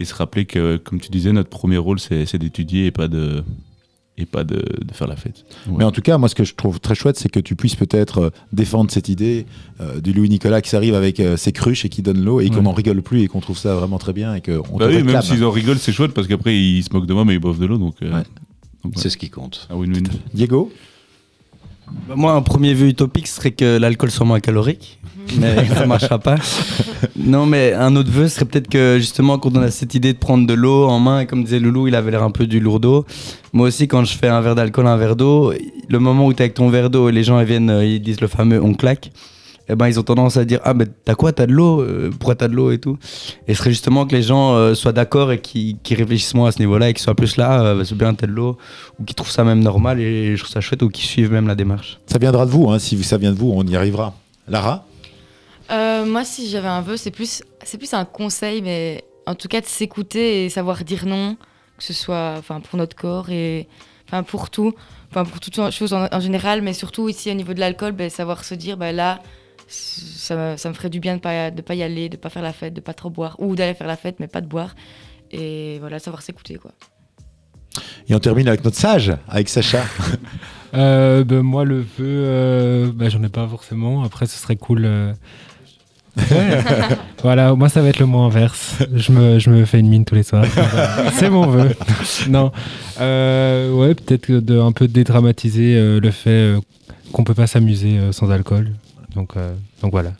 et 0.00 0.04
se 0.04 0.14
rappeler 0.14 0.44
que, 0.44 0.76
comme 0.76 1.00
tu 1.00 1.08
disais, 1.10 1.32
notre 1.32 1.48
premier 1.50 1.78
rôle, 1.78 1.98
c'est 2.00 2.26
c'est 2.26 2.38
d'étudier 2.38 2.86
et 2.86 2.90
pas 2.90 3.08
de 3.08 3.42
et 4.16 4.26
pas 4.26 4.44
de, 4.44 4.56
de 4.56 4.92
faire 4.94 5.08
la 5.08 5.16
fête. 5.16 5.44
Ouais. 5.66 5.74
Mais 5.78 5.84
en 5.84 5.90
tout 5.90 6.00
cas, 6.00 6.18
moi, 6.18 6.28
ce 6.28 6.36
que 6.36 6.44
je 6.44 6.54
trouve 6.54 6.78
très 6.78 6.94
chouette, 6.94 7.16
c'est 7.18 7.28
que 7.28 7.40
tu 7.40 7.56
puisses 7.56 7.74
peut-être 7.74 8.18
euh, 8.18 8.30
défendre 8.52 8.92
cette 8.92 9.08
idée 9.08 9.44
euh, 9.80 10.00
du 10.00 10.12
Louis-Nicolas 10.12 10.62
qui 10.62 10.70
s'arrive 10.70 10.94
avec 10.94 11.18
euh, 11.18 11.36
ses 11.36 11.50
cruches 11.50 11.84
et 11.84 11.88
qui 11.88 12.00
donne 12.00 12.22
l'eau 12.24 12.40
et 12.40 12.48
qu'on 12.48 12.62
n'en 12.62 12.72
rigole 12.72 13.02
plus 13.02 13.22
et 13.22 13.26
qu'on 13.26 13.40
trouve 13.40 13.58
ça 13.58 13.74
vraiment 13.74 13.98
très 13.98 14.12
bien 14.12 14.36
et 14.36 14.40
qu'on 14.40 14.76
Bah 14.78 14.86
te 14.86 14.94
oui, 14.94 15.02
même 15.02 15.20
s'ils 15.20 15.42
en 15.44 15.50
rigolent, 15.50 15.78
c'est 15.80 15.90
chouette 15.92 16.12
parce 16.14 16.28
qu'après 16.28 16.56
ils 16.56 16.84
se 16.84 16.92
moquent 16.92 17.06
de 17.06 17.12
moi, 17.14 17.24
mais 17.24 17.34
ils 17.34 17.40
boivent 17.40 17.58
de 17.58 17.66
l'eau, 17.66 17.76
donc. 17.78 17.96
euh, 18.02 18.12
Ouais. 18.12 18.22
C'est 18.96 19.10
ce 19.10 19.16
qui 19.16 19.30
compte. 19.30 19.66
un 19.70 19.74
win-win. 19.76 20.04
Diego? 20.32 20.70
Bah, 22.08 22.14
Moi, 22.16 22.32
un 22.32 22.42
premier 22.42 22.74
vœu 22.74 22.88
utopique 22.88 23.26
serait 23.26 23.50
que 23.50 23.78
l'alcool 23.78 24.10
soit 24.10 24.26
moins 24.26 24.40
calorique. 24.40 24.98
Mais 25.38 25.66
ça 25.68 25.86
marchera 25.86 26.18
pas. 26.18 26.36
Non, 27.16 27.46
mais 27.46 27.72
un 27.72 27.96
autre 27.96 28.10
vœu 28.10 28.28
serait 28.28 28.44
peut-être 28.44 28.68
que 28.68 28.98
justement, 28.98 29.38
quand 29.38 29.56
on 29.56 29.62
a 29.62 29.70
cette 29.70 29.94
idée 29.94 30.12
de 30.12 30.18
prendre 30.18 30.46
de 30.46 30.54
l'eau 30.54 30.86
en 30.88 30.98
main, 31.00 31.24
comme 31.24 31.44
disait 31.44 31.60
Loulou, 31.60 31.88
il 31.88 31.94
avait 31.94 32.10
l'air 32.10 32.22
un 32.22 32.30
peu 32.30 32.46
du 32.46 32.60
lourdeau. 32.60 33.04
Moi 33.52 33.68
aussi, 33.68 33.88
quand 33.88 34.04
je 34.04 34.16
fais 34.16 34.28
un 34.28 34.40
verre 34.40 34.54
d'alcool, 34.54 34.86
un 34.86 34.96
verre 34.96 35.16
d'eau, 35.16 35.52
le 35.88 35.98
moment 35.98 36.26
où 36.26 36.32
tu 36.32 36.38
es 36.38 36.42
avec 36.42 36.54
ton 36.54 36.68
verre 36.68 36.90
d'eau 36.90 37.08
et 37.08 37.12
les 37.12 37.24
gens 37.24 37.38
ils 37.40 37.46
viennent, 37.46 37.70
euh, 37.70 37.84
ils 37.84 38.00
disent 38.00 38.20
le 38.20 38.28
fameux 38.28 38.62
on 38.62 38.74
claque. 38.74 39.10
Eh 39.68 39.76
ben, 39.76 39.88
ils 39.88 39.98
ont 39.98 40.02
tendance 40.02 40.36
à 40.36 40.44
dire 40.44 40.60
Ah, 40.64 40.74
mais 40.74 40.84
t'as 41.04 41.14
quoi? 41.14 41.32
T'as 41.32 41.46
de 41.46 41.52
l'eau? 41.52 41.80
Euh, 41.80 42.10
Pourquoi 42.10 42.34
t'as 42.34 42.48
de 42.48 42.54
l'eau 42.54 42.70
et 42.70 42.78
tout? 42.78 42.98
Et 43.48 43.54
ce 43.54 43.58
serait 43.60 43.70
justement 43.70 44.06
que 44.06 44.14
les 44.14 44.22
gens 44.22 44.54
euh, 44.54 44.74
soient 44.74 44.92
d'accord 44.92 45.32
et 45.32 45.40
qui 45.40 45.78
réfléchissent 45.90 46.34
moins 46.34 46.48
à 46.48 46.52
ce 46.52 46.58
niveau-là 46.58 46.90
et 46.90 46.92
qu'ils 46.92 47.02
soient 47.02 47.14
plus 47.14 47.36
là, 47.38 47.62
euh, 47.62 47.84
c'est 47.84 47.96
bien, 47.96 48.12
t'as 48.14 48.26
de 48.26 48.32
l'eau, 48.32 48.58
ou 49.00 49.04
qui 49.04 49.14
trouvent 49.14 49.30
ça 49.30 49.42
même 49.42 49.60
normal 49.60 50.00
et 50.00 50.36
je 50.36 50.42
trouve 50.42 50.52
ça 50.52 50.60
chouette, 50.60 50.82
ou 50.82 50.90
qui 50.90 51.06
suivent 51.06 51.32
même 51.32 51.46
la 51.46 51.54
démarche. 51.54 51.98
Ça 52.06 52.18
viendra 52.18 52.44
de 52.44 52.50
vous, 52.50 52.68
hein, 52.70 52.78
si 52.78 53.02
ça 53.04 53.16
vient 53.16 53.32
de 53.32 53.38
vous, 53.38 53.52
on 53.54 53.64
y 53.66 53.74
arrivera. 53.74 54.14
Lara? 54.48 54.84
Euh, 55.70 56.04
moi, 56.04 56.24
si 56.24 56.50
j'avais 56.50 56.68
un 56.68 56.82
vœu, 56.82 56.98
c'est 56.98 57.10
plus, 57.10 57.42
c'est 57.62 57.78
plus 57.78 57.94
un 57.94 58.04
conseil, 58.04 58.60
mais 58.60 59.02
en 59.26 59.34
tout 59.34 59.48
cas 59.48 59.62
de 59.62 59.66
s'écouter 59.66 60.44
et 60.44 60.50
savoir 60.50 60.84
dire 60.84 61.06
non, 61.06 61.36
que 61.78 61.84
ce 61.84 61.94
soit 61.94 62.34
enfin, 62.36 62.60
pour 62.60 62.78
notre 62.78 62.94
corps 62.94 63.30
et 63.30 63.66
enfin, 64.06 64.22
pour 64.22 64.50
tout, 64.50 64.74
enfin, 65.10 65.24
pour 65.24 65.40
toutes 65.40 65.58
choses 65.70 65.94
en, 65.94 66.06
en 66.12 66.20
général, 66.20 66.60
mais 66.60 66.74
surtout 66.74 67.08
ici 67.08 67.30
au 67.30 67.34
niveau 67.34 67.54
de 67.54 67.60
l'alcool, 67.60 67.92
ben, 67.92 68.10
savoir 68.10 68.44
se 68.44 68.54
dire, 68.54 68.76
ben, 68.76 68.94
là, 68.94 69.22
ça, 69.74 70.56
ça 70.56 70.68
me 70.68 70.74
ferait 70.74 70.90
du 70.90 71.00
bien 71.00 71.16
de 71.16 71.20
pas, 71.20 71.50
de 71.50 71.62
pas 71.62 71.74
y 71.74 71.82
aller, 71.82 72.08
de 72.08 72.16
pas 72.16 72.30
faire 72.30 72.42
la 72.42 72.52
fête, 72.52 72.74
de 72.74 72.80
pas 72.80 72.94
trop 72.94 73.10
boire, 73.10 73.36
ou 73.38 73.54
d'aller 73.56 73.74
faire 73.74 73.86
la 73.86 73.96
fête, 73.96 74.16
mais 74.20 74.26
pas 74.28 74.40
de 74.40 74.46
boire. 74.46 74.74
Et 75.30 75.78
voilà, 75.80 75.98
savoir 75.98 76.22
s'écouter, 76.22 76.56
quoi. 76.56 76.72
Et 78.08 78.14
on 78.14 78.18
termine 78.20 78.46
avec 78.48 78.64
notre 78.64 78.76
sage, 78.76 79.12
avec 79.28 79.48
Sacha. 79.48 79.84
Euh, 80.76 81.22
ben, 81.22 81.40
moi, 81.42 81.64
le 81.64 81.76
vœu, 81.78 81.86
euh, 82.00 82.90
ben, 82.92 83.08
j'en 83.08 83.22
ai 83.22 83.28
pas 83.28 83.46
forcément. 83.46 84.02
Après, 84.02 84.26
ce 84.26 84.36
serait 84.36 84.56
cool. 84.56 84.82
euh, 84.84 85.12
ouais. 86.18 86.58
voilà, 87.22 87.54
moi, 87.54 87.68
ça 87.68 87.80
va 87.80 87.90
être 87.90 88.00
le 88.00 88.06
mot 88.06 88.22
inverse. 88.22 88.78
Je 88.92 89.12
me, 89.12 89.38
je 89.38 89.50
me 89.50 89.64
fais 89.66 89.78
une 89.78 89.88
mine 89.88 90.04
tous 90.04 90.16
les 90.16 90.24
soirs. 90.24 90.44
C'est 91.12 91.30
mon 91.30 91.46
vœu. 91.46 91.76
non. 92.28 92.50
Euh, 93.00 93.72
ouais, 93.72 93.94
peut-être 93.94 94.32
un 94.50 94.72
peu 94.72 94.88
dédramatiser 94.88 95.76
euh, 95.76 96.00
le 96.00 96.10
fait 96.10 96.30
euh, 96.30 96.60
qu'on 97.12 97.22
peut 97.22 97.34
pas 97.34 97.46
s'amuser 97.46 97.98
euh, 97.98 98.10
sans 98.10 98.30
alcool. 98.32 98.72
Donc, 99.14 99.36
euh, 99.36 99.54
donc 99.82 99.92
voilà. 99.92 100.12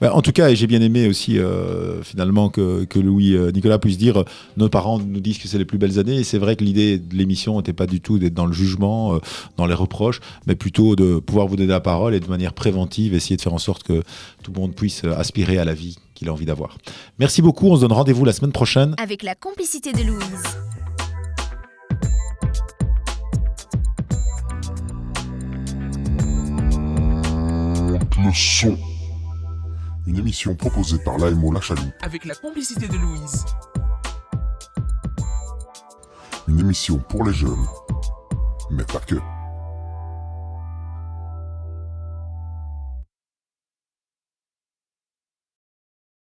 Bah, 0.00 0.14
en 0.14 0.22
tout 0.22 0.32
cas, 0.32 0.52
j'ai 0.54 0.66
bien 0.66 0.80
aimé 0.80 1.08
aussi 1.08 1.38
euh, 1.38 2.02
finalement 2.02 2.48
que, 2.48 2.84
que 2.84 2.98
Louis 2.98 3.34
euh, 3.34 3.50
Nicolas 3.50 3.78
puisse 3.78 3.98
dire 3.98 4.24
nos 4.56 4.68
parents 4.68 4.98
nous 4.98 5.20
disent 5.20 5.38
que 5.38 5.48
c'est 5.48 5.58
les 5.58 5.64
plus 5.64 5.78
belles 5.78 5.98
années. 5.98 6.16
Et 6.16 6.24
c'est 6.24 6.38
vrai 6.38 6.56
que 6.56 6.64
l'idée 6.64 6.98
de 6.98 7.14
l'émission 7.14 7.56
n'était 7.56 7.72
pas 7.72 7.86
du 7.86 8.00
tout 8.00 8.18
d'être 8.18 8.34
dans 8.34 8.46
le 8.46 8.52
jugement, 8.52 9.14
euh, 9.14 9.18
dans 9.56 9.66
les 9.66 9.74
reproches, 9.74 10.20
mais 10.46 10.54
plutôt 10.54 10.96
de 10.96 11.18
pouvoir 11.18 11.46
vous 11.46 11.56
donner 11.56 11.68
la 11.68 11.80
parole 11.80 12.14
et 12.14 12.20
de 12.20 12.28
manière 12.28 12.52
préventive 12.52 13.14
essayer 13.14 13.36
de 13.36 13.42
faire 13.42 13.54
en 13.54 13.58
sorte 13.58 13.82
que 13.82 14.02
tout 14.42 14.52
le 14.52 14.60
monde 14.60 14.74
puisse 14.74 15.04
aspirer 15.04 15.58
à 15.58 15.64
la 15.64 15.74
vie 15.74 15.96
qu'il 16.14 16.28
a 16.28 16.32
envie 16.32 16.46
d'avoir. 16.46 16.78
Merci 17.18 17.42
beaucoup. 17.42 17.68
On 17.68 17.76
se 17.76 17.80
donne 17.82 17.92
rendez-vous 17.92 18.24
la 18.24 18.32
semaine 18.32 18.52
prochaine. 18.52 18.94
Avec 19.02 19.22
la 19.22 19.34
complicité 19.34 19.92
de 19.92 20.02
Louise. 20.02 20.79
Le 28.22 28.32
son. 28.34 28.76
Une 30.06 30.18
émission 30.18 30.54
proposée 30.54 30.98
par 30.98 31.16
l'AMO 31.16 31.52
La 31.52 31.60
Chaloupe. 31.60 31.94
Avec 32.02 32.26
la 32.26 32.34
complicité 32.34 32.86
de 32.86 32.96
Louise. 32.96 33.46
Une 36.46 36.60
émission 36.60 36.98
pour 36.98 37.24
les 37.24 37.32
jeunes. 37.32 37.66
Mais 38.70 38.84
pas 38.84 39.00
que. 39.00 39.16